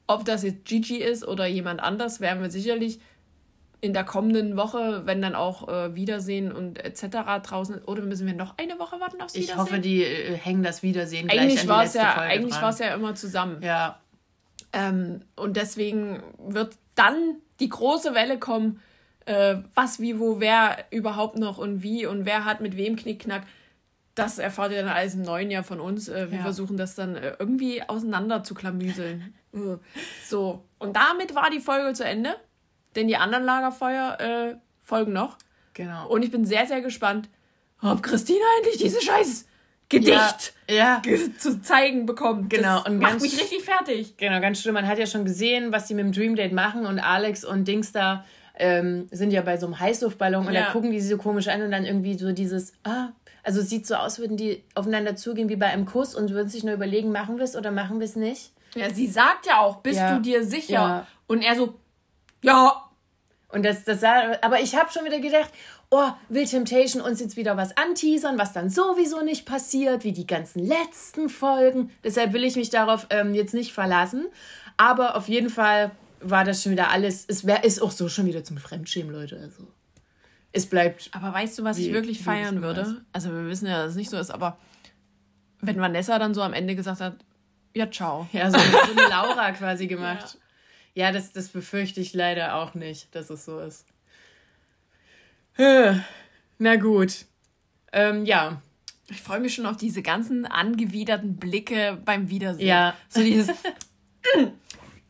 Ob 0.07 0.25
das 0.25 0.43
jetzt 0.43 0.65
Gigi 0.65 0.97
ist 0.97 1.27
oder 1.27 1.47
jemand 1.47 1.81
anders, 1.81 2.21
werden 2.21 2.43
wir 2.43 2.51
sicherlich 2.51 3.01
in 3.83 3.93
der 3.95 4.05
kommenden 4.05 4.57
Woche, 4.57 5.03
wenn 5.07 5.23
dann 5.23 5.35
auch 5.35 5.69
äh, 5.69 5.95
Wiedersehen 5.95 6.53
und 6.53 6.79
etc. 6.85 7.07
draußen 7.43 7.83
oder 7.85 8.03
müssen 8.03 8.27
wir 8.27 8.35
noch 8.35 8.55
eine 8.59 8.79
Woche 8.79 9.01
warten 9.01 9.21
aufs 9.23 9.35
Ich 9.35 9.45
Wiedersehen? 9.45 9.61
hoffe, 9.61 9.79
die 9.79 10.03
äh, 10.03 10.37
hängen 10.37 10.63
das 10.63 10.83
Wiedersehen 10.83 11.29
gleich 11.29 11.41
eigentlich 11.41 11.61
an 11.61 11.65
die 11.67 11.69
war 11.71 11.83
es 11.85 11.95
letzte 11.95 11.99
ja, 12.09 12.13
Folge 12.15 12.31
eigentlich 12.31 12.63
war 12.63 12.71
es 12.71 12.79
ja 12.79 12.95
immer 12.95 13.15
zusammen. 13.15 13.63
Ja. 13.63 13.99
Ähm, 14.73 15.23
und 15.37 15.57
deswegen 15.57 16.23
wird 16.39 16.77
dann 16.95 17.37
die 17.59 17.69
große 17.69 18.15
Welle 18.15 18.39
kommen, 18.39 18.81
äh, 19.27 19.57
was, 19.75 19.99
wie, 20.01 20.19
wo, 20.21 20.41
wer 20.41 20.77
überhaupt 20.91 21.39
noch 21.39 21.59
und 21.59 21.83
wie 21.83 22.07
und 22.07 22.25
wer 22.27 22.45
hat 22.45 22.61
mit 22.61 22.77
wem 22.77 22.97
Knickknack. 22.97 23.43
Das 24.15 24.39
erfahrt 24.39 24.73
ihr 24.73 24.83
dann 24.83 24.89
alles 24.93 25.15
im 25.15 25.23
neuen 25.23 25.51
Jahr 25.51 25.63
von 25.65 25.81
uns. 25.81 26.09
Äh, 26.09 26.31
wir 26.31 26.39
Ja. 26.39 26.43
versuchen 26.43 26.77
das 26.77 26.95
dann 26.95 27.17
äh, 27.17 27.35
irgendwie 27.39 27.83
auseinander 27.89 28.43
zu 28.45 28.55
klamüseln. 28.55 29.35
So, 30.29 30.63
und 30.79 30.95
damit 30.95 31.35
war 31.35 31.51
die 31.51 31.59
Folge 31.59 31.93
zu 31.93 32.05
Ende. 32.05 32.37
Denn 32.97 33.09
die 33.09 33.17
anderen 33.17 33.45
Lagerfeuer 33.45 34.19
äh, 34.21 34.55
folgen 34.83 35.13
noch. 35.13 35.37
Genau. 35.75 36.09
Und 36.09 36.23
ich 36.25 36.31
bin 36.31 36.45
sehr, 36.45 36.67
sehr 36.67 36.81
gespannt, 36.81 37.29
ob 37.83 38.03
Christina 38.03 38.45
endlich 38.59 38.79
dieses 38.79 39.03
scheiß 39.05 39.47
Gedicht 39.89 40.53
Ja. 40.69 41.01
ja. 41.05 41.19
zu 41.39 41.61
zeigen 41.63 42.07
bekommt. 42.07 42.51
Genau, 42.51 42.79
Das 42.79 42.87
und 42.87 42.99
macht 42.99 43.21
mich 43.23 43.41
richtig 43.41 43.63
fertig. 43.63 44.17
Genau, 44.17 44.41
ganz 44.41 44.61
schlimm. 44.61 44.75
Man 44.75 44.87
hat 44.87 44.99
ja 44.99 45.07
schon 45.07 45.25
gesehen, 45.25 45.73
was 45.73 45.87
die 45.87 45.95
mit 45.95 46.05
dem 46.05 46.13
Dream 46.13 46.37
Date 46.37 46.53
machen 46.53 46.87
und 46.87 46.99
Alex 46.99 47.45
und 47.45 47.67
Dings 47.67 47.93
da 47.93 48.25
ähm, 48.57 49.09
sind 49.11 49.31
ja 49.33 49.41
bei 49.43 49.57
so 49.57 49.67
einem 49.67 49.81
Heißluftballon 49.81 50.47
und 50.47 50.53
Ja. 50.53 50.67
da 50.67 50.73
gucken 50.73 50.91
die 50.93 51.01
sich 51.01 51.11
so 51.11 51.17
komisch 51.17 51.49
an 51.49 51.63
und 51.63 51.71
dann 51.71 51.87
irgendwie 51.87 52.17
so 52.19 52.31
dieses, 52.33 52.73
ah, 52.85 53.09
also 53.43 53.61
es 53.61 53.71
sieht 53.71 53.87
so 53.87 53.95
aus, 53.95 54.19
würden 54.19 54.37
die 54.37 54.63
aufeinander 54.75 55.17
zugehen 55.17 55.49
wie 55.49 55.57
bei 55.57 55.67
einem 55.67 55.87
Kuss 55.87 56.15
und 56.15 56.31
würden 56.31 56.49
sich 56.49 56.63
nur 56.63 56.75
überlegen, 56.75 57.11
machen 57.11 57.39
wir 57.39 57.45
es 57.45 57.57
oder 57.57 57.71
machen 57.71 57.99
wir 58.01 58.05
es 58.05 58.17
nicht. 58.17 58.53
Ja, 58.75 58.91
sie 58.91 59.07
sagt 59.09 59.47
ja 59.47 59.61
auch, 59.61 59.79
bist 59.79 59.99
Ja. 59.99 60.15
du 60.15 60.21
dir 60.23 60.45
sicher? 60.45 60.73
Ja. 60.75 61.07
Und 61.27 61.43
er 61.43 61.57
so, 61.57 61.75
ja. 62.43 62.85
Und 63.53 63.65
das, 63.65 63.83
das 63.83 64.01
sah, 64.01 64.37
aber 64.43 64.61
ich 64.61 64.77
habe 64.77 64.93
schon 64.93 65.05
wieder 65.05 65.19
gedacht, 65.19 65.51
oh, 65.91 66.09
will 66.29 66.47
Temptation 66.47 67.03
uns 67.03 67.19
jetzt 67.19 67.37
wieder 67.37 67.57
was 67.57 67.77
anteasern, 67.77 68.39
was 68.39 68.53
dann 68.53 68.71
sowieso 68.71 69.23
nicht 69.23 69.45
passiert, 69.45 70.05
wie 70.05 70.13
die 70.13 70.27
ganzen 70.27 70.65
letzten 70.65 71.29
Folgen. 71.29 71.91
Deshalb 72.05 72.33
will 72.33 72.45
ich 72.45 72.55
mich 72.55 72.71
darauf 72.71 73.09
ähm, 73.11 73.35
jetzt 73.35 73.53
nicht 73.53 73.73
verlassen. 73.73 74.27
Aber 74.77 75.17
auf 75.17 75.29
jeden 75.29 75.51
Fall 75.51 75.91
war 76.21 76.45
das 76.45 76.63
schon 76.63 76.71
wieder 76.73 76.91
alles, 76.91 77.25
es 77.27 77.45
wär, 77.45 77.65
ist 77.65 77.83
auch 77.83 77.91
so 77.91 78.09
schon 78.09 78.27
wieder 78.27 78.45
zum 78.45 78.59
Fremdschämen, 78.59 79.13
Leute. 79.13 79.41
Also, 79.43 79.67
es 80.53 80.67
bleibt, 80.67 81.11
Aber 81.13 81.33
weißt 81.35 81.59
du, 81.59 81.65
was 81.65 81.77
Wie- 81.79 81.89
ich 81.89 81.93
wirklich 81.93 82.23
feiern 82.23 82.63
würde? 82.63 82.83
das? 82.83 82.95
Also 83.13 83.31
wir 83.31 83.47
wissen 83.47 83.67
ja, 83.67 83.83
dass 83.83 83.91
es 83.93 83.97
nicht 83.97 84.11
so 84.11 84.17
ist, 84.19 84.31
aber 84.31 84.59
wenn 85.61 85.81
Vanessa 85.81 86.19
dann 86.21 86.35
so 86.35 86.43
am 86.43 86.53
Ende 86.53 86.77
gesagt 86.77 87.01
hat, 87.01 87.15
ja, 87.75 87.91
ciao. 87.91 88.29
ja, 88.33 88.49
so, 88.51 88.59
so 88.59 88.93
eine 88.93 89.09
Laura 89.09 89.51
quasi 89.53 89.87
gemacht. 89.89 90.35
Ja, 90.35 90.41
das, 90.95 91.33
das 91.33 91.49
befürchte 91.49 92.01
ich 92.01 92.13
leider 92.15 92.57
auch 92.57 92.75
nicht, 92.75 93.15
dass 93.15 93.31
es 93.31 93.45
so 93.45 93.59
ist. 93.61 93.87
Na 96.59 96.77
gut. 96.77 97.25
Ähm, 97.93 98.25
ja, 98.25 98.63
Ich 99.09 99.21
freue 99.23 99.41
mich 99.41 99.55
schon 99.55 99.67
auf 99.67 99.77
diese 99.77 100.03
ganzen 100.03 100.47
angewiderten 100.47 101.37
Blicke 101.37 101.99
beim 102.05 102.31
Wiedersehen. 102.31 102.67
Ja. 102.69 102.95
So 103.09 103.21
dieses, 103.23 103.49
"Mm, 103.49 104.47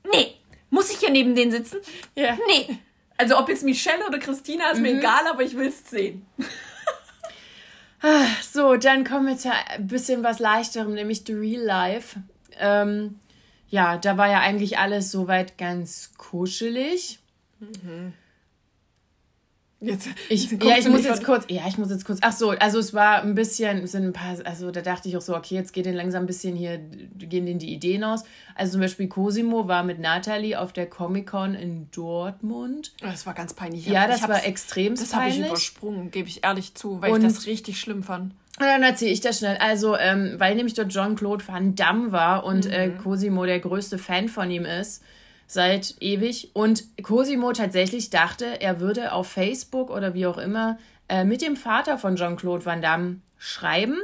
nee, 0.11 0.35
muss 0.71 0.91
ich 0.91 0.97
hier 0.99 1.11
neben 1.11 1.35
denen 1.35 1.51
sitzen? 1.51 1.79
Ja. 2.15 2.37
Nee. 2.49 2.79
Also 3.19 3.39
ob 3.39 3.51
jetzt 3.51 3.63
Michelle 3.65 4.07
oder 4.07 4.19
Christina, 4.19 4.71
ist 4.71 4.79
Mhm. 4.79 4.83
mir 4.85 4.99
egal, 4.99 5.27
aber 5.29 5.43
ich 5.43 5.55
will 5.55 5.69
es 5.69 5.89
sehen. 5.91 6.25
So, 8.51 8.77
dann 8.77 9.05
kommen 9.05 9.27
wir 9.27 9.37
zu 9.37 9.53
ein 9.53 9.87
bisschen 9.87 10.23
was 10.25 10.39
leichterem, 10.39 10.95
nämlich 10.95 11.23
The 11.27 11.35
Real 11.35 11.63
Life. 11.63 12.19
Ähm, 12.59 13.21
ja, 13.71 13.97
da 13.97 14.17
war 14.19 14.29
ja 14.29 14.41
eigentlich 14.41 14.79
alles 14.79 15.11
soweit 15.11 15.57
ganz 15.59 16.13
kuschelig. 16.19 17.19
Jetzt, 19.83 20.09
Ich, 20.29 20.51
ja, 20.51 20.77
ich 20.77 20.87
muss 20.89 21.05
jetzt 21.05 21.25
kurz, 21.25 21.47
ja, 21.49 21.63
ich 21.67 21.79
muss 21.79 21.89
jetzt 21.89 22.05
kurz, 22.05 22.19
ach 22.21 22.33
so, 22.33 22.51
also 22.51 22.79
es 22.79 22.93
war 22.93 23.23
ein 23.23 23.35
bisschen, 23.35 23.79
es 23.85 23.93
sind 23.93 24.05
ein 24.05 24.13
paar, 24.13 24.37
also 24.45 24.71
da 24.71 24.83
dachte 24.83 25.09
ich 25.09 25.17
auch 25.17 25.23
so, 25.23 25.35
okay, 25.35 25.55
jetzt 25.55 25.73
geht 25.73 25.87
denen 25.87 25.97
langsam 25.97 26.25
ein 26.25 26.27
bisschen 26.27 26.55
hier, 26.55 26.77
gehen 26.77 27.47
denen 27.47 27.59
die 27.59 27.73
Ideen 27.73 28.05
aus. 28.05 28.25
Also 28.55 28.73
zum 28.73 28.83
Beispiel 28.83 29.09
Cosimo 29.09 29.69
war 29.69 29.83
mit 29.83 29.99
Natalie 29.99 30.61
auf 30.61 30.75
der 30.75 30.87
Comic-Con 30.87 31.55
in 31.55 31.91
Dortmund. 31.93 32.93
Oh, 33.03 33.07
Das 33.07 33.25
war 33.25 33.33
ganz 33.33 33.55
peinlich. 33.55 33.87
Ja, 33.87 34.07
das 34.07 34.29
war 34.29 34.45
extrem 34.45 34.97
Das 34.97 35.15
habe 35.15 35.29
ich 35.29 35.35
peinlich. 35.37 35.49
übersprungen, 35.51 36.11
gebe 36.11 36.29
ich 36.29 36.45
ehrlich 36.45 36.75
zu, 36.75 37.01
weil 37.01 37.13
Und- 37.13 37.25
ich 37.25 37.33
das 37.33 37.47
richtig 37.47 37.81
schlimm 37.81 38.03
fand. 38.03 38.35
Und 38.61 38.67
dann 38.67 38.83
erzähle 38.83 39.13
ich 39.13 39.23
das 39.23 39.39
schnell. 39.39 39.57
Also, 39.57 39.97
ähm, 39.97 40.35
weil 40.37 40.55
nämlich 40.55 40.75
dort 40.75 40.91
Jean-Claude 40.91 41.49
Van 41.49 41.75
Damme 41.77 42.13
war 42.13 42.45
und 42.45 42.67
äh, 42.67 42.91
Cosimo 42.91 43.47
der 43.47 43.59
größte 43.59 43.97
Fan 43.97 44.29
von 44.29 44.51
ihm 44.51 44.67
ist 44.67 45.03
seit 45.47 45.95
ewig. 46.01 46.51
Und 46.53 46.85
Cosimo 47.03 47.55
tatsächlich 47.55 48.11
dachte, 48.11 48.61
er 48.61 48.79
würde 48.79 49.13
auf 49.13 49.29
Facebook 49.29 49.89
oder 49.89 50.13
wie 50.13 50.27
auch 50.27 50.37
immer 50.37 50.77
äh, 51.09 51.25
mit 51.25 51.41
dem 51.41 51.57
Vater 51.57 51.97
von 51.97 52.17
Jean-Claude 52.17 52.67
Van 52.67 52.83
Damme 52.83 53.23
schreiben. 53.39 53.97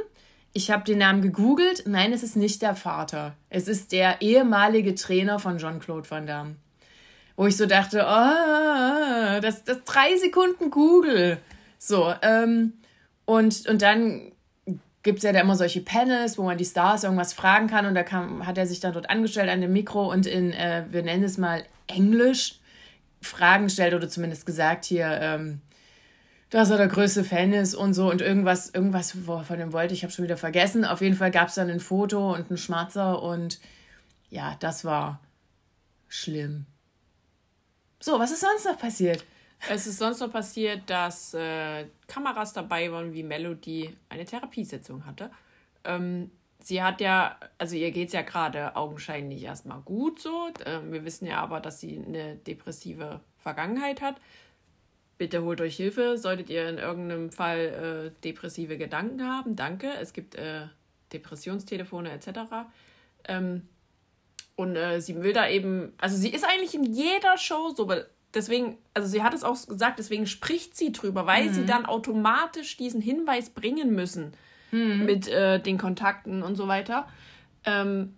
Ich 0.53 0.71
habe 0.71 0.83
den 0.85 0.97
Namen 0.97 1.21
gegoogelt. 1.21 1.83
Nein, 1.85 2.11
es 2.11 2.23
ist 2.23 2.35
nicht 2.35 2.63
der 2.63 2.73
Vater. 2.73 3.35
Es 3.51 3.67
ist 3.67 3.91
der 3.91 4.23
ehemalige 4.23 4.95
Trainer 4.95 5.37
von 5.37 5.59
Jean-Claude 5.59 6.09
Van 6.09 6.25
Damme. 6.25 6.55
Wo 7.35 7.45
ich 7.45 7.57
so 7.57 7.67
dachte, 7.67 8.07
oh, 8.09 9.39
das, 9.39 9.65
das 9.65 9.83
drei 9.85 10.17
Sekunden 10.17 10.71
Google. 10.71 11.37
So, 11.77 12.11
ähm, 12.23 12.73
und, 13.25 13.69
und 13.69 13.83
dann 13.83 14.31
gibt 15.07 15.19
es 15.19 15.23
ja 15.23 15.31
da 15.31 15.39
immer 15.39 15.55
solche 15.55 15.79
Panels, 15.79 16.37
wo 16.37 16.43
man 16.43 16.57
die 16.57 16.65
Stars 16.65 17.05
irgendwas 17.05 17.31
fragen 17.31 17.67
kann 17.67 17.85
und 17.85 17.95
da 17.95 18.03
kam, 18.03 18.45
hat 18.45 18.57
er 18.57 18.67
sich 18.67 18.81
dann 18.81 18.91
dort 18.91 19.09
angestellt 19.09 19.49
an 19.49 19.61
dem 19.61 19.71
Mikro 19.71 20.11
und 20.11 20.25
in, 20.25 20.51
äh, 20.51 20.83
wir 20.89 21.01
nennen 21.01 21.23
es 21.23 21.37
mal 21.37 21.63
Englisch, 21.87 22.59
Fragen 23.21 23.69
stellt 23.69 23.93
oder 23.93 24.09
zumindest 24.09 24.45
gesagt 24.45 24.83
hier, 24.83 25.07
ähm, 25.21 25.61
dass 26.49 26.71
er 26.71 26.77
der 26.77 26.89
größte 26.89 27.23
Fan 27.23 27.53
ist 27.53 27.73
und 27.73 27.93
so 27.93 28.11
und 28.11 28.21
irgendwas, 28.21 28.69
irgendwas 28.69 29.11
von 29.13 29.57
dem 29.57 29.71
wollte, 29.71 29.93
ich 29.93 30.03
habe 30.03 30.11
schon 30.11 30.25
wieder 30.25 30.35
vergessen. 30.35 30.83
Auf 30.83 30.99
jeden 30.99 31.15
Fall 31.15 31.31
gab 31.31 31.47
es 31.47 31.55
dann 31.55 31.69
ein 31.69 31.79
Foto 31.79 32.33
und 32.33 32.49
einen 32.49 32.57
Schmatzer 32.57 33.23
und 33.23 33.61
ja, 34.29 34.57
das 34.59 34.83
war 34.83 35.21
schlimm. 36.09 36.65
So, 38.01 38.19
was 38.19 38.31
ist 38.31 38.41
sonst 38.41 38.65
noch 38.65 38.77
passiert? 38.77 39.23
Es 39.69 39.87
ist 39.87 39.97
sonst 39.97 40.19
noch 40.19 40.31
passiert, 40.31 40.89
dass 40.89 41.33
äh, 41.33 41.85
Kameras 42.07 42.53
dabei 42.53 42.91
waren, 42.91 43.13
wie 43.13 43.23
Melody 43.23 43.95
eine 44.09 44.25
Therapiesitzung 44.25 45.05
hatte. 45.05 45.31
Ähm, 45.83 46.31
sie 46.59 46.81
hat 46.81 47.01
ja, 47.01 47.37
also 47.57 47.75
ihr 47.75 47.91
geht 47.91 48.07
es 48.07 48.13
ja 48.13 48.21
gerade 48.21 48.75
augenscheinlich 48.75 49.43
erstmal 49.43 49.81
gut 49.81 50.19
so. 50.19 50.49
Ähm, 50.65 50.91
wir 50.91 51.03
wissen 51.05 51.25
ja 51.25 51.39
aber, 51.39 51.59
dass 51.59 51.79
sie 51.79 52.01
eine 52.05 52.35
depressive 52.35 53.21
Vergangenheit 53.37 54.01
hat. 54.01 54.15
Bitte 55.17 55.43
holt 55.43 55.61
euch 55.61 55.75
Hilfe, 55.75 56.17
solltet 56.17 56.49
ihr 56.49 56.69
in 56.69 56.77
irgendeinem 56.77 57.31
Fall 57.31 58.13
äh, 58.13 58.21
depressive 58.23 58.77
Gedanken 58.77 59.23
haben. 59.23 59.55
Danke. 59.55 59.91
Es 59.99 60.13
gibt 60.13 60.35
äh, 60.35 60.67
Depressionstelefone 61.11 62.11
etc. 62.11 62.29
Ähm, 63.27 63.67
und 64.55 64.75
äh, 64.75 65.01
sie 65.01 65.21
will 65.21 65.33
da 65.33 65.47
eben, 65.49 65.93
also 65.97 66.15
sie 66.17 66.29
ist 66.29 66.45
eigentlich 66.45 66.75
in 66.75 66.83
jeder 66.83 67.37
Show 67.37 67.73
so, 67.75 67.87
weil 67.87 68.07
deswegen, 68.33 68.77
also 68.93 69.07
sie 69.07 69.23
hat 69.23 69.33
es 69.33 69.43
auch 69.43 69.67
gesagt, 69.67 69.99
deswegen 69.99 70.27
spricht 70.27 70.75
sie 70.75 70.91
drüber, 70.91 71.25
weil 71.25 71.53
sie 71.53 71.65
dann 71.65 71.85
automatisch 71.85 72.77
diesen 72.77 73.01
Hinweis 73.01 73.49
bringen 73.49 73.93
müssen 73.93 74.33
mit 75.05 75.27
äh, 75.27 75.59
den 75.59 75.77
Kontakten 75.77 76.43
und 76.43 76.55
so 76.55 76.67
weiter. 76.67 77.07
Ähm, 77.65 78.15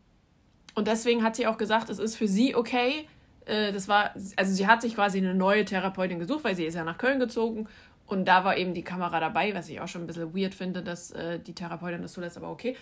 und 0.76 0.88
deswegen 0.88 1.24
hat 1.24 1.36
sie 1.36 1.48
auch 1.48 1.58
gesagt, 1.58 1.90
es 1.90 2.00
ist 2.00 2.16
für 2.16 2.28
sie 2.28 2.56
okay, 2.56 3.08
äh, 3.46 3.72
das 3.72 3.88
war, 3.88 4.14
also 4.36 4.54
sie 4.54 4.68
hat 4.68 4.82
sich 4.82 4.96
quasi 4.96 5.18
eine 5.18 5.34
neue 5.34 5.66
Therapeutin 5.66 6.20
gesucht, 6.20 6.44
weil 6.44 6.56
sie 6.56 6.66
ist 6.66 6.76
ja 6.76 6.84
nach 6.84 6.98
Köln 6.98 7.20
gezogen 7.20 7.68
und 8.06 8.26
da 8.26 8.44
war 8.44 8.58
eben 8.58 8.74
die 8.74 8.84
Kamera 8.84 9.20
dabei, 9.20 9.54
was 9.54 9.70
ich 9.70 9.80
auch 9.82 9.88
schon 9.88 10.04
ein 10.04 10.08
bisschen 10.08 10.36
weird 10.36 10.56
finde, 10.56 10.82
dass 10.82 11.12
äh, 11.12 11.40
die 11.40 11.54
Therapeutin 11.54 12.02
das 12.02 12.14
zulässt, 12.14 12.38
aber 12.38 12.50
okay. 12.50 12.76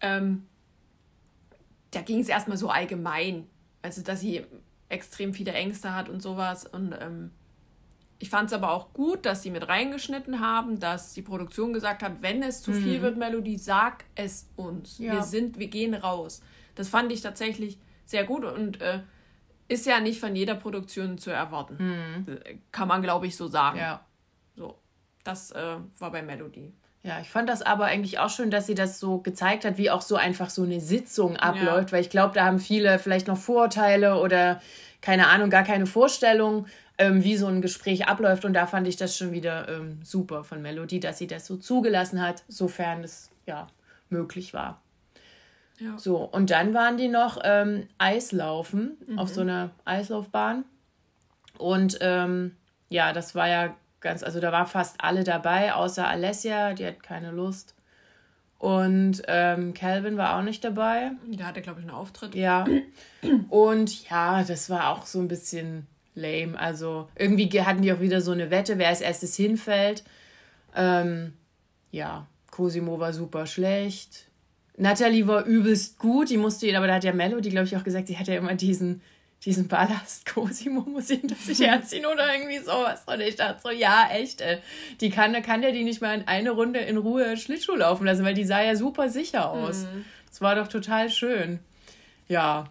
Ähm, 0.00 0.46
da 1.90 2.00
ging 2.00 2.20
es 2.20 2.28
erstmal 2.28 2.56
so 2.56 2.70
allgemein. 2.70 3.46
Also, 3.82 4.02
dass 4.02 4.20
sie 4.20 4.44
extrem 4.90 5.32
viele 5.32 5.52
Ängste 5.52 5.94
hat 5.94 6.08
und 6.08 6.20
sowas. 6.20 6.66
Und 6.66 6.94
ähm, 7.00 7.30
ich 8.18 8.28
fand 8.28 8.48
es 8.48 8.52
aber 8.52 8.72
auch 8.72 8.92
gut, 8.92 9.24
dass 9.24 9.42
sie 9.42 9.50
mit 9.50 9.66
reingeschnitten 9.66 10.40
haben, 10.40 10.78
dass 10.78 11.14
die 11.14 11.22
Produktion 11.22 11.72
gesagt 11.72 12.02
hat, 12.02 12.20
wenn 12.20 12.42
es 12.42 12.60
zu 12.60 12.72
viel 12.72 12.98
mhm. 12.98 13.02
wird, 13.02 13.16
Melodie, 13.16 13.56
sag 13.56 14.04
es 14.14 14.50
uns. 14.56 14.98
Ja. 14.98 15.14
Wir 15.14 15.22
sind, 15.22 15.58
wir 15.58 15.68
gehen 15.68 15.94
raus. 15.94 16.42
Das 16.74 16.88
fand 16.88 17.10
ich 17.12 17.22
tatsächlich 17.22 17.78
sehr 18.04 18.24
gut 18.24 18.44
und 18.44 18.80
äh, 18.82 19.00
ist 19.68 19.86
ja 19.86 20.00
nicht 20.00 20.20
von 20.20 20.36
jeder 20.36 20.56
Produktion 20.56 21.16
zu 21.16 21.30
erwarten. 21.30 21.76
Mhm. 21.78 22.40
Kann 22.72 22.88
man, 22.88 23.00
glaube 23.00 23.26
ich, 23.26 23.36
so 23.36 23.46
sagen. 23.46 23.78
Ja. 23.78 24.04
So, 24.56 24.78
das 25.24 25.52
äh, 25.52 25.76
war 25.98 26.10
bei 26.10 26.22
Melody. 26.22 26.72
Ja, 27.02 27.18
ich 27.20 27.30
fand 27.30 27.48
das 27.48 27.62
aber 27.62 27.86
eigentlich 27.86 28.18
auch 28.18 28.28
schön, 28.28 28.50
dass 28.50 28.66
sie 28.66 28.74
das 28.74 29.00
so 29.00 29.18
gezeigt 29.18 29.64
hat, 29.64 29.78
wie 29.78 29.90
auch 29.90 30.02
so 30.02 30.16
einfach 30.16 30.50
so 30.50 30.64
eine 30.64 30.80
Sitzung 30.80 31.36
abläuft, 31.38 31.90
ja. 31.90 31.92
weil 31.92 32.02
ich 32.02 32.10
glaube, 32.10 32.34
da 32.34 32.44
haben 32.44 32.58
viele 32.58 32.98
vielleicht 32.98 33.26
noch 33.26 33.38
Vorurteile 33.38 34.16
oder 34.20 34.60
keine 35.00 35.28
Ahnung, 35.28 35.48
gar 35.48 35.64
keine 35.64 35.86
Vorstellung, 35.86 36.66
ähm, 36.98 37.24
wie 37.24 37.38
so 37.38 37.46
ein 37.46 37.62
Gespräch 37.62 38.06
abläuft. 38.06 38.44
Und 38.44 38.52
da 38.52 38.66
fand 38.66 38.86
ich 38.86 38.96
das 38.96 39.16
schon 39.16 39.32
wieder 39.32 39.66
ähm, 39.68 40.00
super 40.02 40.44
von 40.44 40.60
Melody, 40.60 41.00
dass 41.00 41.16
sie 41.16 41.26
das 41.26 41.46
so 41.46 41.56
zugelassen 41.56 42.20
hat, 42.20 42.44
sofern 42.48 43.02
es 43.02 43.30
ja 43.46 43.66
möglich 44.10 44.52
war. 44.52 44.82
Ja. 45.78 45.96
So, 45.96 46.18
und 46.18 46.50
dann 46.50 46.74
waren 46.74 46.98
die 46.98 47.08
noch 47.08 47.38
ähm, 47.42 47.88
Eislaufen 47.96 48.98
mhm. 49.06 49.18
auf 49.18 49.30
so 49.30 49.40
einer 49.40 49.70
Eislaufbahn. 49.86 50.64
Und 51.56 51.96
ähm, 52.02 52.56
ja, 52.90 53.14
das 53.14 53.34
war 53.34 53.48
ja 53.48 53.74
ganz, 54.00 54.22
also 54.22 54.40
da 54.40 54.52
war 54.52 54.66
fast 54.66 54.96
alle 54.98 55.24
dabei, 55.24 55.74
außer 55.74 56.06
Alessia, 56.06 56.74
die 56.74 56.86
hat 56.86 57.02
keine 57.02 57.30
Lust. 57.30 57.74
Und 58.58 59.22
ähm, 59.26 59.72
Calvin 59.72 60.18
war 60.18 60.36
auch 60.36 60.42
nicht 60.42 60.62
dabei. 60.62 61.12
Der 61.26 61.46
hatte, 61.46 61.62
glaube 61.62 61.80
ich, 61.80 61.86
einen 61.86 61.96
Auftritt. 61.96 62.34
Ja. 62.34 62.66
Und 63.48 64.10
ja, 64.10 64.44
das 64.44 64.68
war 64.68 64.90
auch 64.90 65.06
so 65.06 65.18
ein 65.18 65.28
bisschen 65.28 65.86
lame. 66.14 66.58
Also 66.58 67.08
irgendwie 67.16 67.48
hatten 67.62 67.80
die 67.80 67.90
auch 67.90 68.00
wieder 68.00 68.20
so 68.20 68.32
eine 68.32 68.50
Wette, 68.50 68.76
wer 68.76 68.88
als 68.88 69.00
erstes 69.00 69.34
hinfällt. 69.34 70.04
Ähm, 70.76 71.32
ja, 71.90 72.26
Cosimo 72.50 73.00
war 73.00 73.14
super 73.14 73.46
schlecht. 73.46 74.26
Natalie 74.76 75.26
war 75.26 75.44
übelst 75.44 75.98
gut, 75.98 76.28
die 76.28 76.36
musste 76.36 76.66
ihn, 76.66 76.76
aber 76.76 76.86
da 76.86 76.94
hat 76.94 77.04
ja 77.04 77.12
Melody, 77.12 77.48
glaube 77.48 77.66
ich, 77.66 77.76
auch 77.76 77.84
gesagt, 77.84 78.08
sie 78.08 78.18
hat 78.18 78.28
ja 78.28 78.36
immer 78.36 78.54
diesen 78.54 79.00
diesen 79.44 79.68
Ballast 79.68 80.26
Cosimo 80.34 80.82
muss 80.82 81.10
ihn 81.10 81.26
das 81.26 81.46
sich 81.46 81.60
herziehen 81.60 82.06
oder 82.06 82.34
irgendwie 82.34 82.58
sowas. 82.58 83.02
Und 83.06 83.20
ich 83.20 83.36
dachte 83.36 83.60
so, 83.62 83.70
ja, 83.70 84.08
echt, 84.12 84.40
ey. 84.40 84.58
Die 85.00 85.10
kann, 85.10 85.32
kann 85.42 85.62
der 85.62 85.72
die 85.72 85.84
nicht 85.84 86.02
mal 86.02 86.14
in 86.14 86.28
eine 86.28 86.50
Runde 86.50 86.80
in 86.80 86.98
Ruhe 86.98 87.36
Schlittschuh 87.36 87.76
laufen 87.76 88.04
lassen, 88.04 88.24
weil 88.24 88.34
die 88.34 88.44
sah 88.44 88.62
ja 88.62 88.76
super 88.76 89.08
sicher 89.08 89.50
aus. 89.50 89.84
Mhm. 89.84 90.04
Das 90.28 90.40
war 90.40 90.54
doch 90.54 90.68
total 90.68 91.10
schön. 91.10 91.58
Ja. 92.28 92.66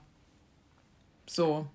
So. 1.25 1.65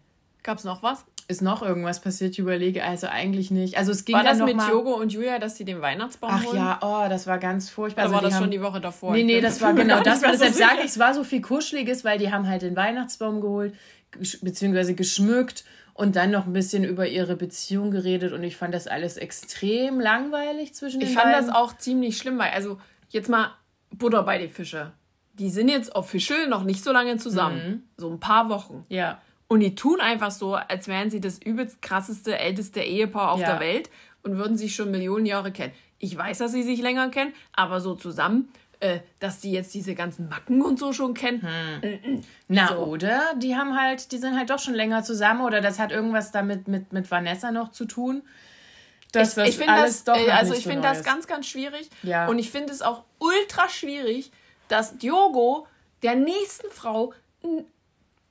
Gab's 0.43 0.65
noch 0.65 0.83
was? 0.83 1.05
Ist 1.27 1.41
noch 1.41 1.63
irgendwas 1.63 2.01
passiert? 2.01 2.33
Ich 2.33 2.39
überlege, 2.39 2.85
also 2.85 3.07
eigentlich 3.07 3.51
nicht. 3.51 3.79
Also 3.79 3.93
es 3.93 4.05
ging 4.05 4.15
war 4.15 4.25
das 4.25 4.39
mit 4.41 4.57
mal... 4.57 4.71
Jogo 4.71 4.93
und 4.93 5.11
Julia, 5.11 5.39
dass 5.39 5.57
sie 5.57 5.65
den 5.65 5.81
Weihnachtsbaum 5.81 6.31
Ach 6.33 6.45
holen? 6.45 6.57
ja, 6.57 6.79
oh, 6.83 7.09
das 7.09 7.27
war 7.27 7.39
ganz 7.39 7.71
furchtbar. 7.71 8.05
Oder 8.05 8.13
also 8.13 8.15
war 8.15 8.23
das 8.23 8.35
haben... 8.35 8.43
schon 8.43 8.51
die 8.51 8.61
Woche 8.61 8.81
davor? 8.81 9.13
Nee, 9.13 9.25
nee, 9.25 9.41
das 9.41 9.61
war 9.63 9.73
genau 9.73 10.03
das. 10.03 10.21
Deshalb 10.21 10.53
so 10.53 10.59
sage 10.59 10.81
ich, 10.81 10.87
es 10.87 10.99
war 10.99 11.15
so 11.15 11.25
viel 11.25 11.41
Kuscheliges, 11.41 12.05
weil 12.05 12.19
die 12.19 12.31
haben 12.31 12.47
halt 12.47 12.61
den 12.61 12.77
Weihnachtsbaum 12.77 13.41
geholt 13.41 13.75
beziehungsweise 14.43 14.95
geschmückt 14.95 15.65
und 15.95 16.17
dann 16.17 16.31
noch 16.31 16.47
ein 16.47 16.53
bisschen 16.53 16.85
über 16.85 17.07
ihre 17.07 17.37
Beziehung 17.37 17.91
geredet 17.91 18.33
und 18.33 18.43
ich 18.43 18.57
fand 18.57 18.75
das 18.75 18.87
alles 18.87 19.17
extrem 19.17 20.01
langweilig 20.01 20.75
zwischen 20.75 21.01
den 21.01 21.09
Ich 21.09 21.15
fand 21.15 21.33
beiden. 21.33 21.47
das 21.47 21.55
auch 21.55 21.77
ziemlich 21.79 22.19
schlimm, 22.19 22.39
weil 22.39 22.51
also 22.51 22.79
jetzt 23.11 23.29
mal 23.29 23.53
Butter 23.91 24.23
bei 24.25 24.39
die 24.39 24.49
Fische. 24.49 24.93
Die 25.35 25.51
sind 25.51 25.69
jetzt 25.69 25.95
official 25.95 26.49
noch 26.49 26.65
nicht 26.65 26.83
so 26.83 26.93
lange 26.93 27.17
zusammen, 27.17 27.69
mhm. 27.69 27.83
so 27.97 28.11
ein 28.11 28.21
paar 28.21 28.49
Wochen. 28.49 28.85
Ja. 28.89 29.21
Und 29.47 29.61
die 29.61 29.75
tun 29.75 30.01
einfach 30.01 30.31
so, 30.31 30.55
als 30.55 30.89
wären 30.89 31.11
sie 31.11 31.21
das 31.21 31.39
übelst 31.39 31.81
krasseste, 31.83 32.39
älteste 32.39 32.81
Ehepaar 32.81 33.33
auf 33.33 33.41
ja. 33.41 33.53
der 33.53 33.61
Welt 33.61 33.91
und 34.23 34.37
würden 34.37 34.57
sich 34.57 34.75
schon 34.75 34.91
Millionen 34.91 35.27
Jahre 35.27 35.53
kennen. 35.53 35.73
Ich 35.99 36.17
weiß, 36.17 36.39
dass 36.39 36.53
sie 36.53 36.63
sich 36.63 36.81
länger 36.83 37.09
kennen, 37.11 37.33
aber 37.53 37.81
so 37.81 37.95
zusammen 37.95 38.49
äh, 38.85 39.01
dass 39.19 39.41
die 39.41 39.51
jetzt 39.51 39.73
diese 39.73 39.95
ganzen 39.95 40.29
Macken 40.29 40.61
und 40.61 40.79
so 40.79 40.93
schon 40.93 41.15
kennen. 41.15 41.41
Hm. 41.81 42.21
Na, 42.49 42.69
so. 42.69 42.75
oder? 42.81 43.35
Die 43.37 43.57
haben 43.57 43.81
halt, 43.81 44.13
die 44.13 44.19
sind 44.19 44.37
halt 44.37 44.51
doch 44.51 44.59
schon 44.59 44.75
länger 44.75 45.03
zusammen 45.03 45.41
oder 45.41 45.63
das 45.63 45.79
hat 45.79 45.91
irgendwas 45.91 46.33
damit 46.33 46.69
mit, 46.69 46.93
mit 46.93 47.11
Vanessa 47.11 47.51
noch 47.51 47.71
zu 47.71 47.87
tun. 47.87 48.23
Dass 49.13 49.31
ich, 49.31 49.35
das 49.37 49.49
ich 49.49 49.57
finde 49.57 49.75
das, 49.75 50.05
doch 50.05 50.19
äh, 50.19 50.31
also 50.31 50.53
ich 50.53 50.65
so 50.65 50.71
finde 50.71 50.87
das 50.87 51.03
ganz, 51.03 51.27
ganz 51.27 51.47
schwierig. 51.47 51.89
Ja. 52.03 52.27
Und 52.27 52.39
ich 52.39 52.51
finde 52.51 52.75
es 52.75 52.83
auch 52.83 53.05
ultra 53.19 53.71
schwierig, 53.71 54.31
dass 54.69 54.99
Diogo 54.99 55.67
der 56.03 56.17
nächsten 56.17 56.71
Frau 56.71 57.15
ein 57.43 57.65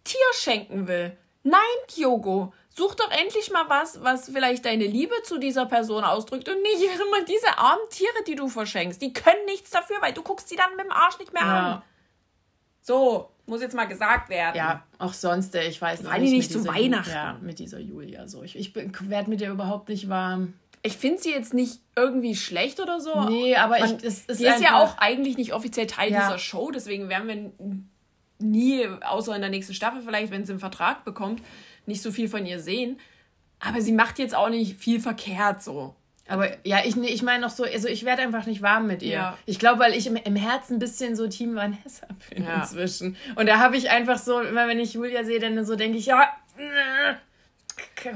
Tier 0.03 0.19
schenken 0.35 0.87
will. 0.87 1.17
Nein, 1.41 1.59
Diogo, 1.97 2.53
Such 2.75 2.95
doch 2.95 3.11
endlich 3.11 3.51
mal 3.51 3.69
was, 3.69 4.03
was 4.03 4.31
vielleicht 4.31 4.65
deine 4.65 4.87
Liebe 4.87 5.13
zu 5.23 5.37
dieser 5.37 5.67
Person 5.67 6.03
ausdrückt 6.03 6.49
und 6.49 6.59
nicht 6.63 6.81
immer 6.81 7.23
diese 7.23 7.55
armen 7.59 7.87
Tiere, 7.91 8.23
die 8.25 8.33
du 8.33 8.47
verschenkst. 8.47 8.99
Die 8.99 9.13
können 9.13 9.45
nichts 9.45 9.69
dafür, 9.69 9.97
weil 10.01 10.11
du 10.11 10.23
guckst 10.23 10.49
sie 10.49 10.55
dann 10.55 10.75
mit 10.75 10.85
dem 10.85 10.91
Arsch 10.91 11.19
nicht 11.19 11.33
mehr 11.33 11.43
ja. 11.43 11.73
an. 11.75 11.81
So, 12.81 13.29
muss 13.45 13.61
jetzt 13.61 13.75
mal 13.75 13.85
gesagt 13.85 14.29
werden. 14.29 14.57
Ja, 14.57 14.83
auch 14.97 15.13
sonst, 15.13 15.53
ich 15.53 15.79
weiß 15.79 16.01
noch 16.01 16.17
nicht. 16.17 16.31
nicht 16.31 16.51
zu 16.51 16.65
Weihnachten. 16.65 17.11
Ja, 17.11 17.37
mit 17.41 17.59
dieser 17.59 17.79
Julia 17.79 18.27
so. 18.27 18.41
Ich, 18.41 18.55
ich 18.55 18.73
werde 18.75 19.29
mit 19.29 19.39
ihr 19.41 19.51
überhaupt 19.51 19.89
nicht 19.89 20.09
warm. 20.09 20.55
Ich 20.81 20.97
finde 20.97 21.21
sie 21.21 21.31
jetzt 21.31 21.53
nicht 21.53 21.79
irgendwie 21.95 22.35
schlecht 22.35 22.79
oder 22.79 22.99
so. 22.99 23.29
Nee, 23.29 23.55
aber 23.55 23.79
Man, 23.79 23.97
ich, 23.97 24.03
es 24.03 24.25
ist 24.25 24.39
sie 24.39 24.47
ist 24.47 24.61
ja 24.61 24.81
auch 24.81 24.97
eigentlich 24.97 25.37
nicht 25.37 25.53
offiziell 25.53 25.85
Teil 25.85 26.11
ja. 26.11 26.21
dieser 26.21 26.39
Show, 26.39 26.71
deswegen 26.71 27.07
werden 27.07 27.27
wir 27.27 27.77
nie, 28.39 28.87
außer 29.05 29.35
in 29.35 29.41
der 29.41 29.51
nächsten 29.51 29.75
Staffel 29.75 30.01
vielleicht, 30.01 30.31
wenn 30.31 30.43
sie 30.43 30.53
einen 30.53 30.59
Vertrag 30.59 31.05
bekommt, 31.05 31.41
nicht 31.87 32.01
so 32.01 32.11
viel 32.11 32.27
von 32.27 32.45
ihr 32.45 32.59
sehen. 32.59 32.99
Aber 33.59 33.81
sie 33.81 33.93
macht 33.93 34.19
jetzt 34.19 34.35
auch 34.35 34.49
nicht 34.49 34.77
viel 34.77 34.99
verkehrt 34.99 35.63
so. 35.63 35.95
Aber 36.27 36.49
ja, 36.65 36.79
ich, 36.85 36.95
ich 36.97 37.21
meine 37.21 37.41
noch 37.41 37.49
so, 37.49 37.63
also 37.63 37.87
ich 37.87 38.05
werde 38.05 38.21
einfach 38.21 38.45
nicht 38.45 38.61
warm 38.61 38.87
mit 38.87 39.03
ihr. 39.03 39.13
Ja. 39.13 39.37
Ich 39.45 39.59
glaube, 39.59 39.79
weil 39.79 39.93
ich 39.93 40.07
im, 40.07 40.15
im 40.15 40.35
Herzen 40.35 40.75
ein 40.75 40.79
bisschen 40.79 41.15
so 41.15 41.27
Team 41.27 41.55
Vanessa 41.55 42.07
bin 42.29 42.43
ja. 42.43 42.61
inzwischen. 42.61 43.17
Und 43.35 43.47
da 43.47 43.59
habe 43.59 43.75
ich 43.77 43.89
einfach 43.89 44.17
so, 44.17 44.41
immer 44.41 44.67
wenn 44.67 44.79
ich 44.79 44.93
Julia 44.93 45.23
sehe, 45.23 45.39
dann 45.39 45.65
so 45.65 45.75
denke 45.75 45.97
ich, 45.97 46.05
ja, 46.05 46.29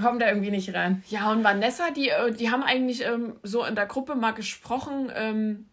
komm 0.02 0.20
da 0.20 0.28
irgendwie 0.30 0.52
nicht 0.52 0.74
rein. 0.74 1.04
Ja, 1.10 1.32
und 1.32 1.44
Vanessa, 1.44 1.92
die, 1.92 2.10
äh, 2.10 2.32
die 2.32 2.50
haben 2.50 2.64
eigentlich 2.64 3.04
ähm, 3.04 3.36
so 3.44 3.66
in 3.66 3.76
der 3.76 3.88
Gruppe 3.88 4.16
mal 4.16 4.32
gesprochen, 4.32 5.12
ähm, 5.14 5.66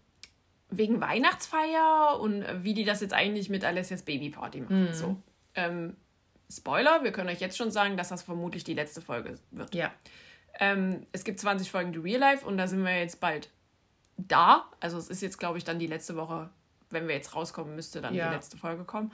wegen 0.71 1.01
Weihnachtsfeier 1.01 2.19
und 2.21 2.45
wie 2.63 2.75
die 2.75 2.85
das 2.85 3.01
jetzt 3.01 3.15
eigentlich 3.15 3.49
mit 3.49 3.65
Alessias 3.65 4.03
Babyparty 4.03 4.63
machen. 4.63 4.89
Mhm. 4.89 4.93
So. 4.93 5.17
Ähm, 5.55 5.97
Spoiler, 6.51 7.03
wir 7.03 7.13
können 7.13 7.29
euch 7.29 7.41
jetzt 7.41 7.57
schon 7.57 7.71
sagen, 7.71 7.97
dass 7.97 8.09
das 8.09 8.23
vermutlich 8.23 8.65
die 8.65 8.75
letzte 8.75 9.01
Folge 9.01 9.39
wird. 9.51 9.75
Ja. 9.75 9.93
Ähm, 10.61 11.07
es 11.13 11.25
gibt 11.25 11.41
20 11.41 11.71
Folgen 11.71 11.93
The 11.93 11.99
Real 11.99 12.21
Life 12.21 12.47
und 12.47 12.57
da 12.57 12.67
sind 12.67 12.85
wir 12.85 12.97
jetzt 12.99 13.21
bald 13.21 13.51
da. 14.17 14.69
Also 14.81 14.99
es 14.99 15.09
ist 15.09 15.23
jetzt, 15.23 15.39
glaube 15.39 15.59
ich, 15.59 15.65
dann 15.65 15.79
die 15.79 15.87
letzte 15.87 16.17
Woche, 16.17 16.51
wenn 16.91 17.09
wir 17.09 17.15
jetzt 17.15 17.35
rauskommen, 17.35 17.75
müsste 17.75 18.01
dann 18.01 18.15
ja. 18.15 18.29
die 18.29 18.35
letzte 18.35 18.57
Folge 18.57 18.85
kommen. 18.85 19.13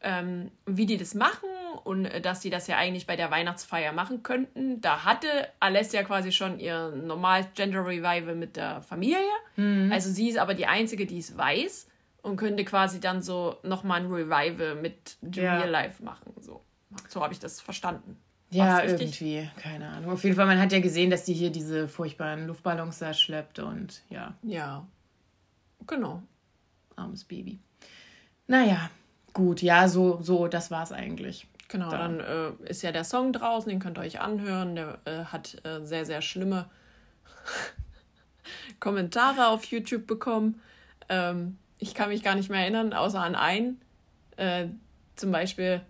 Ähm, 0.00 0.50
wie 0.66 0.84
die 0.84 0.98
das 0.98 1.14
machen 1.14 1.48
und 1.84 2.04
äh, 2.04 2.20
dass 2.20 2.42
sie 2.42 2.50
das 2.50 2.66
ja 2.66 2.76
eigentlich 2.76 3.06
bei 3.06 3.16
der 3.16 3.30
Weihnachtsfeier 3.30 3.92
machen 3.92 4.22
könnten. 4.22 4.82
Da 4.82 5.04
hatte 5.04 5.28
Alessia 5.60 6.02
quasi 6.02 6.30
schon 6.30 6.58
ihr 6.60 6.90
normales 6.90 7.46
Gender 7.54 7.86
Revival 7.86 8.34
mit 8.34 8.56
der 8.56 8.82
Familie. 8.82 9.16
Mhm. 9.56 9.90
Also 9.90 10.10
sie 10.10 10.28
ist 10.28 10.36
aber 10.36 10.52
die 10.52 10.66
Einzige, 10.66 11.06
die 11.06 11.18
es 11.18 11.38
weiß 11.38 11.86
und 12.24 12.36
könnte 12.36 12.64
quasi 12.64 13.00
dann 13.00 13.22
so 13.22 13.58
nochmal 13.62 14.00
ein 14.00 14.10
Revival 14.10 14.76
mit 14.76 15.18
The 15.20 15.42
ja. 15.42 15.58
Real 15.58 15.70
Life 15.70 16.02
machen. 16.02 16.32
So, 16.40 16.64
so 17.08 17.22
habe 17.22 17.34
ich 17.34 17.38
das 17.38 17.60
verstanden. 17.60 18.16
Ja, 18.50 18.82
irgendwie, 18.82 19.48
keine 19.56 19.88
Ahnung. 19.88 20.12
Auf 20.12 20.24
jeden 20.24 20.34
Fall, 20.34 20.46
man 20.46 20.60
hat 20.60 20.72
ja 20.72 20.80
gesehen, 20.80 21.10
dass 21.10 21.24
die 21.24 21.34
hier 21.34 21.50
diese 21.50 21.86
furchtbaren 21.86 22.46
Luftballons 22.46 22.98
da 22.98 23.12
schleppt 23.12 23.58
und 23.58 24.02
ja. 24.08 24.34
Ja, 24.42 24.86
genau. 25.86 26.22
Armes 26.96 27.24
Baby. 27.24 27.58
Naja, 28.46 28.90
gut, 29.34 29.60
ja, 29.60 29.88
so, 29.88 30.22
so, 30.22 30.48
das 30.48 30.70
war's 30.70 30.92
eigentlich. 30.92 31.46
Genau, 31.68 31.90
dann, 31.90 32.20
dann 32.20 32.56
äh, 32.62 32.70
ist 32.70 32.82
ja 32.82 32.92
der 32.92 33.04
Song 33.04 33.34
draußen, 33.34 33.68
den 33.68 33.80
könnt 33.80 33.98
ihr 33.98 34.02
euch 34.02 34.20
anhören. 34.20 34.76
Der 34.76 34.98
äh, 35.04 35.24
hat 35.24 35.60
äh, 35.66 35.84
sehr, 35.84 36.06
sehr 36.06 36.22
schlimme 36.22 36.70
Kommentare 38.80 39.48
auf 39.48 39.64
YouTube 39.66 40.06
bekommen. 40.06 40.62
Ähm, 41.08 41.58
ich 41.78 41.94
kann 41.94 42.08
mich 42.08 42.22
gar 42.22 42.34
nicht 42.34 42.50
mehr 42.50 42.60
erinnern, 42.60 42.92
außer 42.92 43.20
an 43.20 43.34
einen. 43.34 43.80
Äh, 44.36 44.66
zum 45.16 45.32
Beispiel, 45.32 45.80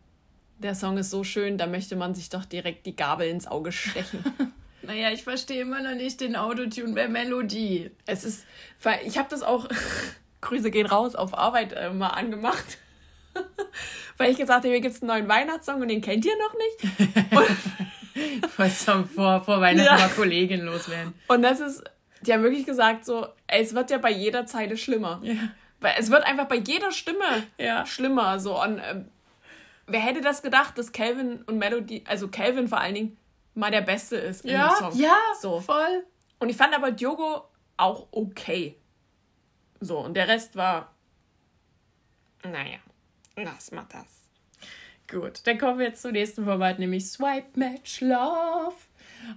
der 0.58 0.74
Song 0.74 0.98
ist 0.98 1.10
so 1.10 1.24
schön, 1.24 1.58
da 1.58 1.66
möchte 1.66 1.96
man 1.96 2.14
sich 2.14 2.28
doch 2.28 2.44
direkt 2.44 2.86
die 2.86 2.96
Gabel 2.96 3.28
ins 3.28 3.46
Auge 3.46 3.72
stechen. 3.72 4.24
naja, 4.82 5.10
ich 5.10 5.24
verstehe 5.24 5.62
immer 5.62 5.82
noch 5.82 5.94
nicht 5.94 6.20
den 6.20 6.36
Autotune 6.36 6.94
bei 6.94 7.08
Melodie. 7.08 7.90
Es 8.06 8.24
ist, 8.24 8.44
ich 9.04 9.18
habe 9.18 9.28
das 9.30 9.42
auch, 9.42 9.68
Grüße 10.40 10.70
gehen 10.70 10.86
raus, 10.86 11.14
auf 11.14 11.36
Arbeit 11.36 11.72
äh, 11.72 11.90
mal 11.90 12.08
angemacht. 12.08 12.78
weil 14.16 14.30
ich 14.30 14.38
gesagt 14.38 14.58
habe, 14.64 14.68
hier 14.68 14.80
gibt 14.80 14.94
es 14.94 15.02
einen 15.02 15.08
neuen 15.08 15.28
Weihnachtssong 15.28 15.82
und 15.82 15.88
den 15.88 16.00
kennt 16.00 16.24
ihr 16.24 16.36
noch 16.38 16.54
nicht. 16.54 18.56
Was 18.56 18.84
zum 18.84 19.08
vor, 19.08 19.42
vor 19.42 19.60
Weihnachten 19.60 19.86
Ja. 19.86 19.96
mal 19.98 20.08
Kollegin 20.10 20.60
loswerden. 20.60 21.14
und 21.28 21.42
das 21.42 21.58
ist, 21.60 21.82
die 22.22 22.32
haben 22.32 22.42
wirklich 22.44 22.64
gesagt 22.64 23.04
so, 23.04 23.26
ey, 23.48 23.62
es 23.62 23.74
wird 23.74 23.90
ja 23.90 23.98
bei 23.98 24.10
jeder 24.12 24.46
Zeile 24.46 24.76
schlimmer. 24.76 25.20
Ja. 25.24 25.34
Weil 25.84 25.96
es 25.98 26.10
wird 26.10 26.24
einfach 26.24 26.46
bei 26.46 26.56
jeder 26.56 26.90
Stimme 26.92 27.46
Ja. 27.58 27.84
schlimmer. 27.84 28.40
So. 28.40 28.58
Und 28.62 28.78
ähm, 28.82 29.10
wer 29.86 30.00
hätte 30.00 30.22
das 30.22 30.40
gedacht, 30.40 30.78
dass 30.78 30.92
Calvin 30.92 31.42
und 31.42 31.58
Melody, 31.58 32.02
also 32.08 32.28
Calvin 32.28 32.68
vor 32.68 32.80
allen 32.80 32.94
Dingen, 32.94 33.18
mal 33.54 33.70
der 33.70 33.82
Beste 33.82 34.16
ist 34.16 34.46
in 34.46 34.52
dem 34.52 34.56
Ja, 34.60 34.70
Song. 34.70 34.96
ja, 34.98 35.14
So. 35.42 35.60
voll. 35.60 36.06
Und 36.38 36.48
ich 36.48 36.56
fand 36.56 36.74
aber 36.74 36.90
Diogo 36.90 37.44
auch 37.76 38.08
okay. 38.12 38.76
So, 39.80 39.98
und 39.98 40.14
der 40.14 40.26
Rest 40.26 40.56
war. 40.56 40.90
Naja, 42.42 42.78
lass 43.36 43.70
mal 43.70 43.84
das. 43.92 44.06
Gut, 45.10 45.46
dann 45.46 45.58
kommen 45.58 45.78
wir 45.80 45.88
jetzt 45.88 46.00
zum 46.00 46.12
nächsten 46.12 46.46
Format, 46.46 46.78
nämlich 46.78 47.10
Swipe 47.10 47.58
Match 47.58 48.00
Love. 48.00 48.72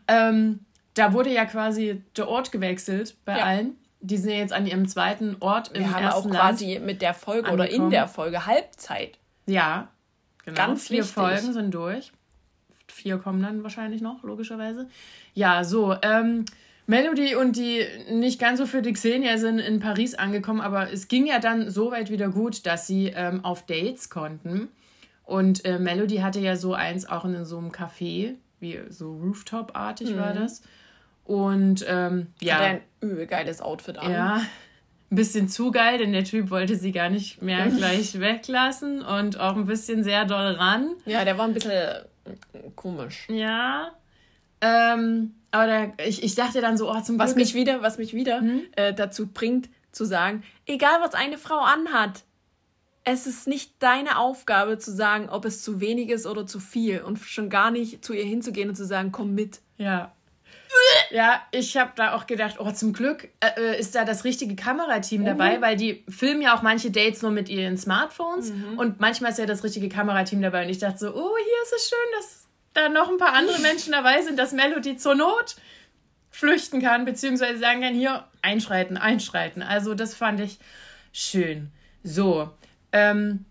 Ähm, 0.08 0.66
da 0.94 1.12
wurde 1.12 1.30
ja 1.34 1.44
quasi 1.46 2.04
der 2.16 2.30
Ort 2.30 2.54
gewechselt 2.54 3.18
bei 3.26 3.38
Ja. 3.38 3.44
allen. 3.44 3.78
Die 4.08 4.18
sind 4.18 4.32
ja 4.32 4.38
jetzt 4.38 4.54
an 4.54 4.66
ihrem 4.66 4.88
zweiten 4.88 5.36
Ort 5.42 5.70
im 5.74 5.82
Wir 5.82 5.92
haben 5.94 6.06
auch 6.06 6.16
ersten 6.16 6.30
Land. 6.30 6.40
quasi 6.40 6.80
mit 6.80 7.02
der 7.02 7.14
Folge 7.14 7.52
oder 7.52 7.66
in 7.66 7.70
angekommen. 7.72 7.92
der 7.92 8.08
Folge 8.08 8.46
Halbzeit. 8.46 9.18
Ja, 9.46 9.90
genau. 10.46 10.58
Ganz 10.58 10.88
Vier 10.88 11.00
wichtig. 11.00 11.14
Folgen 11.14 11.54
sind 11.54 11.72
durch. 11.74 12.12
Vier 12.88 13.18
kommen 13.18 13.42
dann 13.42 13.64
wahrscheinlich 13.64 14.02
noch, 14.02 14.24
logischerweise. 14.24 14.88
Ja, 15.34 15.64
so, 15.64 15.96
ähm, 16.02 16.46
Melody 16.86 17.36
und 17.36 17.58
die 17.58 17.86
nicht 18.10 18.40
ganz 18.40 18.60
so 18.60 18.66
für 18.66 18.82
die 18.82 18.94
Xenia 18.94 19.38
sind 19.38 19.60
in 19.60 19.82
Paris 19.82 20.16
angekommen, 20.16 20.62
aber 20.62 20.92
es 20.92 21.10
ging 21.10 21.28
ja 21.28 21.40
dann 21.40 21.70
so 21.70 21.92
weit 21.92 22.10
wieder 22.10 22.30
gut, 22.30 22.66
dass 22.66 22.88
sie 22.88 23.08
ähm, 23.14 23.44
auf 23.44 23.66
Dates 23.66 24.10
konnten. 24.10 24.70
Und 25.26 25.66
äh, 25.66 25.80
Melody 25.80 26.20
hatte 26.20 26.40
ja 26.40 26.56
so 26.56 26.74
eins 26.74 27.06
auch 27.08 27.26
in 27.26 27.44
so 27.44 27.58
einem 27.58 27.72
Café, 27.72 28.36
wie 28.62 28.80
so 28.90 29.18
Rooftop-artig 29.18 30.16
war 30.16 30.34
das. 30.34 30.62
Und 31.28 31.86
ähm, 31.88 32.28
Ja. 32.40 32.56
Hat 32.56 32.66
ein 32.66 32.82
übel 33.02 33.28
geiles 33.28 33.62
Outfit 33.62 33.98
an. 33.98 34.12
ja, 34.12 34.36
ein 35.10 35.16
bisschen 35.16 35.50
zu 35.50 35.72
geil, 35.72 35.98
denn 35.98 36.14
der 36.14 36.24
Typ 36.24 36.50
wollte 36.50 36.78
sie 36.78 36.94
gar 36.94 37.10
nicht 37.10 37.42
mehr 37.42 37.68
gleich 37.68 38.20
weglassen 38.20 39.02
und 39.02 39.38
auch 39.40 39.56
ein 39.58 39.66
bisschen 39.66 40.04
sehr 40.06 40.24
doll 40.24 40.54
ran. 40.54 40.96
Ja, 41.06 41.26
der 41.26 41.38
war 41.38 41.46
ein 41.46 41.54
bisschen 41.54 41.72
äh, 41.72 42.04
komisch. 42.76 43.28
Ja. 43.30 43.92
Ähm, 44.62 45.34
aber 45.52 45.68
da, 45.68 46.04
ich, 46.06 46.24
ich 46.24 46.36
dachte 46.36 46.62
dann 46.62 46.78
so, 46.78 46.90
oh, 46.90 47.02
zum 47.02 47.20
Was 47.20 47.36
Glück 47.36 47.46
mich 47.46 47.54
wieder, 47.56 47.82
was 47.82 47.98
mich 47.98 48.14
wieder 48.14 48.42
äh, 48.78 48.94
dazu 48.94 49.28
bringt, 49.28 49.70
zu 49.92 50.06
sagen, 50.06 50.44
egal 50.66 51.00
was 51.02 51.14
eine 51.14 51.38
Frau 51.38 51.60
anhat, 51.60 52.24
es 53.04 53.28
ist 53.28 53.48
nicht 53.48 53.72
deine 53.80 54.18
Aufgabe 54.18 54.78
zu 54.78 54.92
sagen, 54.92 55.30
ob 55.30 55.46
es 55.46 55.62
zu 55.62 55.80
wenig 55.82 56.10
ist 56.10 56.26
oder 56.26 56.46
zu 56.46 56.60
viel 56.60 57.02
und 57.02 57.20
schon 57.20 57.50
gar 57.50 57.72
nicht 57.72 58.04
zu 58.04 58.14
ihr 58.14 58.26
hinzugehen 58.26 58.70
und 58.70 58.76
zu 58.76 58.86
sagen, 58.86 59.12
komm 59.12 59.34
mit. 59.34 59.60
Ja. 59.78 60.12
Ja, 61.12 61.42
ich 61.52 61.78
habe 61.78 61.92
da 61.96 62.16
auch 62.16 62.28
gedacht, 62.28 62.56
oh, 62.60 62.72
zum 62.72 62.94
Glück 62.94 63.30
äh, 63.40 63.80
ist 63.80 63.96
da 63.96 64.06
das 64.06 64.24
richtige 64.24 64.56
Kamerateam 64.56 65.24
dabei, 65.26 65.62
weil 65.62 65.76
die 65.78 66.04
filmen 66.10 66.42
ja 66.42 66.56
auch 66.56 66.62
manche 66.62 66.92
Dates 66.92 67.22
nur 67.22 67.32
mit 67.32 67.50
ihren 67.50 67.78
Smartphones 67.78 68.52
und 68.78 69.00
manchmal 69.00 69.32
ist 69.32 69.40
ja 69.40 69.46
das 69.46 69.64
richtige 69.64 69.90
Kamerateam 69.90 70.42
dabei 70.42 70.64
und 70.64 70.70
ich 70.70 70.80
dachte 70.80 70.98
so, 70.98 71.16
oh, 71.16 71.36
hier 71.38 71.64
ist 71.64 71.74
es 71.76 71.90
schön, 71.90 72.20
dass 72.20 72.48
da 72.74 72.90
noch 72.90 73.10
ein 73.10 73.18
paar 73.18 73.34
andere 73.34 73.60
Menschen 73.60 73.92
dabei 73.92 74.22
sind, 74.22 74.38
dass 74.38 74.52
Melody 74.52 74.98
zur 74.98 75.16
Not 75.16 75.56
flüchten 76.30 76.82
kann, 76.82 77.06
beziehungsweise 77.06 77.58
sagen 77.60 77.82
kann, 77.82 77.96
hier, 77.96 78.26
einschreiten, 78.42 78.98
einschreiten. 78.98 79.64
Also 79.64 79.96
das 79.96 80.14
fand 80.14 80.40
ich 80.40 80.60
schön. 81.12 81.72
So, 82.04 82.52
ähm, 82.92 83.46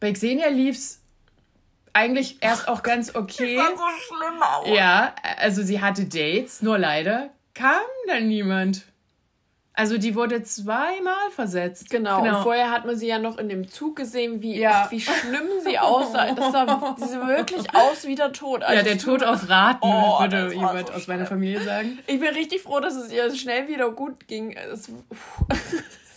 bei 0.00 0.12
Xenia 0.12 0.48
lief's 0.48 0.99
eigentlich 1.92 2.38
erst 2.40 2.68
auch 2.68 2.82
ganz 2.82 3.10
okay. 3.14 3.56
so 3.56 3.62
schlimm 4.16 4.42
aus. 4.42 4.68
Ja, 4.68 5.14
also 5.38 5.62
sie 5.62 5.80
hatte 5.80 6.04
Dates, 6.04 6.62
nur 6.62 6.78
leider 6.78 7.30
kam 7.54 7.80
dann 8.06 8.28
niemand. 8.28 8.82
Also 9.72 9.96
die 9.96 10.14
wurde 10.14 10.42
zweimal 10.42 11.30
versetzt. 11.34 11.88
Genau. 11.88 12.20
Und 12.22 12.42
vorher 12.42 12.70
hat 12.70 12.84
man 12.84 12.96
sie 12.96 13.06
ja 13.06 13.18
noch 13.18 13.38
in 13.38 13.48
dem 13.48 13.70
Zug 13.70 13.96
gesehen, 13.96 14.42
wie, 14.42 14.58
Ja. 14.58 14.86
wie 14.90 15.00
schlimm 15.00 15.48
sie 15.64 15.78
aussah. 15.78 16.32
Das 16.32 16.52
sah, 16.52 16.96
sie 16.98 17.08
sah 17.08 17.26
wirklich 17.26 17.74
aus 17.74 18.04
wie 18.06 18.14
der 18.14 18.32
Tod. 18.32 18.60
ja, 18.60 18.66
Also 18.66 18.84
der 18.84 18.96
es 18.96 19.02
Tod 19.04 19.22
auf 19.24 19.48
Raten, 19.48 19.78
Oh, 19.82 20.20
würde 20.20 20.44
das 20.44 20.52
jemand 20.54 20.88
so 20.88 20.92
aus 20.94 21.06
meiner 21.06 21.24
Familie 21.24 21.62
sagen. 21.62 21.98
Ich 22.06 22.20
bin 22.20 22.28
richtig 22.34 22.60
froh, 22.62 22.80
dass 22.80 22.94
es 22.94 23.10
ihr 23.10 23.34
schnell 23.34 23.68
wieder 23.68 23.90
gut 23.92 24.26
ging. 24.28 24.52
Es, 24.52 24.88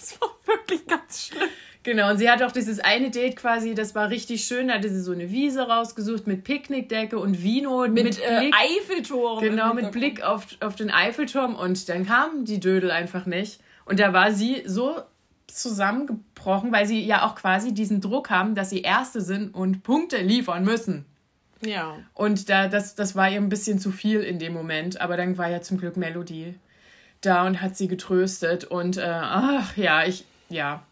es 0.01 0.19
war 0.19 0.29
wirklich 0.45 0.85
ganz 0.85 1.27
schlimm. 1.27 1.49
Genau, 1.83 2.11
und 2.11 2.17
sie 2.17 2.29
hat 2.29 2.41
auch 2.41 2.51
dieses 2.51 2.79
eine 2.79 3.11
Date 3.11 3.35
quasi, 3.35 3.75
das 3.75 3.93
war 3.93 4.09
richtig 4.09 4.45
schön, 4.45 4.69
da 4.69 4.75
hatte 4.75 4.89
sie 4.89 5.01
so 5.01 5.11
eine 5.11 5.29
Wiese 5.29 5.67
rausgesucht 5.67 6.27
mit 6.27 6.45
Picknickdecke 6.45 7.19
und 7.19 7.43
Vino 7.43 7.81
mit, 7.87 8.05
Mit, 8.05 8.19
äh, 8.19 8.39
Blick. 8.39 8.55
Eiffeltoren. 8.55 9.43
Genau, 9.43 9.73
mit. 9.73 9.91
Blick 9.91 10.23
auf, 10.23 10.47
auf 10.61 10.75
den 10.75 10.89
Eiffelturm 10.89 11.55
und 11.55 11.89
dann 11.89 12.05
kamen 12.05 12.45
die 12.45 12.61
Dödel 12.61 12.89
einfach 12.89 13.25
nicht. 13.25 13.59
Und 13.85 13.99
da 13.99 14.13
war 14.13 14.31
sie 14.31 14.63
so 14.65 15.01
zusammengebrochen, 15.47 16.71
weil 16.71 16.85
sie 16.85 17.05
ja 17.05 17.25
auch 17.25 17.35
quasi 17.35 17.73
diesen 17.73 17.99
Druck 17.99 18.29
haben, 18.29 18.55
dass 18.55 18.69
sie 18.69 18.81
Erste 18.81 19.21
sind 19.21 19.53
und 19.53 19.83
Punkte 19.83 20.17
liefern 20.17 20.63
müssen. 20.63 21.05
Ja. 21.65 21.97
Und 22.13 22.49
da, 22.49 22.67
das, 22.67 22.95
das 22.95 23.15
war 23.15 23.29
ihr 23.29 23.37
ein 23.37 23.49
bisschen 23.49 23.79
zu 23.79 23.91
viel 23.91 24.21
in 24.21 24.39
dem 24.39 24.53
Moment. 24.53 24.99
Aber 25.01 25.17
dann 25.17 25.37
war 25.37 25.49
ja 25.49 25.61
zum 25.61 25.77
Glück 25.77 25.97
Melody 25.97 26.55
da 27.21 27.45
und 27.45 27.61
hat 27.61 27.77
sie 27.77 27.87
getröstet. 27.87 28.65
Und 28.65 28.97
äh, 28.97 29.03
ach 29.05 29.75
ja, 29.77 30.05
ich, 30.05 30.25
ja. 30.49 30.83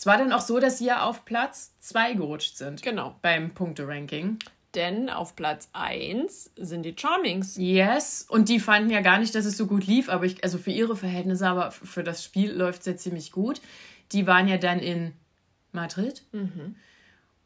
Es 0.00 0.06
war 0.06 0.16
dann 0.16 0.32
auch 0.32 0.40
so, 0.40 0.58
dass 0.60 0.78
sie 0.78 0.86
ja 0.86 1.02
auf 1.04 1.26
Platz 1.26 1.74
2 1.80 2.14
gerutscht 2.14 2.56
sind 2.56 2.80
Genau. 2.80 3.16
beim 3.20 3.52
Punkte-Ranking. 3.52 4.38
Denn 4.74 5.10
auf 5.10 5.36
Platz 5.36 5.68
1 5.74 6.52
sind 6.56 6.84
die 6.84 6.94
Charmings. 6.98 7.58
Yes, 7.58 8.24
und 8.26 8.48
die 8.48 8.60
fanden 8.60 8.88
ja 8.88 9.02
gar 9.02 9.18
nicht, 9.18 9.34
dass 9.34 9.44
es 9.44 9.58
so 9.58 9.66
gut 9.66 9.86
lief, 9.86 10.08
aber 10.08 10.24
ich, 10.24 10.42
also 10.42 10.56
für 10.56 10.70
ihre 10.70 10.96
Verhältnisse, 10.96 11.46
aber 11.46 11.70
für 11.70 12.02
das 12.02 12.24
Spiel 12.24 12.50
läuft 12.50 12.80
es 12.80 12.86
ja 12.86 12.96
ziemlich 12.96 13.30
gut. 13.30 13.60
Die 14.12 14.26
waren 14.26 14.48
ja 14.48 14.56
dann 14.56 14.78
in 14.78 15.12
Madrid. 15.72 16.22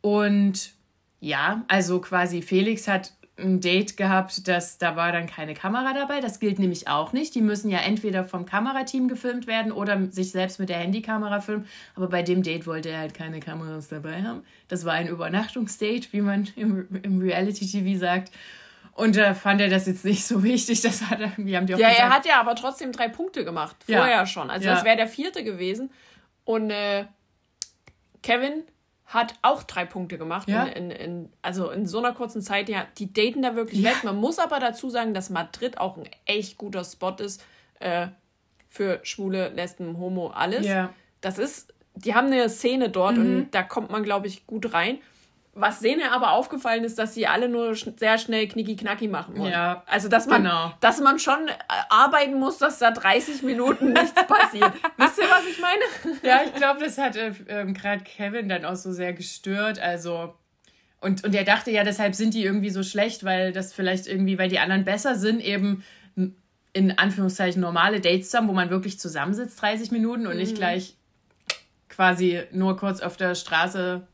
Und 0.01 0.71
ja, 1.19 1.65
also 1.67 2.01
quasi 2.01 2.41
Felix 2.41 2.87
hat 2.87 3.15
ein 3.37 3.61
Date 3.61 3.97
gehabt, 3.97 4.47
das, 4.47 4.79
da 4.79 4.95
war 4.95 5.11
dann 5.11 5.27
keine 5.27 5.55
Kamera 5.55 5.93
dabei. 5.93 6.21
Das 6.21 6.39
gilt 6.39 6.59
nämlich 6.61 6.87
auch 6.87 7.13
nicht. 7.13 7.35
Die 7.35 7.41
müssen 7.41 7.69
ja 7.69 7.79
entweder 7.79 8.25
vom 8.25 8.47
Kamerateam 8.47 9.09
gefilmt 9.09 9.47
werden 9.49 9.73
oder 9.73 10.01
sich 10.13 10.31
selbst 10.31 10.61
mit 10.61 10.69
der 10.69 10.79
Handykamera 10.79 11.41
filmen. 11.41 11.67
Aber 11.97 12.09
bei 12.09 12.23
dem 12.23 12.43
Date 12.45 12.67
wollte 12.67 12.91
er 12.91 13.01
halt 13.01 13.15
keine 13.15 13.41
Kameras 13.41 13.89
dabei 13.89 14.23
haben. 14.23 14.45
Das 14.69 14.85
war 14.85 14.93
ein 14.93 15.09
Übernachtungsdate, 15.09 16.13
wie 16.13 16.21
man 16.21 16.49
im, 16.55 16.87
im 17.03 17.21
Reality-TV 17.21 17.99
sagt. 17.99 18.31
Und 18.93 19.17
da 19.17 19.35
fand 19.35 19.61
er 19.61 19.69
das 19.69 19.87
jetzt 19.89 20.05
nicht 20.05 20.25
so 20.25 20.45
wichtig. 20.45 20.81
Das 20.83 21.03
hat 21.11 21.19
er, 21.21 21.33
wir 21.37 21.57
haben 21.57 21.67
die 21.67 21.75
auch 21.75 21.79
Ja, 21.81 21.89
gesagt, 21.89 22.09
er 22.09 22.15
hat 22.15 22.27
ja 22.27 22.41
aber 22.41 22.55
trotzdem 22.55 22.93
drei 22.93 23.09
Punkte 23.09 23.45
gemacht. 23.45 23.75
Ja. 23.89 23.99
Vorher 23.99 24.27
schon. 24.27 24.49
Also 24.49 24.67
Ja. 24.69 24.75
das 24.75 24.85
wäre 24.85 24.97
der 24.97 25.09
vierte 25.09 25.43
gewesen. 25.43 25.91
Und 26.45 26.71
äh, 26.71 27.07
Kevin 28.23 28.63
hat 29.15 29.35
auch 29.43 29.63
drei 29.63 29.85
Punkte 29.87 30.19
gemacht. 30.19 30.49
Ja. 30.49 30.65
In, 30.65 30.91
in, 30.91 31.01
in, 31.01 31.33
also 31.41 31.71
in 31.71 31.87
so 31.87 31.99
einer 31.99 32.13
kurzen 32.13 32.43
Zeit, 32.43 32.69
ja, 32.69 32.87
die 32.99 33.13
daten 33.13 33.41
da 33.43 33.55
wirklich 33.57 33.83
weg. 33.83 34.03
Man 34.05 34.17
muss 34.17 34.39
aber 34.39 34.59
dazu 34.61 34.91
sagen, 34.91 35.15
dass 35.15 35.31
Madrid 35.31 35.79
auch 35.79 35.97
ein 35.97 36.09
echt 36.27 36.59
guter 36.59 36.85
Spot 36.85 37.15
ist 37.19 37.43
äh, 37.81 38.09
für 38.69 39.01
Schwule, 39.05 39.49
Lesben, 39.51 39.99
Homo, 39.99 40.29
alles. 40.29 40.67
Ja. 40.67 40.93
Das 41.21 41.39
ist, 41.39 41.73
die 41.95 42.15
haben 42.15 42.27
eine 42.27 42.49
Szene 42.51 42.91
dort 42.91 43.17
Mhm. 43.17 43.23
und 43.39 43.51
da 43.55 43.63
kommt 43.63 43.91
man, 43.91 44.03
glaube 44.03 44.27
ich, 44.27 44.47
gut 44.47 44.75
rein. 44.75 44.99
Was 45.57 45.81
Sene 45.81 46.11
aber 46.11 46.33
aufgefallen 46.33 46.85
ist, 46.85 46.99
dass 46.99 47.15
sie 47.15 47.27
alle 47.27 47.49
nur 47.49 47.75
sch 47.77 47.89
sehr 47.97 48.19
schnell 48.19 48.49
knicki-knacki 48.49 49.09
machen 49.09 49.39
wollen. 49.39 49.53
Ja, 49.53 49.85
Also, 49.87 50.09
dass 50.09 50.27
man, 50.27 50.43
genau. 50.43 50.73
dass 50.81 51.01
man 51.01 51.19
schon 51.19 51.49
äh, 51.49 51.53
arbeiten 51.91 52.39
muss, 52.39 52.59
dass 52.59 52.79
da 52.79 52.91
30 52.91 53.43
Minuten 53.43 53.93
nichts 53.93 54.15
passiert. 54.27 54.73
Wisst 54.97 55.19
ihr, 55.19 55.31
was 55.31 55.47
ich 55.49 55.61
meine? 55.61 56.21
Ja, 56.23 56.43
ich 56.45 56.55
glaube, 56.55 56.81
das 56.81 56.99
hat 56.99 57.17
äh, 57.17 57.33
ähm, 57.49 57.75
gerade 57.75 58.03
Kevin 58.03 58.49
dann 58.49 58.65
auch 58.65 58.77
so 58.77 58.93
sehr 58.93 59.13
gestört. 59.13 59.79
Also, 59.79 60.35
und, 61.01 61.23
und 61.25 61.35
er 61.35 61.45
dachte 61.45 61.71
ja, 61.71 61.85
deshalb 61.85 62.15
sind 62.15 62.35
die 62.35 62.45
irgendwie 62.45 62.71
so 62.71 62.83
schlecht, 62.83 63.25
weil 63.25 63.53
das 63.53 63.73
vielleicht 63.73 64.07
irgendwie, 64.07 64.39
weil 64.39 64.49
die 64.49 64.59
anderen 64.59 64.85
besser 64.85 65.15
sind, 65.15 65.41
eben 65.41 65.85
in 66.75 66.99
Anführungszeichen 66.99 67.61
normale 67.63 68.01
Dates 68.01 68.35
haben, 68.35 68.49
wo 68.49 68.53
man 68.53 68.69
wirklich 68.69 68.99
zusammensitzt 68.99 69.63
30 69.63 69.93
Minuten 69.93 70.27
und 70.27 70.37
nicht 70.37 70.57
gleich 70.57 70.97
quasi 71.89 72.43
nur 72.51 72.77
kurz 72.77 73.01
auf 73.01 73.17
der 73.17 73.37
Straße 73.37 74.07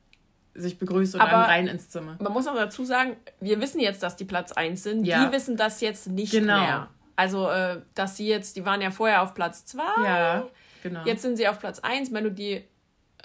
sich 0.60 0.78
begrüßt 0.78 1.14
und 1.14 1.20
Aber- 1.20 1.30
dann 1.32 1.40
rein 1.42 1.66
ins 1.66 1.88
Zimmer. 1.90 2.16
Man 2.20 2.32
muss 2.32 2.46
auch 2.46 2.54
dazu 2.54 2.84
sagen, 2.84 3.16
wir 3.40 3.60
wissen 3.60 3.80
jetzt, 3.80 4.02
dass 4.02 4.16
die 4.16 4.24
Platz 4.24 4.52
1 4.52 4.82
sind. 4.82 5.04
Ja. 5.04 5.24
Die 5.26 5.32
wissen 5.32 5.56
das 5.56 5.80
jetzt 5.80 6.08
nicht 6.08 6.32
Genau. 6.32 6.60
mehr. 6.60 6.88
Also, 7.16 7.48
äh, 7.50 7.82
dass 7.94 8.16
sie 8.16 8.26
jetzt, 8.28 8.56
die 8.56 8.64
waren 8.64 8.80
ja 8.80 8.90
vorher 8.90 9.22
auf 9.22 9.34
Platz 9.34 9.64
2. 9.66 9.82
Ja, 10.04 10.46
genau. 10.82 11.04
Jetzt 11.04 11.22
sind 11.22 11.36
sie 11.36 11.46
auf 11.48 11.58
Platz 11.58 11.78
1, 11.80 12.10
Melodie 12.10 12.64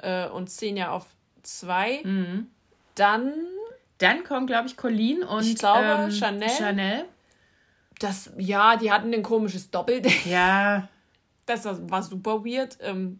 äh, 0.01 0.27
und 0.27 0.47
Xenia 0.49 0.89
auf 0.91 1.05
2. 1.43 2.01
Mhm. 2.03 2.47
Dann, 2.95 3.33
Dann 3.99 4.23
kommen, 4.25 4.45
glaube 4.47 4.67
ich, 4.67 4.75
Colleen 4.75 5.23
und 5.23 5.45
Ich 5.45 5.55
glaube, 5.55 5.85
ähm, 5.85 6.11
Chanel. 6.11 6.49
Chanel. 6.49 7.05
das, 7.99 8.29
ja, 8.37 8.75
die 8.75 8.91
hatten 8.91 9.13
ein 9.13 9.23
komisches 9.23 9.71
Doppeldate. 9.71 10.29
Ja, 10.29 10.89
Das 11.45 11.63
war 11.65 12.01
super 12.03 12.43
weird. 12.43 12.77
Ähm, 12.81 13.19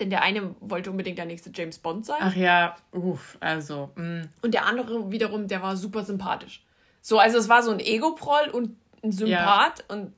Denn 0.00 0.10
der 0.10 0.22
eine 0.22 0.54
wollte 0.60 0.90
unbedingt 0.90 1.18
der 1.18 1.26
nächste 1.26 1.50
James 1.54 1.78
Bond 1.78 2.04
sein. 2.06 2.16
Ach 2.20 2.34
ja, 2.34 2.74
uff, 2.92 3.36
also. 3.40 3.90
Mh. 3.94 4.24
Und 4.42 4.54
der 4.54 4.66
andere 4.66 5.10
wiederum, 5.12 5.46
der 5.46 5.62
war 5.62 5.76
super 5.76 6.04
sympathisch. 6.04 6.64
So, 7.00 7.18
also 7.18 7.38
es 7.38 7.48
war 7.48 7.62
so 7.62 7.70
ein 7.70 7.78
Ego-Proll 7.80 8.48
und 8.50 8.76
ein 9.04 9.12
Sympath. 9.12 9.84
Und 9.88 10.12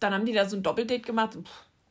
dann 0.00 0.14
haben 0.14 0.24
die 0.26 0.32
da 0.32 0.48
so 0.48 0.56
ein 0.56 0.62
Doppeldate 0.62 1.00
gemacht. 1.02 1.32
Puh. 1.32 1.42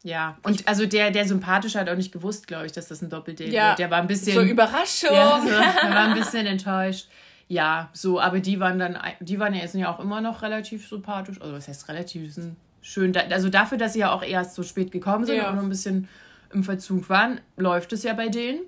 Ja, 0.05 0.37
und 0.43 0.67
also 0.67 0.85
der, 0.85 1.11
der 1.11 1.25
Sympathische 1.25 1.79
hat 1.79 1.89
auch 1.89 1.95
nicht 1.95 2.11
gewusst, 2.11 2.47
glaube 2.47 2.65
ich, 2.65 2.73
dass 2.73 2.87
das 2.89 3.01
ein 3.01 3.09
Doppeldate 3.09 3.49
Ja. 3.51 3.69
wird. 3.69 3.79
Der 3.79 3.89
war 3.91 3.99
ein 3.99 4.07
bisschen. 4.07 4.33
So 4.35 4.41
Überraschung. 4.41 5.13
Ja, 5.13 5.39
so, 5.41 5.47
der 5.49 5.89
war 5.95 6.05
ein 6.09 6.13
bisschen 6.13 6.45
enttäuscht. 6.45 7.07
Ja, 7.47 7.89
so, 7.93 8.19
aber 8.19 8.39
die 8.39 8.59
waren 8.59 8.79
dann, 8.79 8.97
die 9.19 9.39
waren 9.39 9.53
ja 9.53 9.61
jetzt 9.61 9.75
ja 9.75 9.93
auch 9.93 9.99
immer 9.99 10.21
noch 10.21 10.41
relativ 10.41 10.87
sympathisch. 10.87 11.39
Also 11.41 11.53
was 11.53 11.67
heißt 11.67 11.87
relativ, 11.89 12.33
sind 12.33 12.55
schön. 12.81 13.13
da- 13.13 13.21
Also 13.31 13.49
dafür, 13.49 13.77
dass 13.77 13.93
sie 13.93 13.99
ja 13.99 14.11
auch 14.11 14.23
erst 14.23 14.55
so 14.55 14.63
spät 14.63 14.91
gekommen 14.91 15.25
sind 15.25 15.37
Ja. 15.37 15.49
und 15.49 15.55
noch 15.55 15.63
ein 15.63 15.69
bisschen 15.69 16.07
im 16.53 16.63
Verzug 16.63 17.09
waren, 17.09 17.41
läuft 17.57 17.93
es 17.93 18.03
ja 18.03 18.13
bei 18.13 18.29
denen. 18.29 18.61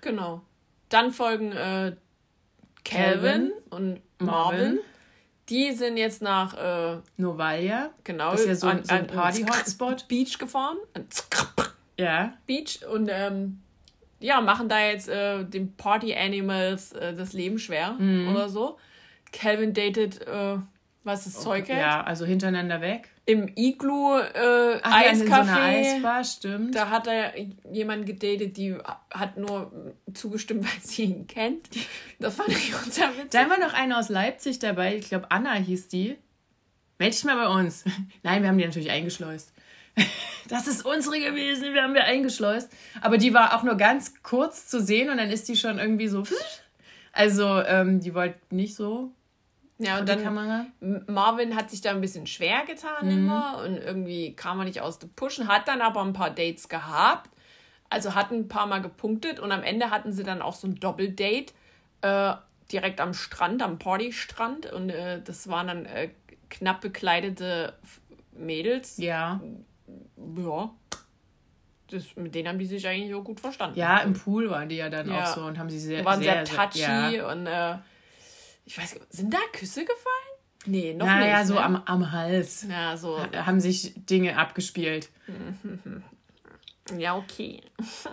Genau. 0.00 0.42
Dann 0.88 1.10
folgen 1.12 1.52
äh, 1.52 1.94
Calvin 2.84 3.52
und 3.70 4.00
Marvin. 4.18 4.58
Marvin. 4.58 4.78
Die 5.48 5.72
sind 5.72 5.96
jetzt 5.96 6.20
nach, 6.22 6.54
äh, 6.56 6.98
Novalia. 7.16 7.90
genau, 8.04 8.32
Das 8.32 8.40
ist 8.42 8.46
ja 8.48 8.54
so, 8.54 8.66
an- 8.68 8.84
so 8.84 8.94
ein 8.94 9.06
Party-Hotspot. 9.06 10.06
Beach 10.08 10.38
gefahren. 10.38 10.76
Ja. 11.98 12.34
Beach 12.46 12.80
und 12.92 13.08
ähm, 13.10 13.60
ja, 14.20 14.40
machen 14.40 14.68
da 14.68 14.78
jetzt 14.80 15.08
äh, 15.08 15.44
den 15.44 15.74
Party 15.76 16.14
Animals 16.14 16.92
äh, 16.92 17.14
das 17.14 17.32
Leben 17.32 17.58
schwer 17.58 17.92
Mhm. 17.92 18.28
oder 18.34 18.48
so. 18.48 18.78
Calvin 19.32 19.72
datet, 19.74 20.26
äh, 20.26 20.58
was 21.08 21.24
das 21.24 21.40
Zeug 21.40 21.68
hält, 21.68 21.80
Ja, 21.80 22.02
also 22.04 22.24
hintereinander 22.24 22.80
weg. 22.80 23.08
im 23.24 23.50
Igloo 23.56 24.18
äh, 24.18 24.78
Ach 24.82 25.02
ja, 25.02 25.10
in 25.10 25.18
so 25.18 25.24
Eiscafé. 25.24 25.94
Eisbar, 25.96 26.22
stimmt. 26.22 26.74
Da 26.76 26.88
hat 26.90 27.08
er 27.08 27.32
jemanden 27.72 28.06
gedatet, 28.06 28.56
die 28.56 28.76
hat 29.12 29.36
nur 29.36 29.72
zugestimmt, 30.14 30.62
weil 30.64 30.80
sie 30.82 31.04
ihn 31.04 31.26
kennt. 31.26 31.68
Das 32.20 32.36
fand 32.36 32.50
ich 32.50 32.72
unser 32.84 33.08
Witz. 33.18 33.30
Da 33.30 33.50
war 33.50 33.58
noch 33.58 33.74
eine 33.74 33.98
aus 33.98 34.08
Leipzig 34.08 34.60
dabei, 34.60 34.94
ich 34.96 35.08
glaube 35.08 35.30
Anna 35.30 35.54
hieß 35.54 35.88
die. 35.88 36.16
Meld 37.00 37.14
dich 37.14 37.24
mal 37.24 37.36
bei 37.36 37.48
uns. 37.60 37.84
Nein, 38.22 38.42
wir 38.42 38.48
haben 38.48 38.58
die 38.58 38.64
natürlich 38.64 38.90
eingeschleust. 38.90 39.52
Das 40.48 40.66
ist 40.66 40.86
unsere 40.86 41.18
gewesen, 41.20 41.74
wir 41.74 41.82
haben 41.82 41.92
wir 41.92 42.04
eingeschleust. 42.04 42.70
Aber 43.02 43.18
die 43.18 43.34
war 43.34 43.54
auch 43.54 43.64
nur 43.64 43.74
ganz 43.74 44.22
kurz 44.22 44.66
zu 44.66 44.80
sehen 44.80 45.10
und 45.10 45.18
dann 45.18 45.28
ist 45.28 45.46
die 45.46 45.56
schon 45.56 45.78
irgendwie 45.78 46.08
so. 46.08 46.22
Also, 47.12 47.60
ähm, 47.64 48.00
die 48.00 48.14
wollte 48.14 48.38
nicht 48.50 48.74
so 48.74 49.12
Ja, 49.78 50.00
und 50.00 50.08
die 50.08 50.16
dann 50.16 50.72
Marvin 51.06 51.54
hat 51.54 51.70
sich 51.70 51.80
da 51.80 51.90
ein 51.90 52.00
bisschen 52.00 52.26
schwer 52.26 52.64
getan 52.66 53.08
immer 53.10 53.62
und 53.64 53.76
irgendwie 53.76 54.34
kam 54.34 54.58
er 54.58 54.64
nicht 54.64 54.80
aus 54.80 54.98
dem 54.98 55.10
Pushen, 55.10 55.46
hat 55.46 55.68
dann 55.68 55.80
aber 55.80 56.02
ein 56.02 56.12
paar 56.12 56.30
Dates 56.30 56.68
gehabt, 56.68 57.30
also 57.88 58.16
hat 58.16 58.32
ein 58.32 58.48
paar 58.48 58.66
Mal 58.66 58.82
gepunktet 58.82 59.38
und 59.38 59.52
am 59.52 59.62
Ende 59.62 59.90
hatten 59.90 60.12
sie 60.12 60.24
dann 60.24 60.42
auch 60.42 60.54
so 60.54 60.66
ein 60.66 60.74
Doppeldate 60.74 61.52
äh, 62.02 62.34
direkt 62.72 63.00
am 63.00 63.14
Strand, 63.14 63.62
am 63.62 63.78
Partystrand 63.78 64.70
und 64.72 64.90
äh, 64.90 65.22
das 65.22 65.48
waren 65.48 65.68
dann 65.68 65.86
äh, 65.86 66.10
knapp 66.50 66.80
bekleidete 66.80 67.74
Mädels. 68.32 68.98
Ja. 68.98 69.40
Ja. 70.36 70.70
Das, 71.90 72.16
mit 72.16 72.34
denen 72.34 72.48
haben 72.48 72.58
die 72.58 72.66
sich 72.66 72.86
eigentlich 72.86 73.14
auch 73.14 73.24
gut 73.24 73.40
verstanden. 73.40 73.78
Ja, 73.78 73.98
im 74.00 74.12
Pool 74.12 74.50
waren 74.50 74.68
die 74.68 74.76
ja 74.76 74.90
dann 74.90 75.08
Ja. 75.08 75.22
auch 75.22 75.34
so 75.34 75.42
und 75.42 75.58
haben 75.58 75.70
sie 75.70 75.78
sehr. 75.78 76.04
waren 76.04 76.20
sehr, 76.20 76.44
sehr 76.44 76.56
touchy 76.56 77.16
ja. 77.16 77.30
und 77.30 77.46
äh, 77.46 77.76
ich 78.68 78.76
weiß 78.78 79.00
sind 79.08 79.32
da 79.32 79.38
Küsse 79.52 79.80
gefallen? 79.80 80.34
Nee, 80.66 80.92
noch 80.92 81.06
Naja, 81.06 81.38
nicht. 81.38 81.46
so 81.48 81.54
ne? 81.54 81.62
am, 81.62 81.76
am 81.86 82.12
Hals 82.12 82.66
Ja, 82.68 82.96
so. 82.98 83.18
haben 83.32 83.60
sich 83.60 83.94
Dinge 83.96 84.36
abgespielt. 84.36 85.08
Ja, 86.96 87.16
okay. 87.16 87.62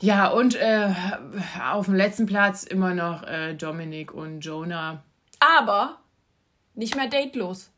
Ja, 0.00 0.30
und 0.30 0.56
äh, 0.56 0.92
auf 1.70 1.84
dem 1.84 1.94
letzten 1.94 2.26
Platz 2.26 2.64
immer 2.64 2.92
noch 2.92 3.22
äh, 3.22 3.54
Dominik 3.54 4.12
und 4.12 4.40
Jonah. 4.40 5.04
Aber 5.38 6.00
nicht 6.74 6.96
mehr 6.96 7.06
datelos. 7.06 7.70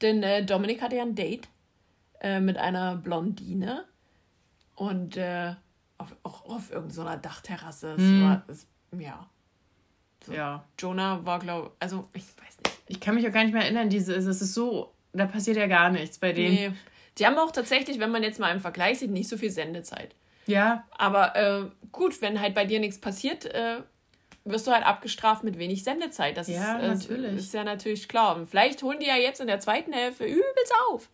Denn 0.00 0.22
äh, 0.22 0.44
Dominik 0.44 0.80
hatte 0.80 0.94
ja 0.94 1.02
ein 1.02 1.16
Date 1.16 1.48
äh, 2.20 2.38
mit 2.38 2.56
einer 2.56 2.94
Blondine 2.94 3.84
und 4.76 5.16
äh, 5.16 5.56
auf, 5.98 6.14
auch 6.22 6.44
auf 6.44 6.70
irgendeiner 6.70 7.16
Dachterrasse. 7.16 7.94
Es 7.98 8.22
war, 8.22 8.44
es, 8.46 8.68
ja. 8.96 9.28
So. 10.26 10.32
Ja. 10.32 10.64
Jonah 10.78 11.24
war, 11.24 11.38
glaube 11.38 11.72
also 11.78 12.08
ich 12.14 12.22
weiß 12.22 12.58
nicht. 12.64 12.78
Ich 12.88 13.00
kann 13.00 13.14
mich 13.14 13.26
auch 13.26 13.32
gar 13.32 13.44
nicht 13.44 13.52
mehr 13.52 13.62
erinnern, 13.62 13.88
diese, 13.88 14.14
es 14.14 14.26
ist 14.26 14.54
so, 14.54 14.92
da 15.12 15.26
passiert 15.26 15.56
ja 15.56 15.66
gar 15.66 15.90
nichts 15.90 16.18
bei 16.18 16.32
denen. 16.32 16.54
Nee. 16.54 16.72
Die 17.18 17.26
haben 17.26 17.38
auch 17.38 17.50
tatsächlich, 17.52 17.98
wenn 17.98 18.10
man 18.10 18.22
jetzt 18.22 18.40
mal 18.40 18.52
im 18.54 18.60
Vergleich 18.60 18.98
sieht, 18.98 19.10
nicht 19.10 19.28
so 19.28 19.36
viel 19.36 19.50
Sendezeit. 19.50 20.14
Ja, 20.46 20.84
Aber 20.92 21.36
äh, 21.36 21.64
gut, 21.92 22.20
wenn 22.22 22.40
halt 22.40 22.54
bei 22.54 22.64
dir 22.64 22.80
nichts 22.80 22.98
passiert, 23.00 23.44
äh, 23.46 23.82
wirst 24.44 24.66
du 24.66 24.72
halt 24.72 24.84
abgestraft 24.84 25.44
mit 25.44 25.58
wenig 25.58 25.84
Sendezeit. 25.84 26.36
Das 26.36 26.48
Ja, 26.48 26.78
ist, 26.78 27.08
äh, 27.08 27.12
natürlich. 27.14 27.36
ist 27.36 27.54
ja 27.54 27.64
natürlich 27.64 28.08
klar. 28.08 28.36
Und 28.36 28.48
vielleicht 28.48 28.82
holen 28.82 28.98
die 28.98 29.06
ja 29.06 29.16
jetzt 29.16 29.40
in 29.40 29.46
der 29.46 29.60
zweiten 29.60 29.92
Hälfte 29.92 30.24
übelst 30.24 30.72
auf. 30.90 31.08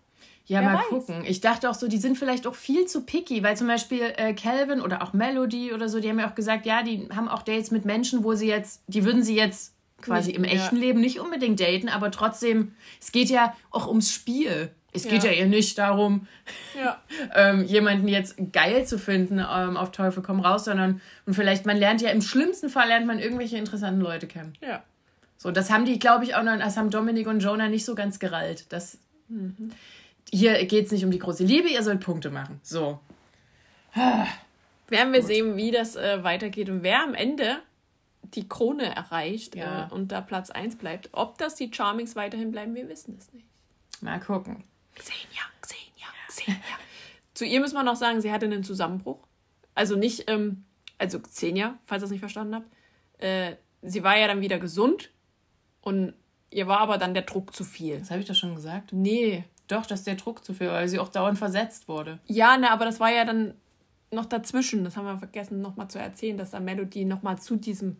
Ja, 0.48 0.60
Wer 0.60 0.68
mal 0.70 0.78
weiß. 0.78 0.88
gucken. 0.88 1.24
Ich 1.26 1.40
dachte 1.40 1.70
auch 1.70 1.74
so, 1.74 1.86
die 1.88 1.98
sind 1.98 2.18
vielleicht 2.18 2.46
auch 2.46 2.54
viel 2.54 2.86
zu 2.86 3.02
picky, 3.04 3.42
weil 3.42 3.56
zum 3.56 3.66
Beispiel 3.68 4.00
äh, 4.16 4.32
Calvin 4.34 4.80
oder 4.80 5.02
auch 5.02 5.12
Melody 5.12 5.72
oder 5.72 5.88
so, 5.88 6.00
die 6.00 6.08
haben 6.08 6.18
ja 6.18 6.28
auch 6.28 6.34
gesagt, 6.34 6.66
ja, 6.66 6.82
die 6.82 7.08
haben 7.14 7.28
auch 7.28 7.42
Dates 7.42 7.70
mit 7.70 7.84
Menschen, 7.84 8.24
wo 8.24 8.34
sie 8.34 8.48
jetzt, 8.48 8.82
die 8.86 9.04
würden 9.04 9.22
sie 9.22 9.36
jetzt 9.36 9.74
quasi 10.00 10.28
Nicht- 10.30 10.38
im 10.38 10.44
ja. 10.44 10.50
echten 10.52 10.76
Leben 10.76 11.00
nicht 11.00 11.20
unbedingt 11.20 11.60
daten, 11.60 11.88
aber 11.88 12.10
trotzdem, 12.10 12.72
es 13.00 13.12
geht 13.12 13.28
ja 13.30 13.54
auch 13.70 13.86
ums 13.88 14.10
Spiel. 14.12 14.70
Es 14.92 15.06
geht 15.06 15.22
ja, 15.22 15.30
Ja. 15.30 15.40
ihr 15.40 15.46
nicht 15.46 15.76
darum, 15.76 16.26
Ja. 16.76 17.00
ähm, 17.34 17.62
jemanden 17.64 18.08
jetzt 18.08 18.36
geil 18.52 18.86
zu 18.86 18.98
finden 18.98 19.38
ähm, 19.38 19.76
auf 19.76 19.92
Teufel 19.92 20.22
komm 20.22 20.40
raus, 20.40 20.64
sondern 20.64 21.02
und 21.26 21.34
vielleicht 21.34 21.66
man 21.66 21.76
lernt 21.76 22.00
ja 22.00 22.08
im 22.10 22.22
schlimmsten 22.22 22.70
Fall 22.70 22.88
lernt 22.88 23.06
man 23.06 23.18
irgendwelche 23.18 23.58
interessanten 23.58 24.00
Leute 24.00 24.26
kennen. 24.26 24.54
Ja. 24.62 24.82
So, 25.36 25.50
das 25.50 25.70
haben 25.70 25.84
die, 25.84 25.98
glaube 25.98 26.24
ich, 26.24 26.34
auch 26.36 26.42
noch, 26.42 26.56
das 26.58 26.76
haben 26.78 26.88
Dominik 26.90 27.26
und 27.28 27.40
Jonah 27.40 27.68
nicht 27.68 27.84
so 27.84 27.94
ganz 27.94 28.18
gerallt. 28.18 28.64
Das, 28.72 28.98
Hier 30.30 30.64
geht 30.66 30.86
es 30.86 30.92
nicht 30.92 31.04
um 31.04 31.10
die 31.10 31.18
große 31.18 31.44
Liebe, 31.44 31.68
ihr 31.68 31.82
sollt 31.82 32.00
Punkte 32.00 32.30
machen. 32.30 32.60
So. 32.62 33.00
Werden 34.88 35.12
wir 35.12 35.22
sehen, 35.22 35.56
wie 35.56 35.70
das 35.70 35.96
äh, 35.96 36.22
weitergeht 36.22 36.68
und 36.70 36.82
wer 36.82 37.02
am 37.02 37.14
Ende 37.14 37.58
die 38.34 38.48
Krone 38.48 38.94
erreicht 38.94 39.54
Ja. 39.54 39.88
äh, 39.88 39.92
und 39.94 40.12
da 40.12 40.20
Platz 40.20 40.50
1 40.50 40.76
bleibt. 40.76 41.10
Ob 41.12 41.38
das 41.38 41.54
die 41.54 41.70
Charmings 41.72 42.16
weiterhin 42.16 42.50
bleiben, 42.50 42.74
wir 42.74 42.88
wissen 42.88 43.16
es 43.18 43.32
nicht. 43.32 43.46
Mal 44.00 44.20
gucken. 44.20 44.64
Xenia, 44.94 45.42
Xenia, 45.60 46.06
Xenia. 46.28 46.56
Zu 47.34 47.44
ihr 47.44 47.60
müssen 47.60 47.74
wir 47.74 47.82
noch 47.82 47.96
sagen, 47.96 48.20
sie 48.20 48.32
hatte 48.32 48.46
einen 48.46 48.64
Zusammenbruch. 48.64 49.18
Also 49.74 49.96
nicht, 49.96 50.28
ähm, 50.30 50.64
also 50.98 51.20
Xenia, 51.20 51.78
falls 51.86 52.02
ihr 52.02 52.06
es 52.06 52.10
nicht 52.10 52.20
verstanden 52.20 52.54
habt. 52.54 52.66
Äh, 53.18 53.56
sie 53.82 54.02
war 54.02 54.18
ja 54.18 54.26
dann 54.26 54.40
wieder 54.40 54.58
gesund 54.58 55.10
und 55.80 56.14
ihr 56.50 56.66
war 56.66 56.80
aber 56.80 56.98
dann 56.98 57.14
der 57.14 57.22
Druck 57.24 57.54
zu 57.54 57.64
viel. 57.64 57.98
Das 57.98 58.10
habe 58.10 58.20
ich 58.20 58.26
doch 58.26 58.34
schon 58.34 58.54
gesagt. 58.54 58.92
Nee. 58.92 59.44
Doch, 59.68 59.86
dass 59.86 60.02
der 60.04 60.14
Druck 60.16 60.44
zu 60.44 60.54
viel, 60.54 60.68
weil 60.68 60.88
sie 60.88 60.98
auch 60.98 61.08
dauernd 61.08 61.38
versetzt 61.38 61.88
wurde. 61.88 62.18
Ja, 62.26 62.56
ne, 62.56 62.70
aber 62.70 62.84
das 62.86 63.00
war 63.00 63.10
ja 63.12 63.24
dann 63.24 63.54
noch 64.10 64.24
dazwischen. 64.24 64.82
Das 64.84 64.96
haben 64.96 65.04
wir 65.04 65.18
vergessen 65.18 65.60
nochmal 65.60 65.88
zu 65.88 65.98
erzählen, 65.98 66.36
dass 66.38 66.50
da 66.50 66.60
Melody 66.60 67.04
nochmal 67.04 67.38
zu 67.38 67.56
diesem 67.56 67.98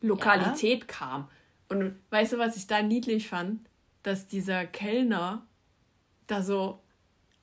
Lokalität 0.00 0.88
kam. 0.88 1.28
Und 1.68 1.96
weißt 2.10 2.32
du, 2.34 2.38
was 2.38 2.56
ich 2.56 2.66
da 2.66 2.82
niedlich 2.82 3.28
fand? 3.28 3.60
Dass 4.02 4.26
dieser 4.26 4.64
Kellner 4.66 5.46
da 6.26 6.42
so, 6.42 6.80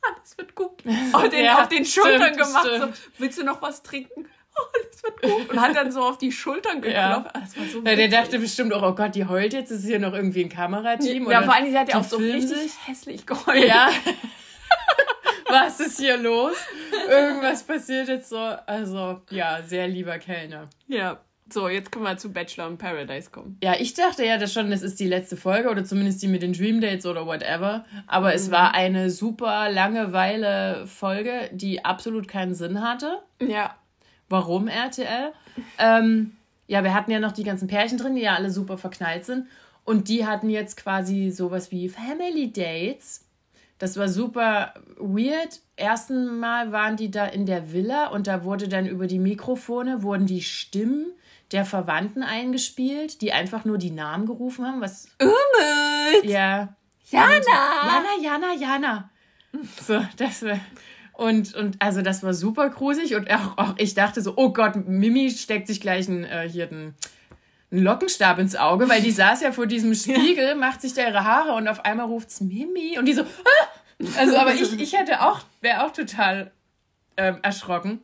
alles 0.02 0.38
wird 0.38 0.56
gut, 0.56 0.84
auf 1.14 1.30
den, 1.30 1.46
Ja, 1.46 1.62
auf 1.62 1.68
den 1.68 1.86
Schultern 1.86 2.34
stimmt, 2.34 2.38
gemacht. 2.38 2.68
stimmt. 2.68 2.96
So, 2.96 3.02
willst 3.18 3.38
du 3.38 3.44
noch 3.44 3.62
was 3.62 3.84
trinken? 3.84 4.26
Oh, 4.60 4.64
alles 4.76 5.04
wird 5.04 5.22
gut. 5.22 5.50
Und 5.52 5.62
hat 5.62 5.76
dann 5.76 5.92
so 5.92 6.02
auf 6.02 6.18
die 6.18 6.32
Schultern 6.32 6.82
geklopft. 6.82 6.96
Ja. 6.96 7.32
Ah, 7.34 7.40
Das 7.40 7.72
so 7.72 7.82
Ja, 7.84 7.96
der 7.96 8.08
dachte 8.08 8.40
bestimmt 8.40 8.74
auch, 8.74 8.82
oh 8.84 8.94
Gott, 8.96 9.16
die 9.16 9.26
heult 9.26 9.54
jetzt, 9.54 9.72
ist 9.72 9.86
hier 9.86 10.00
noch 10.00 10.14
irgendwie 10.14 10.44
ein 10.44 10.50
Kamerateam. 10.50 11.30
ja, 11.30 11.44
vor 11.44 11.54
allem, 11.54 11.70
sie 11.72 11.78
hat 11.78 11.90
ja 11.90 12.00
auch 12.00 12.04
so 12.04 12.18
richtig 12.18 12.50
sich. 12.50 12.72
hässlich 12.88 13.26
geheult. 13.26 13.66
Ja. 13.66 13.90
Was 15.50 15.80
ist 15.80 16.00
hier 16.00 16.18
los? 16.18 16.54
Irgendwas 17.10 17.64
passiert 17.64 18.10
jetzt 18.10 18.30
so. 18.30 18.38
Also, 18.38 19.22
ja, 19.30 19.60
sehr 19.66 19.88
lieber 19.88 20.18
Kellner. 20.20 20.66
ja. 20.88 21.20
So, 21.50 21.70
jetzt 21.70 21.94
können 21.94 22.04
wir 22.04 22.18
zu 22.18 22.34
Bachelor 22.34 22.68
in 22.68 22.78
Paradise 22.78 23.30
kommen. 23.32 23.58
Ja, 23.64 23.76
ich 23.80 23.94
dachte 23.94 24.26
ja 24.26 24.38
das 24.38 24.52
schon, 24.52 24.70
das 24.70 24.82
ist 24.82 25.00
die 25.00 25.08
letzte 25.08 25.38
Folge 25.38 25.70
oder 25.70 25.86
zumindest 25.86 26.22
die 26.22 26.28
mit 26.28 26.42
den 26.42 26.52
Dream 26.52 26.82
Dates 26.82 27.06
oder 27.06 27.26
whatever. 27.26 27.86
Aber 28.06 28.34
es 28.34 28.52
war 28.52 28.74
eine 28.74 29.10
super 29.10 29.70
Langeweile 29.72 30.86
Folge, 30.88 31.50
die 31.54 31.86
absolut 31.86 32.28
keinen 32.28 32.54
Sinn 32.54 32.82
hatte. 32.82 33.20
Ja. 33.42 33.78
Warum 34.30 34.68
RTL? 34.68 35.34
Ähm, 35.78 36.36
ja, 36.68 36.84
wir 36.84 36.94
hatten 36.94 37.12
ja 37.12 37.20
noch 37.20 37.32
die 37.32 37.44
ganzen 37.44 37.68
Pärchen 37.68 37.98
drin, 37.98 38.16
die 38.16 38.22
ja 38.22 38.36
alle 38.36 38.52
super 38.52 38.78
verknallt 38.78 39.26
sind. 39.26 39.48
Und 39.84 40.10
die 40.10 40.26
hatten 40.26 40.50
jetzt 40.50 40.76
quasi 40.76 41.32
sowas 41.32 41.72
wie 41.72 41.88
Family 41.88 42.52
Dates. 42.52 43.26
Das 43.80 43.96
war 43.96 44.10
super 44.10 44.74
weird. 44.98 45.62
Ersten 45.76 46.40
Mal 46.40 46.72
waren 46.72 46.98
die 46.98 47.12
da 47.12 47.26
in 47.26 47.46
der 47.46 47.72
Villa 47.72 48.08
und 48.08 48.28
da 48.28 48.44
wurde 48.44 48.68
dann 48.68 48.86
über 48.86 49.08
die 49.08 49.20
Mikrofone 49.20 50.04
wurden 50.04 50.26
die 50.26 50.42
Stimmen 50.42 51.06
der 51.52 51.64
Verwandten 51.64 52.24
eingespielt, 52.24 53.22
die 53.22 53.32
einfach 53.32 53.64
nur 53.64 53.78
die 53.78 53.92
Namen 53.92 54.26
gerufen 54.26 54.66
haben. 54.66 54.82
Was 54.82 55.08
Umut! 55.22 56.26
ja 56.26 56.76
Jana! 57.10 57.40
Jana, 57.40 58.22
Jana, 58.22 58.54
Jana. 58.54 59.10
So, 59.82 60.06
das 60.18 60.44
war. 60.44 60.60
Und, 61.18 61.56
und 61.56 61.82
also 61.82 62.04
das 62.04 62.22
war 62.22 62.36
super 62.36 62.70
gruselig 62.70 63.16
und 63.16 63.32
auch, 63.32 63.58
auch 63.58 63.74
ich 63.80 63.96
dachte 63.96 64.22
so, 64.22 64.34
oh 64.36 64.54
Gott, 64.54 64.76
Mimi 64.88 65.32
steckt 65.32 65.66
sich 65.66 65.82
gleich 65.82 66.08
einen, 66.08 66.26
äh, 66.26 66.48
hier 66.48 66.68
den, 66.68 66.94
einen 67.72 67.82
Lockenstab 67.82 68.38
ins 68.38 68.56
Auge, 68.56 68.88
weil 68.88 69.02
die 69.02 69.10
saß 69.24 69.42
ja 69.42 69.52
vor 69.52 69.66
diesem 69.66 69.96
Spiegel, 69.96 70.54
macht 70.54 70.82
sich 70.82 70.94
da 70.94 71.08
ihre 71.08 71.24
Haare 71.24 71.54
und 71.54 71.68
auf 71.68 71.84
einmal 71.84 72.06
ruft's 72.06 72.40
Mimi 72.40 73.00
und 73.00 73.06
die 73.06 73.16
so, 73.16 73.24
ah! 73.24 73.68
also 74.20 74.38
aber 74.38 74.54
ich, 74.54 74.80
ich 74.80 74.94
hätte 74.94 75.22
auch, 75.22 75.40
wäre 75.62 75.88
auch 75.88 75.92
total 75.92 76.52
ähm, 77.18 77.40
erschrocken. 77.42 78.00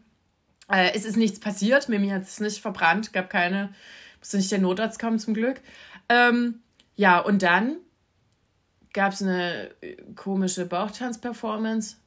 Äh, 0.67 0.93
es 0.95 1.05
ist 1.05 1.15
nichts 1.15 1.39
passiert, 1.39 1.89
Mimi 1.89 2.09
hat 2.09 2.23
es 2.23 2.39
nicht 2.39 2.63
verbrannt, 2.63 3.13
gab 3.13 3.29
keine, 3.29 3.75
musste 4.17 4.37
nicht 4.37 4.51
der 4.51 4.57
Notarzt 4.57 4.97
kommen 4.97 5.19
zum 5.19 5.35
Glück. 5.35 5.61
Ähm, 6.09 6.63
ja, 6.95 7.19
und 7.19 7.43
dann 7.43 7.77
gab 8.91 9.13
es 9.13 9.21
eine 9.21 9.69
äh, 9.81 9.97
komische 10.15 10.65
Bauchtanz-Performance. 10.65 11.97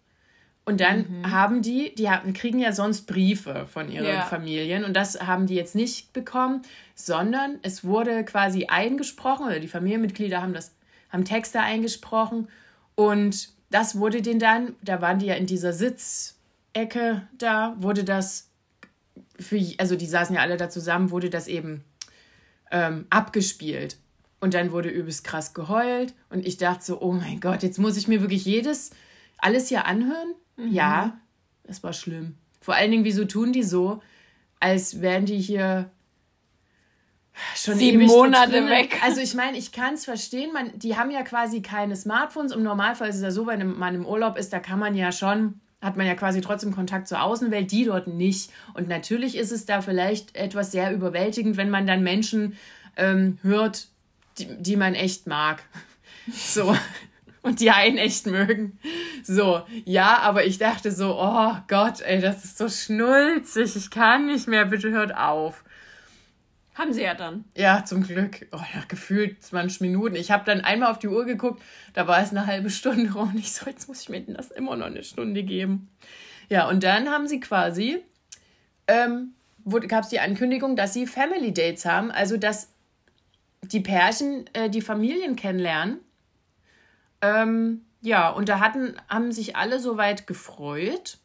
Und 0.66 0.80
dann 0.80 1.20
mhm. 1.20 1.30
haben 1.30 1.62
die, 1.62 1.94
die 1.94 2.10
haben, 2.10 2.32
kriegen 2.32 2.58
ja 2.58 2.72
sonst 2.72 3.06
Briefe 3.06 3.66
von 3.72 3.88
ihren 3.88 4.04
ja. 4.04 4.22
Familien 4.22 4.84
und 4.84 4.94
das 4.94 5.20
haben 5.20 5.46
die 5.46 5.54
jetzt 5.54 5.76
nicht 5.76 6.12
bekommen, 6.12 6.62
sondern 6.96 7.60
es 7.62 7.84
wurde 7.84 8.24
quasi 8.24 8.66
eingesprochen 8.66 9.46
oder 9.46 9.60
die 9.60 9.68
Familienmitglieder 9.68 10.42
haben 10.42 10.52
das, 10.52 10.74
haben 11.10 11.24
Texte 11.24 11.60
eingesprochen 11.60 12.48
und 12.96 13.50
das 13.70 13.96
wurde 13.96 14.22
denen 14.22 14.40
dann, 14.40 14.74
da 14.82 15.00
waren 15.00 15.20
die 15.20 15.26
ja 15.26 15.34
in 15.34 15.46
dieser 15.46 15.72
Sitzecke 15.72 17.22
da, 17.38 17.76
wurde 17.78 18.02
das 18.02 18.50
für, 19.38 19.60
also 19.78 19.94
die 19.94 20.06
saßen 20.06 20.34
ja 20.34 20.42
alle 20.42 20.56
da 20.56 20.68
zusammen, 20.68 21.12
wurde 21.12 21.30
das 21.30 21.46
eben 21.46 21.84
ähm, 22.70 23.06
abgespielt. 23.10 23.98
Und 24.38 24.54
dann 24.54 24.70
wurde 24.70 24.90
übelst 24.90 25.24
krass 25.24 25.54
geheult. 25.54 26.14
Und 26.28 26.46
ich 26.46 26.58
dachte 26.58 26.84
so, 26.84 27.00
oh 27.00 27.12
mein 27.12 27.40
Gott, 27.40 27.62
jetzt 27.62 27.78
muss 27.78 27.96
ich 27.96 28.06
mir 28.06 28.20
wirklich 28.20 28.44
jedes, 28.44 28.90
alles 29.38 29.68
hier 29.68 29.86
anhören? 29.86 30.34
Mhm. 30.56 30.72
Ja, 30.72 31.18
das 31.64 31.82
war 31.82 31.92
schlimm. 31.92 32.36
Vor 32.60 32.74
allen 32.74 32.90
Dingen, 32.90 33.04
wieso 33.04 33.24
tun 33.24 33.52
die 33.52 33.62
so, 33.62 34.02
als 34.60 35.00
wären 35.00 35.26
die 35.26 35.38
hier 35.38 35.90
schon 37.54 37.76
sieben 37.76 38.06
Monate 38.06 38.68
weg. 38.68 38.98
Also 39.02 39.20
ich 39.20 39.34
meine, 39.34 39.58
ich 39.58 39.72
kann 39.72 39.94
es 39.94 40.04
verstehen, 40.04 40.52
man, 40.52 40.76
die 40.78 40.96
haben 40.96 41.10
ja 41.10 41.22
quasi 41.22 41.62
keine 41.62 41.96
Smartphones. 41.96 42.52
Im 42.52 42.62
Normalfall 42.62 43.08
ist 43.08 43.16
es 43.16 43.22
ja 43.22 43.30
so, 43.30 43.46
wenn 43.46 43.76
man 43.76 43.94
im 43.94 44.06
Urlaub 44.06 44.36
ist, 44.36 44.52
da 44.52 44.58
kann 44.58 44.78
man 44.78 44.94
ja 44.94 45.12
schon, 45.12 45.60
hat 45.80 45.96
man 45.96 46.06
ja 46.06 46.14
quasi 46.14 46.40
trotzdem 46.40 46.74
Kontakt 46.74 47.08
zur 47.08 47.22
Außenwelt, 47.22 47.70
die 47.70 47.84
dort 47.84 48.06
nicht. 48.06 48.50
Und 48.74 48.88
natürlich 48.88 49.36
ist 49.36 49.52
es 49.52 49.66
da 49.66 49.82
vielleicht 49.82 50.34
etwas 50.36 50.72
sehr 50.72 50.92
überwältigend, 50.92 51.56
wenn 51.56 51.70
man 51.70 51.86
dann 51.86 52.02
Menschen 52.02 52.56
ähm, 52.96 53.38
hört, 53.42 53.88
die, 54.38 54.48
die 54.58 54.76
man 54.76 54.94
echt 54.94 55.26
mag. 55.26 55.62
So. 56.34 56.76
Und 57.46 57.60
die 57.60 57.70
einen 57.70 57.96
echt 57.96 58.26
mögen. 58.26 58.76
So, 59.22 59.62
ja, 59.84 60.18
aber 60.18 60.46
ich 60.46 60.58
dachte 60.58 60.90
so, 60.90 61.16
oh 61.16 61.54
Gott, 61.68 62.00
ey, 62.00 62.20
das 62.20 62.44
ist 62.44 62.58
so 62.58 62.68
schnulzig. 62.68 63.76
Ich 63.76 63.88
kann 63.88 64.26
nicht 64.26 64.48
mehr, 64.48 64.64
bitte 64.64 64.90
hört 64.90 65.16
auf. 65.16 65.62
Haben 66.74 66.92
sie 66.92 67.04
ja 67.04 67.14
dann. 67.14 67.44
Ja, 67.56 67.84
zum 67.84 68.02
Glück. 68.02 68.48
Oh, 68.50 68.56
ja, 68.74 68.82
gefühlt 68.88 69.44
20 69.44 69.80
Minuten. 69.80 70.16
Ich 70.16 70.32
habe 70.32 70.44
dann 70.44 70.62
einmal 70.62 70.90
auf 70.90 70.98
die 70.98 71.06
Uhr 71.06 71.24
geguckt, 71.24 71.62
da 71.94 72.08
war 72.08 72.20
es 72.20 72.32
eine 72.32 72.46
halbe 72.46 72.68
Stunde 72.68 73.12
rum. 73.12 73.28
Und 73.28 73.38
ich 73.38 73.52
so, 73.52 73.66
jetzt 73.70 73.86
muss 73.86 74.02
ich 74.02 74.08
mir 74.08 74.22
das 74.22 74.50
immer 74.50 74.74
noch 74.74 74.86
eine 74.86 75.04
Stunde 75.04 75.44
geben. 75.44 75.88
Ja, 76.48 76.68
und 76.68 76.82
dann 76.82 77.10
haben 77.10 77.28
sie 77.28 77.38
quasi, 77.38 78.02
ähm, 78.88 79.34
gab 79.86 80.02
es 80.02 80.10
die 80.10 80.18
Ankündigung, 80.18 80.74
dass 80.74 80.94
sie 80.94 81.06
Family 81.06 81.54
Dates 81.54 81.84
haben. 81.84 82.10
Also, 82.10 82.38
dass 82.38 82.72
die 83.62 83.80
Pärchen 83.80 84.50
äh, 84.52 84.68
die 84.68 84.82
Familien 84.82 85.36
kennenlernen. 85.36 86.00
Ähm, 87.26 87.82
ja, 88.02 88.30
und 88.30 88.48
da 88.48 88.60
hatten, 88.60 88.96
haben 89.08 89.32
sich 89.32 89.56
alle 89.56 89.80
soweit 89.80 90.26
gefreut, 90.26 91.18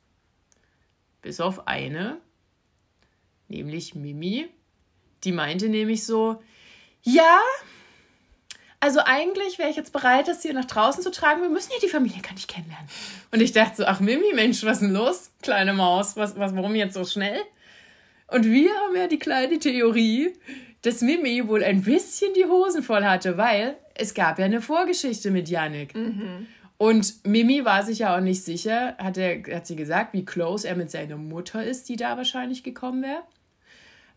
bis 1.22 1.40
auf 1.40 1.68
eine, 1.68 2.18
nämlich 3.48 3.94
Mimi. 3.96 4.50
Die 5.24 5.32
meinte 5.32 5.70
nämlich 5.70 6.06
so, 6.06 6.42
ja, 7.04 7.40
also 8.80 9.00
eigentlich 9.06 9.60
wäre 9.60 9.70
ich 9.70 9.76
jetzt 9.76 9.94
bereit, 9.94 10.28
das 10.28 10.42
hier 10.42 10.54
nach 10.54 10.66
draußen 10.66 11.04
zu 11.04 11.12
tragen. 11.12 11.42
Wir 11.44 11.50
müssen 11.50 11.72
ja 11.72 11.78
die 11.84 11.88
Familie 11.88 12.22
gar 12.22 12.34
nicht 12.34 12.48
kennenlernen. 12.48 12.90
Und 13.32 13.42
ich 13.42 13.52
dachte 13.52 13.78
so, 13.78 13.86
ach 13.86 14.00
Mimi, 14.00 14.34
Mensch, 14.34 14.64
was 14.64 14.82
ist 14.82 14.88
denn 14.88 14.94
los, 14.94 15.30
kleine 15.44 15.74
Maus? 15.74 16.18
Was, 16.18 16.38
was, 16.40 16.56
warum 16.56 16.74
jetzt 16.74 16.96
so 16.96 17.06
schnell? 17.06 17.40
Und 18.28 18.46
wir 18.46 18.72
haben 18.74 18.96
ja 18.96 19.08
die 19.08 19.20
kleine 19.20 19.60
Theorie, 19.60 20.34
dass 20.82 21.02
Mimi 21.02 21.48
wohl 21.48 21.64
ein 21.64 21.84
bisschen 21.84 22.34
die 22.34 22.46
Hosen 22.46 22.82
voll 22.82 23.04
hatte, 23.04 23.38
weil 23.38 23.78
es 24.02 24.14
gab 24.14 24.40
ja 24.40 24.46
eine 24.46 24.62
Vorgeschichte 24.62 25.32
mit 25.32 25.50
Yannick. 25.50 25.96
Mhm. 25.96 26.48
Und 26.78 27.26
Mimi 27.26 27.64
war 27.64 27.84
sich 27.84 28.00
ja 28.00 28.16
auch 28.16 28.22
nicht 28.22 28.44
sicher, 28.44 28.96
hat, 28.98 29.16
er, 29.18 29.44
hat 29.56 29.68
sie 29.68 29.76
gesagt, 29.76 30.14
wie 30.14 30.26
close 30.26 30.68
er 30.68 30.76
mit 30.76 30.90
seiner 30.90 31.16
Mutter 31.16 31.64
ist, 31.64 31.88
die 31.90 31.96
da 31.96 32.18
wahrscheinlich 32.18 32.64
gekommen 32.64 33.04
wäre. 33.04 33.22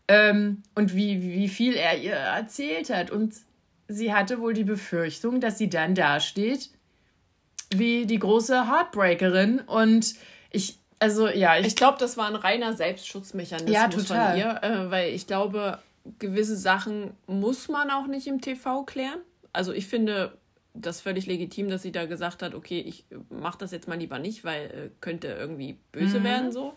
Ähm, 0.07 0.63
und 0.73 0.95
wie, 0.95 1.21
wie 1.21 1.47
viel 1.47 1.75
er 1.75 1.97
ihr 1.99 2.15
erzählt 2.15 2.89
hat. 2.89 3.11
Und 3.11 3.35
sie 3.87 4.13
hatte 4.13 4.39
wohl 4.39 4.53
die 4.53 4.63
Befürchtung, 4.63 5.39
dass 5.39 5.57
sie 5.59 5.69
dann 5.69 5.93
dasteht 5.93 6.69
wie 7.73 8.05
die 8.05 8.19
große 8.19 8.67
Heartbreakerin. 8.67 9.59
Und 9.59 10.15
ich, 10.51 10.79
also 10.99 11.27
ja. 11.27 11.57
Ich, 11.57 11.67
ich 11.67 11.75
glaube, 11.75 11.97
das 11.99 12.17
war 12.17 12.27
ein 12.27 12.35
reiner 12.35 12.73
Selbstschutzmechanismus 12.73 13.73
ja, 13.73 13.87
total. 13.87 14.31
von 14.31 14.39
ihr, 14.39 14.63
äh, 14.63 14.91
weil 14.91 15.13
ich 15.13 15.27
glaube, 15.27 15.79
gewisse 16.19 16.55
Sachen 16.55 17.11
muss 17.27 17.67
man 17.67 17.89
auch 17.91 18.07
nicht 18.07 18.27
im 18.27 18.41
TV 18.41 18.83
klären. 18.83 19.19
Also 19.55 19.73
ich 19.73 19.87
finde 19.87 20.37
das 20.73 21.01
völlig 21.01 21.25
legitim, 21.25 21.69
dass 21.69 21.81
sie 21.81 21.91
da 21.91 22.05
gesagt 22.05 22.43
hat, 22.43 22.53
okay, 22.53 22.79
ich 22.79 23.05
mache 23.29 23.57
das 23.57 23.71
jetzt 23.71 23.87
mal 23.87 23.97
lieber 23.97 24.19
nicht, 24.19 24.43
weil 24.43 24.65
äh, 24.65 24.89
könnte 25.01 25.27
irgendwie 25.27 25.79
böse 25.91 26.19
mhm. 26.19 26.23
werden 26.23 26.51
so. 26.51 26.73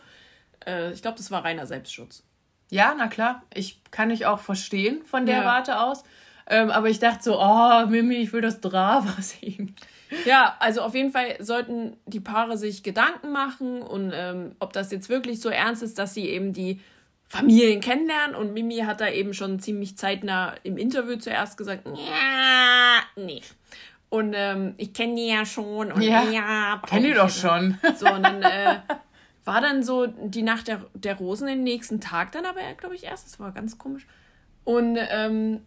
Äh, 0.66 0.92
ich 0.92 1.02
glaube, 1.02 1.16
das 1.16 1.30
war 1.30 1.44
reiner 1.44 1.66
Selbstschutz. 1.66 2.22
Ja, 2.70 2.94
na 2.96 3.08
klar. 3.08 3.42
Ich 3.54 3.82
kann 3.90 4.10
ich 4.10 4.26
auch 4.26 4.40
verstehen 4.40 5.02
von 5.04 5.26
der 5.26 5.38
ja. 5.38 5.44
Warte 5.44 5.80
aus. 5.80 6.04
Ähm, 6.46 6.70
aber 6.70 6.88
ich 6.88 6.98
dachte 6.98 7.22
so, 7.22 7.40
oh, 7.40 7.86
Mimi, 7.86 8.16
ich 8.16 8.32
will 8.32 8.40
das 8.40 8.60
Drama 8.60 9.14
sehen. 9.20 9.74
Ja, 10.24 10.56
also 10.60 10.80
auf 10.82 10.94
jeden 10.94 11.10
Fall 11.10 11.36
sollten 11.40 11.96
die 12.06 12.20
Paare 12.20 12.56
sich 12.56 12.82
Gedanken 12.82 13.30
machen 13.30 13.82
und 13.82 14.12
ähm, 14.14 14.52
ob 14.58 14.72
das 14.72 14.90
jetzt 14.90 15.10
wirklich 15.10 15.40
so 15.40 15.50
ernst 15.50 15.82
ist, 15.82 15.98
dass 15.98 16.14
sie 16.14 16.28
eben 16.28 16.54
die 16.54 16.80
Familien 17.28 17.80
kennenlernen. 17.80 18.34
Und 18.34 18.52
Mimi 18.54 18.78
hat 18.78 19.00
da 19.00 19.08
eben 19.08 19.34
schon 19.34 19.60
ziemlich 19.60 19.96
zeitnah 19.96 20.54
im 20.64 20.76
Interview 20.76 21.16
zuerst 21.16 21.56
gesagt, 21.56 21.86
ja, 21.86 23.00
nee. 23.16 23.42
Und 24.08 24.32
ähm, 24.34 24.74
ich 24.78 24.94
kenne 24.94 25.14
die 25.16 25.28
ja 25.28 25.44
schon. 25.44 25.92
Und 25.92 26.02
ja, 26.02 26.22
ja 26.24 26.82
kenne 26.86 27.08
die 27.08 27.14
doch 27.14 27.30
schon. 27.30 27.78
So, 27.96 28.06
und 28.10 28.22
dann 28.22 28.42
äh, 28.42 28.78
war 29.44 29.60
dann 29.60 29.82
so 29.82 30.06
die 30.06 30.42
Nacht 30.42 30.68
der, 30.68 30.86
der 30.94 31.16
Rosen 31.16 31.46
den 31.46 31.62
nächsten 31.62 32.00
Tag 32.00 32.32
dann 32.32 32.46
aber, 32.46 32.60
glaube 32.78 32.94
ich, 32.94 33.04
erst. 33.04 33.26
Das 33.26 33.38
war 33.38 33.52
ganz 33.52 33.76
komisch. 33.76 34.06
Und 34.64 34.98
ähm, 35.10 35.60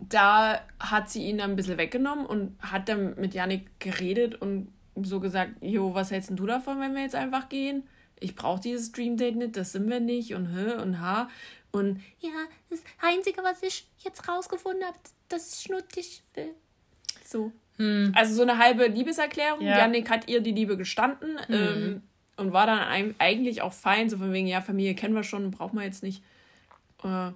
da 0.00 0.60
hat 0.78 1.10
sie 1.10 1.24
ihn 1.24 1.38
dann 1.38 1.50
ein 1.50 1.56
bisschen 1.56 1.78
weggenommen 1.78 2.26
und 2.26 2.56
hat 2.60 2.88
dann 2.88 3.14
mit 3.18 3.34
Janik 3.34 3.80
geredet 3.80 4.40
und 4.40 4.68
so 5.02 5.20
gesagt, 5.20 5.52
jo, 5.60 5.94
was 5.94 6.10
hältst 6.10 6.30
du 6.30 6.46
davon, 6.46 6.80
wenn 6.80 6.94
wir 6.94 7.02
jetzt 7.02 7.14
einfach 7.14 7.48
gehen? 7.48 7.84
Ich 8.20 8.34
brauche 8.34 8.60
dieses 8.60 8.92
Dream 8.92 9.16
Date 9.16 9.36
nicht, 9.36 9.56
das 9.56 9.72
sind 9.72 9.88
wir 9.88 10.00
nicht 10.00 10.34
und 10.34 10.46
hä 10.54 10.80
und 10.80 11.00
ha. 11.00 11.28
Und 11.70 12.00
ja, 12.20 12.30
das 12.70 12.82
Einzige, 13.00 13.42
was 13.42 13.62
ich 13.62 13.86
jetzt 13.98 14.28
rausgefunden 14.28 14.84
habe, 14.84 14.98
dass 15.28 15.60
ich 15.60 15.68
nur 15.68 15.82
dich 15.82 16.22
will. 16.34 16.54
So. 17.24 17.52
Hm. 17.76 18.12
Also 18.16 18.34
so 18.34 18.42
eine 18.42 18.58
halbe 18.58 18.86
Liebeserklärung. 18.86 19.60
Ja. 19.60 19.78
Janik 19.78 20.10
hat 20.10 20.28
ihr 20.28 20.40
die 20.40 20.52
Liebe 20.52 20.76
gestanden 20.76 21.38
hm. 21.46 21.54
ähm, 21.54 22.02
und 22.36 22.52
war 22.52 22.66
dann 22.66 23.14
eigentlich 23.18 23.62
auch 23.62 23.72
fein, 23.72 24.08
so 24.08 24.18
von 24.18 24.32
wegen, 24.32 24.46
ja, 24.46 24.60
Familie 24.60 24.94
kennen 24.94 25.14
wir 25.14 25.22
schon, 25.22 25.50
brauchen 25.50 25.78
wir 25.78 25.84
jetzt 25.84 26.02
nicht. 26.02 26.22
Äh, 27.04 27.32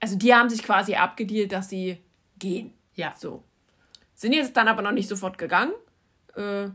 also 0.00 0.16
die 0.16 0.34
haben 0.34 0.50
sich 0.50 0.62
quasi 0.62 0.94
abgedealt, 0.94 1.52
dass 1.52 1.68
sie 1.68 1.98
gehen. 2.38 2.72
Ja. 2.94 3.14
So. 3.18 3.42
Sind 4.14 4.32
jetzt 4.32 4.56
dann 4.56 4.68
aber 4.68 4.82
noch 4.82 4.92
nicht 4.92 5.08
sofort 5.08 5.36
gegangen. 5.38 5.72
Äh, 6.36 6.68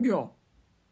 ja. 0.00 0.30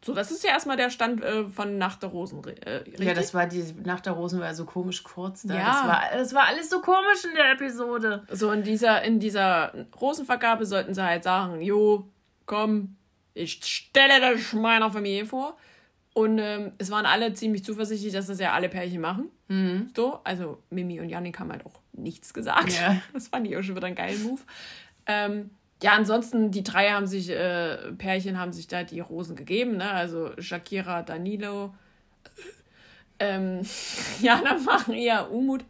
So, 0.03 0.13
das 0.13 0.31
ist 0.31 0.43
ja 0.43 0.51
erstmal 0.51 0.77
der 0.77 0.89
Stand 0.89 1.23
äh, 1.23 1.45
von 1.49 1.77
Nacht 1.77 2.03
der 2.03 2.09
Rosen. 2.09 2.45
Äh, 2.45 2.83
ja, 2.97 3.13
das 3.13 3.33
war 3.33 3.47
die 3.47 3.63
Nacht 3.83 4.05
der 4.05 4.13
Rosen 4.13 4.39
war 4.39 4.53
so 4.53 4.65
komisch 4.65 5.03
kurz 5.03 5.43
da. 5.43 5.55
Ja. 5.55 5.65
Das 5.65 5.87
war, 5.87 6.03
das 6.13 6.33
war 6.33 6.47
alles 6.47 6.69
so 6.69 6.81
komisch 6.81 7.25
in 7.25 7.35
der 7.35 7.51
Episode. 7.51 8.23
So, 8.31 8.51
in 8.51 8.63
dieser, 8.63 9.01
in 9.01 9.19
dieser 9.19 9.73
Rosenvergabe 9.99 10.65
sollten 10.65 10.93
sie 10.93 11.03
halt 11.03 11.23
sagen, 11.23 11.61
jo, 11.61 12.07
komm, 12.45 12.95
ich 13.33 13.63
stelle 13.63 14.19
das 14.19 14.53
meiner 14.53 14.91
Familie 14.91 15.25
vor. 15.25 15.57
Und 16.13 16.39
ähm, 16.39 16.71
es 16.79 16.89
waren 16.89 17.05
alle 17.05 17.33
ziemlich 17.33 17.63
zuversichtlich, 17.63 18.11
dass 18.11 18.25
das 18.25 18.39
ja 18.39 18.53
alle 18.53 18.69
Pärchen 18.69 19.01
machen. 19.01 19.29
Mhm. 19.49 19.91
So, 19.95 20.19
also 20.23 20.63
Mimi 20.71 20.99
und 20.99 21.09
Janik 21.09 21.39
haben 21.39 21.51
halt 21.51 21.63
auch 21.65 21.79
nichts 21.93 22.33
gesagt. 22.33 22.71
Ja. 22.73 23.01
Das 23.13 23.27
fand 23.27 23.45
ich 23.47 23.55
auch 23.55 23.61
schon 23.61 23.75
wieder 23.75 23.87
einen 23.87 23.95
geilen 23.95 24.23
Move. 24.23 24.41
Ähm, 25.05 25.51
ja, 25.81 25.91
ansonsten, 25.93 26.51
die 26.51 26.63
drei 26.63 26.89
haben 26.89 27.05
sich, 27.05 27.29
äh, 27.29 27.91
Pärchen 27.93 28.39
haben 28.39 28.51
sich 28.51 28.67
da 28.67 28.83
die 28.83 28.99
Rosen 28.99 29.35
gegeben, 29.35 29.77
ne? 29.77 29.91
Also 29.91 30.31
Shakira, 30.39 31.03
Danilo, 31.03 31.73
ähm, 33.19 33.61
Jana 34.21 34.57
machen 34.57 34.93
eher 34.95 35.31
Umut 35.31 35.65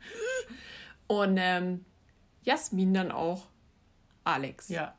und 1.07 1.37
ähm, 1.37 1.85
Jasmin 2.43 2.93
dann 2.93 3.11
auch 3.11 3.47
Alex. 4.23 4.69
Ja. 4.69 4.95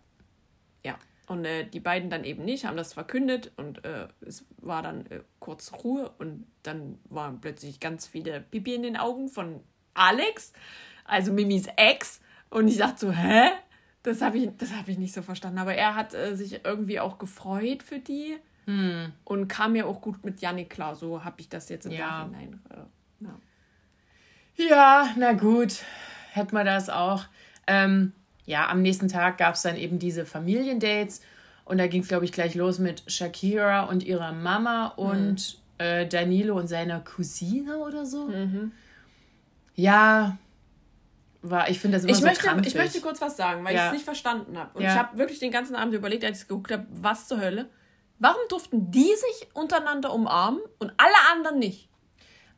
Ja. 0.85 0.99
Und 1.27 1.45
äh, 1.47 1.65
die 1.65 1.81
beiden 1.81 2.11
dann 2.11 2.25
eben 2.25 2.45
nicht, 2.45 2.67
haben 2.67 2.77
das 2.77 2.93
verkündet 2.93 3.53
und 3.57 3.85
äh, 3.85 4.09
es 4.21 4.45
war 4.59 4.83
dann 4.83 5.07
äh, 5.07 5.21
kurz 5.39 5.73
Ruhe 5.85 6.11
und 6.19 6.47
dann 6.63 6.99
waren 7.09 7.41
plötzlich 7.41 7.81
ganz 7.81 8.07
viele 8.07 8.41
Pipi 8.41 8.75
in 8.75 8.83
den 8.83 8.97
Augen 8.97 9.29
von 9.29 9.63
Alex, 9.95 10.53
also 11.05 11.33
Mimis 11.33 11.67
Ex. 11.77 12.21
Und 12.51 12.69
ich 12.69 12.77
dachte 12.77 13.07
so, 13.07 13.13
hä? 13.13 13.51
Das 14.09 14.23
habe 14.23 14.39
ich, 14.39 14.49
hab 14.49 14.89
ich 14.89 14.99
nicht 14.99 15.13
so 15.15 15.23
verstanden. 15.23 15.59
Aber 15.59 15.75
er 15.75 15.95
hat 15.95 16.15
äh, 16.15 16.35
sich 16.37 16.65
irgendwie 16.65 17.01
auch 17.01 17.19
gefreut 17.19 17.83
für 17.83 17.99
die 17.99 18.37
Hm. 18.67 19.13
und 19.25 19.49
kam 19.49 19.75
ja 19.77 19.87
auch 19.87 20.01
gut 20.03 20.25
mit 20.25 20.41
Janik 20.43 20.69
klar. 20.71 20.95
So 20.95 21.25
habe 21.25 21.41
ich 21.41 21.49
das 21.49 21.69
jetzt 21.71 21.87
im 21.87 21.93
Ja. 21.93 22.27
Nachhinein. 22.27 22.61
Äh, 22.71 23.25
ja. 23.25 23.35
Ja, 24.69 25.09
na 25.17 25.33
gut, 25.33 25.85
hätten 26.33 26.53
wir 26.55 26.65
das 26.65 26.91
auch. 26.91 27.25
Ähm, 27.67 28.13
ja, 28.45 28.69
am 28.69 28.83
nächsten 28.83 29.09
Tag 29.09 29.39
gab 29.39 29.55
es 29.55 29.63
dann 29.63 29.77
eben 29.77 29.99
diese 29.99 30.27
Familiendates 30.27 31.23
und 31.65 31.79
da 31.79 31.87
ging 31.87 32.03
es, 32.03 32.09
glaube 32.09 32.25
ich, 32.25 32.33
gleich 32.33 32.55
los 32.55 32.79
mit 32.79 33.03
Shakira 33.07 33.85
und 33.85 34.03
ihrer 34.03 34.33
Mama 34.33 34.89
und 34.89 35.59
äh, 35.79 36.07
Danilo 36.07 36.59
und 36.59 36.67
seiner 36.67 37.01
Cousine 37.01 37.79
oder 37.79 38.05
so. 38.05 38.31
Ja, 39.77 40.37
war, 41.43 41.69
ich 41.71 41.79
finde 41.79 41.97
das 41.97 42.05
immer 42.05 42.13
Ich, 42.13 42.19
so 42.19 42.27
möchte, 42.27 42.47
krampfig. 42.47 42.75
ich 42.75 42.75
möchte 42.81 43.01
kurz 43.01 43.21
was 43.21 43.37
sagen, 43.37 43.65
weil 43.65 43.73
ich 43.75 43.79
Ja. 43.79 43.87
es 43.89 43.93
nicht 43.93 44.05
verstanden 44.05 44.59
habe. 44.59 44.71
Und 44.75 44.83
Ja. 44.83 44.93
ich 44.93 44.99
habe 44.99 45.19
wirklich 45.19 45.39
den 45.39 45.51
ganzen 45.53 45.77
Abend 45.77 45.95
überlegt, 45.95 46.25
als 46.25 46.43
ich 46.43 46.49
geguckt 46.49 46.73
habe, 46.73 46.87
was 46.91 47.29
zur 47.29 47.41
Hölle. 47.41 47.69
Warum 48.19 48.41
durften 48.49 48.91
die 48.91 49.05
sich 49.15 49.49
untereinander 49.55 50.13
umarmen 50.13 50.61
und 50.81 50.93
alle 50.97 51.15
anderen 51.33 51.59
nicht? 51.61 51.89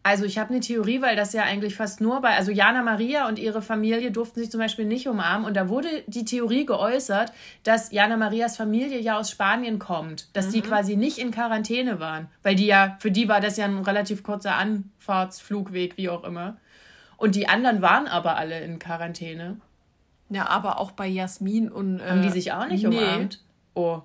Also 0.03 0.24
ich 0.24 0.39
habe 0.39 0.49
eine 0.49 0.61
Theorie, 0.61 1.03
weil 1.03 1.14
das 1.14 1.35
ja 1.35 1.43
eigentlich 1.43 1.74
fast 1.76 2.01
nur 2.01 2.22
bei, 2.22 2.35
also 2.35 2.51
Jana 2.51 2.83
Maria 2.83 3.28
und 3.28 3.39
ihre 3.39 3.61
Familie 3.61 4.11
durften 4.11 4.41
sich 4.41 4.51
zum 4.51 4.59
Beispiel 4.59 4.87
nicht 4.87 5.07
umarmen 5.07 5.47
und 5.47 5.53
da 5.59 5.68
wurde 5.68 5.89
die 6.07 6.24
Theorie 6.24 6.64
geäußert, 6.64 7.35
dass 7.64 7.93
Jana 7.93 8.16
Marias 8.16 8.57
Familie 8.57 8.99
ja 8.99 9.18
aus 9.18 9.31
Spanien 9.31 9.78
kommt, 9.78 10.35
dass 10.35 10.49
die 10.49 10.62
quasi 10.62 10.97
nicht 10.97 11.18
in 11.18 11.33
Quarantäne 11.33 12.01
waren, 12.01 12.28
weil 12.43 12.55
die 12.55 12.64
ja, 12.64 12.97
für 13.01 13.11
die 13.11 13.28
war 13.28 13.43
das 13.43 13.59
ja 13.59 13.66
ein 13.66 13.81
relativ 13.81 14.22
kurzer 14.22 14.55
Anfahrtsflugweg, 14.57 15.99
wie 15.99 16.09
auch 16.09 16.24
immer. 16.24 16.57
Und 17.21 17.35
die 17.35 17.49
anderen 17.49 17.83
waren 17.83 18.09
aber 18.09 18.37
alle 18.37 18.61
in 18.61 18.79
Quarantäne. 18.79 19.61
Ja, 20.31 20.49
aber 20.49 20.81
auch 20.81 20.93
bei 20.93 21.07
Jasmin 21.07 21.71
und. 21.71 22.01
Äh, 22.01 22.09
Haben 22.09 22.23
die 22.23 22.31
sich 22.31 22.53
auch 22.53 22.66
nicht 22.66 22.87
nee. 22.87 22.97
umarmt? 22.97 23.45
Oh. 23.75 24.01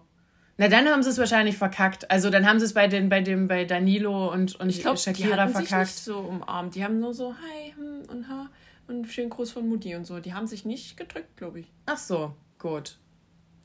Na, 0.57 0.68
dann 0.68 0.86
haben 0.88 1.01
sie 1.01 1.09
es 1.09 1.18
wahrscheinlich 1.18 1.57
verkackt. 1.57 2.11
Also 2.11 2.30
dann 2.30 2.45
haben 2.45 2.59
sie 2.59 2.66
es 2.66 2.74
bei 2.74 2.88
den, 2.88 3.07
bei 3.07 3.22
dem, 3.22 3.47
bei 3.47 3.63
Danilo 3.63 4.32
und, 4.32 4.55
und 4.59 4.70
Ich 4.70 4.82
glaube, 4.82 4.97
die 4.97 5.03
Shakira 5.03 5.47
sich 5.47 5.55
verkackt. 5.55 5.88
nicht 5.88 5.97
so 5.97 6.20
umarmt. 6.20 6.76
Die 6.76 6.84
haben 6.84 6.99
nur 6.99 7.13
so, 7.13 7.34
hi 7.34 7.74
hm, 7.78 8.09
und 8.09 8.28
ha 8.28 8.49
und 8.88 9.07
schönen 9.07 9.30
Gruß 9.30 9.51
von 9.51 9.68
Mutti 9.68 9.95
und 9.95 10.05
so. 10.05 10.20
Die 10.20 10.34
haben 10.34 10.47
sich 10.47 10.66
nicht 10.66 10.97
gedrückt, 10.97 11.38
glaube 11.38 11.61
ich. 11.61 11.72
Ach 11.86 11.97
so, 11.97 12.36
gut. 12.59 12.97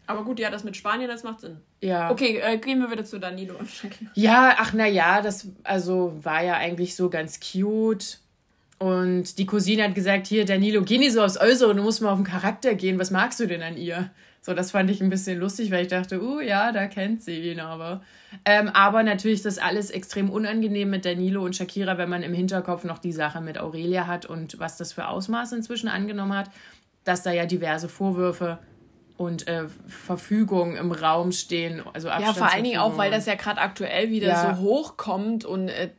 Aber 0.06 0.24
gut, 0.24 0.38
ja, 0.38 0.50
das 0.50 0.64
mit 0.64 0.76
Spanien, 0.76 1.08
das 1.08 1.22
macht 1.24 1.40
Sinn. 1.40 1.60
Ja. 1.80 2.10
Okay, 2.10 2.38
äh, 2.38 2.58
gehen 2.58 2.80
wir 2.80 2.90
wieder 2.90 3.04
zu 3.04 3.18
Danilo 3.18 3.56
und 3.56 3.68
Shakira. 3.68 4.10
Ja, 4.14 4.54
ach 4.58 4.72
na 4.74 4.86
ja, 4.86 5.22
das 5.22 5.48
also 5.64 6.16
war 6.22 6.42
ja 6.42 6.54
eigentlich 6.54 6.94
so 6.94 7.10
ganz 7.10 7.40
cute. 7.40 8.18
Und 8.82 9.36
die 9.36 9.44
Cousine 9.44 9.84
hat 9.84 9.94
gesagt, 9.94 10.26
hier, 10.26 10.46
Danilo, 10.46 10.82
geh 10.82 10.96
nicht 10.96 11.12
so 11.12 11.22
aufs 11.22 11.36
Äußere, 11.38 11.74
du 11.74 11.82
musst 11.82 12.00
mal 12.00 12.12
auf 12.12 12.18
den 12.18 12.24
Charakter 12.24 12.74
gehen. 12.74 12.98
Was 12.98 13.10
magst 13.10 13.38
du 13.38 13.46
denn 13.46 13.60
an 13.62 13.76
ihr? 13.76 14.10
So, 14.40 14.54
das 14.54 14.70
fand 14.70 14.90
ich 14.90 15.02
ein 15.02 15.10
bisschen 15.10 15.38
lustig, 15.38 15.70
weil 15.70 15.82
ich 15.82 15.88
dachte, 15.88 16.22
uh, 16.22 16.40
ja, 16.40 16.72
da 16.72 16.86
kennt 16.86 17.22
sie 17.22 17.40
ihn 17.50 17.60
aber. 17.60 18.00
Ähm, 18.46 18.70
aber 18.70 19.02
natürlich 19.02 19.36
ist 19.36 19.44
das 19.44 19.58
alles 19.58 19.90
extrem 19.90 20.30
unangenehm 20.30 20.88
mit 20.88 21.04
Danilo 21.04 21.44
und 21.44 21.54
Shakira, 21.54 21.98
wenn 21.98 22.08
man 22.08 22.22
im 22.22 22.32
Hinterkopf 22.32 22.84
noch 22.84 22.96
die 22.96 23.12
Sache 23.12 23.42
mit 23.42 23.58
Aurelia 23.58 24.06
hat 24.06 24.24
und 24.24 24.58
was 24.58 24.78
das 24.78 24.94
für 24.94 25.08
Ausmaße 25.08 25.56
inzwischen 25.56 25.88
angenommen 25.88 26.34
hat, 26.34 26.50
dass 27.04 27.22
da 27.22 27.32
ja 27.32 27.44
diverse 27.44 27.90
Vorwürfe 27.90 28.58
und 29.18 29.46
äh, 29.46 29.64
Verfügungen 29.86 30.78
im 30.78 30.92
Raum 30.92 31.32
stehen. 31.32 31.82
Also 31.92 32.08
Ja, 32.08 32.32
vor 32.32 32.50
allen 32.50 32.64
Dingen 32.64 32.78
auch, 32.78 32.96
weil 32.96 33.10
das 33.10 33.26
ja 33.26 33.34
gerade 33.34 33.60
aktuell 33.60 34.08
wieder 34.08 34.28
Ja. 34.28 34.54
so 34.56 34.62
hochkommt 34.62 35.44
und 35.44 35.68
äh, 35.68 35.90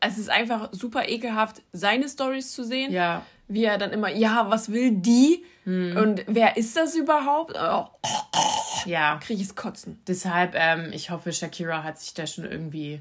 es 0.00 0.18
ist 0.18 0.30
einfach 0.30 0.70
super 0.72 1.08
ekelhaft, 1.08 1.62
seine 1.72 2.08
Stories 2.08 2.52
zu 2.52 2.64
sehen. 2.64 2.92
Ja, 2.92 3.22
Hm. 3.50 3.54
Wie 3.54 3.64
er 3.64 3.78
dann 3.78 3.90
immer, 3.90 4.10
ja, 4.10 4.48
was 4.48 4.70
will 4.70 4.92
die? 4.92 5.44
Und 5.66 6.24
wer 6.26 6.56
ist 6.56 6.76
das 6.76 6.94
überhaupt? 6.94 7.54
Oh, 7.60 7.86
ja. 8.86 9.18
krieg 9.22 9.38
ich's 9.38 9.54
kotzen. 9.54 10.00
Deshalb, 10.06 10.54
ähm, 10.54 10.90
ich 10.92 11.10
hoffe, 11.10 11.32
Shakira 11.32 11.82
hat 11.82 11.98
sich 11.98 12.14
da 12.14 12.26
schon 12.26 12.44
irgendwie. 12.44 13.00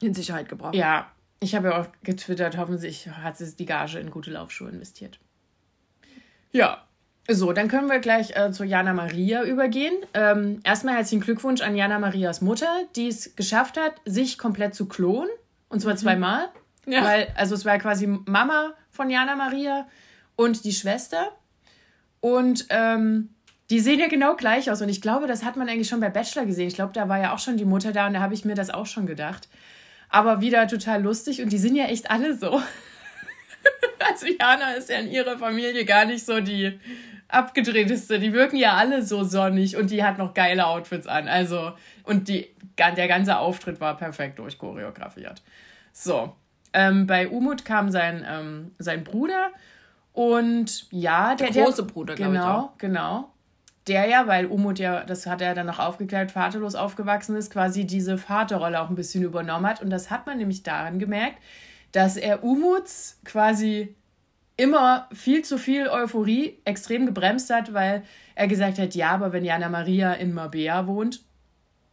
In 0.00 0.14
Sicherheit 0.14 0.48
gebracht. 0.48 0.74
Ja, 0.74 1.10
ich 1.40 1.54
habe 1.54 1.68
ja 1.68 1.80
auch 1.80 1.86
getwittert, 2.02 2.56
hoffentlich 2.56 3.08
hat 3.08 3.38
sie 3.38 3.56
die 3.56 3.66
Gage 3.66 3.98
in 3.98 4.10
gute 4.10 4.30
Laufschuhe 4.30 4.68
investiert. 4.68 5.18
Ja. 6.52 6.82
So, 7.28 7.52
dann 7.52 7.68
können 7.68 7.88
wir 7.88 7.98
gleich 7.98 8.36
äh, 8.36 8.52
zu 8.52 8.62
Jana 8.62 8.92
Maria 8.92 9.42
übergehen. 9.42 9.94
Ähm, 10.14 10.60
erstmal 10.64 10.94
herzlichen 10.94 11.22
Glückwunsch 11.22 11.60
an 11.60 11.74
Jana 11.74 11.98
Marias 11.98 12.40
Mutter, 12.40 12.84
die 12.94 13.08
es 13.08 13.34
geschafft 13.34 13.78
hat, 13.78 13.94
sich 14.04 14.38
komplett 14.38 14.74
zu 14.74 14.86
klonen. 14.86 15.30
Und 15.68 15.80
zwar 15.80 15.96
zweimal. 15.96 16.48
Ja. 16.86 17.04
Weil, 17.04 17.32
also 17.36 17.54
es 17.54 17.64
war 17.64 17.78
quasi 17.78 18.06
Mama 18.06 18.74
von 18.90 19.10
Jana 19.10 19.34
Maria 19.34 19.88
und 20.36 20.64
die 20.64 20.72
Schwester. 20.72 21.32
Und 22.20 22.66
ähm, 22.70 23.30
die 23.70 23.80
sehen 23.80 23.98
ja 23.98 24.08
genau 24.08 24.36
gleich 24.36 24.70
aus. 24.70 24.80
Und 24.80 24.88
ich 24.88 25.00
glaube, 25.00 25.26
das 25.26 25.44
hat 25.44 25.56
man 25.56 25.68
eigentlich 25.68 25.88
schon 25.88 26.00
bei 26.00 26.10
Bachelor 26.10 26.46
gesehen. 26.46 26.68
Ich 26.68 26.74
glaube, 26.74 26.92
da 26.92 27.08
war 27.08 27.18
ja 27.18 27.34
auch 27.34 27.38
schon 27.38 27.56
die 27.56 27.64
Mutter 27.64 27.92
da 27.92 28.06
und 28.06 28.14
da 28.14 28.20
habe 28.20 28.34
ich 28.34 28.44
mir 28.44 28.54
das 28.54 28.70
auch 28.70 28.86
schon 28.86 29.06
gedacht. 29.06 29.48
Aber 30.08 30.40
wieder 30.40 30.68
total 30.68 31.02
lustig 31.02 31.42
und 31.42 31.50
die 31.52 31.58
sind 31.58 31.74
ja 31.74 31.86
echt 31.86 32.10
alle 32.10 32.36
so. 32.36 32.62
also 34.08 34.26
Jana 34.26 34.72
ist 34.72 34.88
ja 34.88 34.98
in 34.98 35.10
ihrer 35.10 35.38
Familie 35.38 35.84
gar 35.84 36.04
nicht 36.04 36.24
so 36.24 36.40
die 36.40 36.78
abgedrehteste. 37.28 38.18
Die 38.18 38.32
wirken 38.32 38.56
ja 38.56 38.74
alle 38.74 39.02
so 39.02 39.24
sonnig 39.24 39.76
und 39.76 39.90
die 39.90 40.04
hat 40.04 40.18
noch 40.18 40.34
geile 40.34 40.66
Outfits 40.66 41.06
an. 41.06 41.28
Also, 41.28 41.72
und 42.04 42.28
die, 42.28 42.48
der 42.78 43.08
ganze 43.08 43.38
Auftritt 43.38 43.80
war 43.80 43.96
perfekt 43.96 44.38
durchchoreografiert. 44.38 45.42
So, 45.92 46.34
ähm, 46.72 47.06
bei 47.06 47.28
Umut 47.28 47.64
kam 47.64 47.90
sein, 47.90 48.24
ähm, 48.28 48.72
sein 48.78 49.02
Bruder 49.02 49.50
und 50.12 50.90
ja, 50.90 51.34
der, 51.34 51.50
Der 51.50 51.64
große 51.64 51.84
Bruder, 51.84 52.14
ich 52.14 52.18
genau. 52.18 52.72
Genau, 52.78 53.32
Der 53.86 54.06
ja, 54.06 54.26
weil 54.26 54.46
Umut 54.46 54.78
ja, 54.78 55.04
das 55.04 55.26
hat 55.26 55.40
er 55.40 55.54
dann 55.54 55.66
noch 55.66 55.78
aufgeklärt, 55.78 56.30
vaterlos 56.30 56.74
aufgewachsen 56.74 57.36
ist, 57.36 57.52
quasi 57.52 57.86
diese 57.86 58.18
Vaterrolle 58.18 58.80
auch 58.80 58.88
ein 58.88 58.94
bisschen 58.94 59.22
übernommen 59.22 59.66
hat. 59.66 59.82
Und 59.82 59.90
das 59.90 60.10
hat 60.10 60.26
man 60.26 60.38
nämlich 60.38 60.62
daran 60.62 60.98
gemerkt, 60.98 61.38
dass 61.92 62.16
er 62.16 62.44
Umuts 62.44 63.20
quasi 63.24 63.94
immer 64.56 65.08
viel 65.12 65.42
zu 65.44 65.58
viel 65.58 65.88
Euphorie 65.88 66.58
extrem 66.64 67.06
gebremst 67.06 67.50
hat, 67.50 67.74
weil 67.74 68.02
er 68.34 68.48
gesagt 68.48 68.78
hat, 68.78 68.94
ja, 68.94 69.10
aber 69.10 69.32
wenn 69.32 69.44
Jana 69.44 69.68
Maria 69.68 70.12
in 70.14 70.32
Mabea 70.34 70.86
wohnt, 70.86 71.20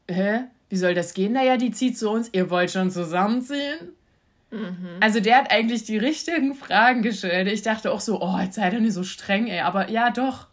hä, 0.10 0.42
wie 0.70 0.78
soll 0.78 0.94
das 0.94 1.14
gehen? 1.14 1.34
Naja, 1.34 1.58
die 1.58 1.72
zieht 1.72 1.98
zu 1.98 2.10
uns, 2.10 2.30
ihr 2.32 2.50
wollt 2.50 2.72
schon 2.72 2.90
zusammenziehen? 2.92 3.78
Also 5.00 5.20
der 5.20 5.38
hat 5.38 5.52
eigentlich 5.52 5.84
die 5.84 5.98
richtigen 5.98 6.54
Fragen 6.54 7.02
gestellt. 7.02 7.48
Ich 7.48 7.64
dachte 7.64 7.92
auch 7.92 8.00
so, 8.00 8.22
oh, 8.22 8.38
jetzt 8.40 8.54
sei 8.56 8.70
doch 8.70 8.80
nicht 8.80 8.94
so 8.94 9.04
streng, 9.04 9.48
ey. 9.48 9.62
Aber 9.62 9.90
ja, 9.90 10.12
doch. 10.12 10.46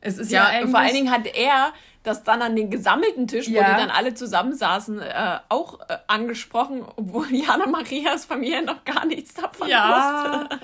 Es 0.00 0.18
ist 0.18 0.32
ja, 0.32 0.42
Ja, 0.42 0.48
eigentlich... 0.48 0.70
vor 0.72 0.80
allen 0.80 0.94
Dingen 0.94 1.10
hat 1.12 1.26
er 1.32 1.72
das 2.02 2.24
dann 2.24 2.42
an 2.42 2.56
den 2.56 2.70
gesammelten 2.70 3.28
Tisch, 3.28 3.48
wo 3.48 3.52
Ja. 3.54 3.74
die 3.74 3.80
dann 3.80 3.90
alle 3.90 4.14
zusammensaßen, 4.14 5.00
äh, 5.00 5.38
auch 5.48 5.78
äh, 5.88 5.96
angesprochen, 6.08 6.84
obwohl 6.96 7.26
Jana 7.34 7.66
Marias 7.66 8.24
Familie 8.24 8.62
noch 8.64 8.84
gar 8.84 9.06
nichts 9.06 9.34
davon 9.34 9.68
Ja. 9.68 10.48
wusste. 10.50 10.58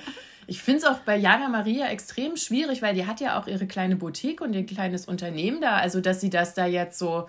Ich 0.47 0.61
finde 0.61 0.79
es 0.79 0.85
auch 0.85 0.99
bei 0.99 1.15
Jana 1.17 1.49
Maria 1.49 1.87
extrem 1.87 2.35
schwierig, 2.35 2.81
weil 2.81 2.95
die 2.95 3.05
hat 3.05 3.21
ja 3.21 3.39
auch 3.39 3.47
ihre 3.47 3.67
kleine 3.67 3.95
Boutique 3.95 4.41
und 4.41 4.53
ihr 4.53 4.65
kleines 4.65 5.05
Unternehmen 5.05 5.61
da. 5.61 5.77
Also, 5.77 6.01
dass 6.01 6.21
sie 6.21 6.29
das 6.29 6.53
da 6.53 6.65
jetzt 6.65 6.99
so 6.99 7.27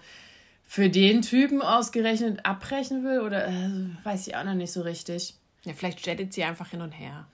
für 0.67 0.89
den 0.89 1.23
Typen 1.23 1.63
ausgerechnet 1.63 2.45
abbrechen 2.45 3.05
will 3.05 3.21
oder 3.21 3.47
äh, 3.47 3.71
weiß 4.03 4.27
ich 4.27 4.37
auch 4.37 4.45
noch 4.45 4.55
nicht 4.55 4.73
so 4.73 4.83
richtig. 4.83 5.35
Ja, 5.65 5.73
vielleicht 5.73 6.07
jettet 6.07 6.33
sie 6.33 6.45
einfach 6.45 6.71
hin 6.71 6.81
und 6.81 6.93
her. 6.93 7.27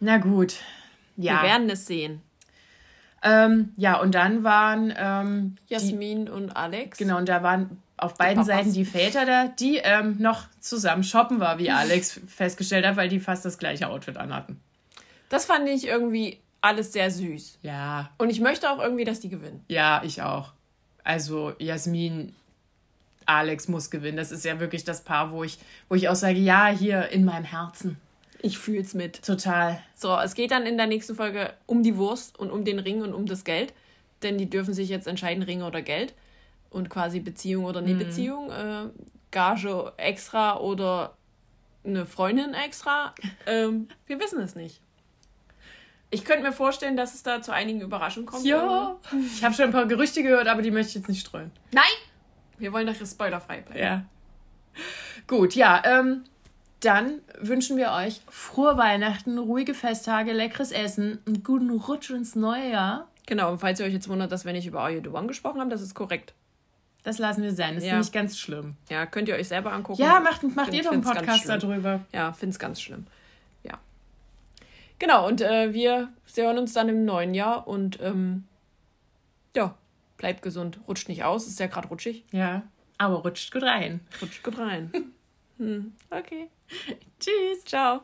Na 0.00 0.18
gut. 0.18 0.54
Ja. 1.16 1.42
Wir 1.42 1.48
werden 1.48 1.70
es 1.70 1.86
sehen. 1.86 2.22
ähm, 3.22 3.72
ja, 3.76 3.98
und 4.00 4.14
dann 4.14 4.44
waren 4.44 4.92
ähm, 4.96 5.56
die, 5.68 5.74
Jasmin 5.74 6.28
und 6.28 6.56
Alex. 6.56 6.98
genau, 6.98 7.18
und 7.18 7.28
da 7.28 7.42
waren 7.42 7.82
auf 7.96 8.14
beiden 8.14 8.44
Papas. 8.44 8.46
Seiten 8.46 8.72
die 8.72 8.84
Väter 8.84 9.24
da, 9.24 9.48
die 9.48 9.78
ähm, 9.82 10.16
noch 10.18 10.48
zusammen 10.60 11.02
shoppen 11.02 11.40
war, 11.40 11.58
wie 11.58 11.70
Alex 11.70 12.20
festgestellt 12.26 12.86
hat, 12.86 12.96
weil 12.96 13.08
die 13.08 13.20
fast 13.20 13.44
das 13.44 13.58
gleiche 13.58 13.88
Outfit 13.88 14.16
anhatten. 14.16 14.60
Das 15.28 15.44
fand 15.46 15.68
ich 15.68 15.86
irgendwie 15.86 16.38
alles 16.60 16.92
sehr 16.92 17.10
süß. 17.10 17.58
Ja, 17.62 18.10
Und 18.18 18.30
ich 18.30 18.40
möchte 18.40 18.70
auch 18.70 18.78
irgendwie, 18.80 19.04
dass 19.04 19.20
die 19.20 19.28
gewinnen. 19.28 19.64
Ja, 19.68 20.02
ich 20.04 20.22
auch. 20.22 20.52
Also 21.04 21.52
Jasmin, 21.58 22.34
Alex 23.24 23.68
muss 23.68 23.90
gewinnen. 23.90 24.16
Das 24.16 24.32
ist 24.32 24.44
ja 24.44 24.58
wirklich 24.60 24.84
das 24.84 25.02
Paar, 25.02 25.30
wo 25.32 25.44
ich, 25.44 25.58
wo 25.88 25.94
ich 25.94 26.08
auch 26.08 26.14
sage, 26.14 26.38
ja, 26.38 26.68
hier 26.68 27.08
in 27.10 27.24
meinem 27.24 27.44
Herzen. 27.44 27.98
Ich 28.42 28.58
fühl's 28.58 28.94
mit. 28.94 29.22
Total. 29.24 29.80
So, 29.94 30.16
es 30.18 30.34
geht 30.34 30.50
dann 30.50 30.66
in 30.66 30.76
der 30.76 30.86
nächsten 30.86 31.14
Folge 31.14 31.52
um 31.66 31.82
die 31.82 31.96
Wurst 31.96 32.38
und 32.38 32.50
um 32.50 32.64
den 32.64 32.78
Ring 32.78 33.02
und 33.02 33.14
um 33.14 33.26
das 33.26 33.44
Geld. 33.44 33.72
Denn 34.22 34.38
die 34.38 34.48
dürfen 34.48 34.74
sich 34.74 34.88
jetzt 34.88 35.06
entscheiden, 35.06 35.42
Ring 35.42 35.62
oder 35.62 35.82
Geld. 35.82 36.14
Und 36.70 36.90
quasi 36.90 37.20
Beziehung 37.20 37.64
oder 37.64 37.80
Mhm. 37.80 37.86
nie 37.86 37.94
Beziehung. 37.94 38.50
Äh, 38.50 38.86
Gage 39.30 39.92
extra 39.96 40.58
oder 40.58 41.16
eine 41.84 42.06
Freundin 42.06 42.54
extra. 42.54 43.14
Ähm, 43.46 43.88
wir 44.06 44.18
wissen 44.20 44.40
es 44.40 44.54
nicht. 44.56 44.80
Ich 46.10 46.24
könnte 46.24 46.42
mir 46.42 46.52
vorstellen, 46.52 46.96
dass 46.96 47.14
es 47.14 47.22
da 47.22 47.42
zu 47.42 47.52
einigen 47.52 47.80
Überraschungen 47.80 48.26
kommt. 48.26 48.44
Ja. 48.44 48.96
Ich 49.34 49.42
habe 49.44 49.54
schon 49.54 49.66
ein 49.66 49.72
paar 49.72 49.86
Gerüchte 49.86 50.22
gehört, 50.22 50.46
aber 50.48 50.62
die 50.62 50.70
möchte 50.70 50.90
ich 50.90 50.94
jetzt 50.96 51.08
nicht 51.08 51.20
streuen. 51.26 51.50
Nein! 51.72 51.82
Wir 52.58 52.72
wollen 52.72 52.86
doch 52.86 52.94
spoilerfrei 53.06 53.60
bleiben. 53.62 53.80
Ja. 53.80 54.04
Gut, 55.26 55.54
ja, 55.54 55.82
ähm, 55.84 56.24
dann 56.80 57.20
wünschen 57.40 57.76
wir 57.76 57.90
euch 57.92 58.20
frohe 58.30 58.76
Weihnachten, 58.78 59.38
ruhige 59.38 59.74
Festtage, 59.74 60.32
leckeres 60.32 60.70
Essen, 60.72 61.18
einen 61.26 61.42
guten 61.42 61.70
Rutsch 61.70 62.10
ins 62.10 62.36
neue 62.36 62.70
Jahr. 62.70 63.08
Genau, 63.26 63.50
und 63.52 63.58
falls 63.58 63.80
ihr 63.80 63.86
euch 63.86 63.92
jetzt 63.92 64.08
wundert, 64.08 64.30
dass 64.30 64.44
wir 64.44 64.52
nicht 64.52 64.66
über 64.66 64.80
Are 64.80 64.92
You 64.92 65.00
The 65.02 65.08
One 65.08 65.26
gesprochen 65.26 65.60
haben, 65.60 65.70
das 65.70 65.82
ist 65.82 65.94
korrekt. 65.94 66.34
Das 67.02 67.18
lassen 67.18 67.42
wir 67.42 67.52
sein. 67.52 67.74
Das 67.74 67.84
Ja. 67.84 67.92
ist 67.94 68.06
nicht 68.06 68.12
ganz 68.12 68.38
schlimm. 68.38 68.74
Ja, 68.88 69.06
könnt 69.06 69.28
ihr 69.28 69.34
euch 69.36 69.48
selber 69.48 69.72
angucken. 69.72 70.00
Ja, 70.00 70.20
macht, 70.20 70.42
macht 70.54 70.66
Find- 70.70 70.78
ihr 70.78 70.84
doch 70.84 70.92
einen 70.92 71.02
Podcast 71.02 71.48
darüber. 71.48 72.00
Ja, 72.12 72.32
find's 72.32 72.58
ganz 72.58 72.80
schlimm. 72.80 73.06
Genau, 74.98 75.26
und 75.26 75.40
äh, 75.40 75.72
wir 75.72 76.12
hören 76.34 76.58
uns 76.58 76.72
dann 76.72 76.88
im 76.88 77.04
neuen 77.04 77.34
Jahr 77.34 77.68
und 77.68 78.00
ähm, 78.00 78.44
ja, 79.54 79.76
bleibt 80.16 80.42
gesund. 80.42 80.80
Rutscht 80.88 81.08
nicht 81.08 81.24
aus, 81.24 81.46
ist 81.46 81.60
ja 81.60 81.66
gerade 81.66 81.88
rutschig. 81.88 82.24
Ja, 82.32 82.62
aber 82.98 83.16
rutscht 83.16 83.52
gut 83.52 83.62
rein. 83.62 84.00
Rutscht 84.20 84.42
gut 84.42 84.58
rein. 84.58 84.90
hm, 85.58 85.92
okay. 86.10 86.48
Tschüss. 87.20 87.64
Ciao. 87.64 88.02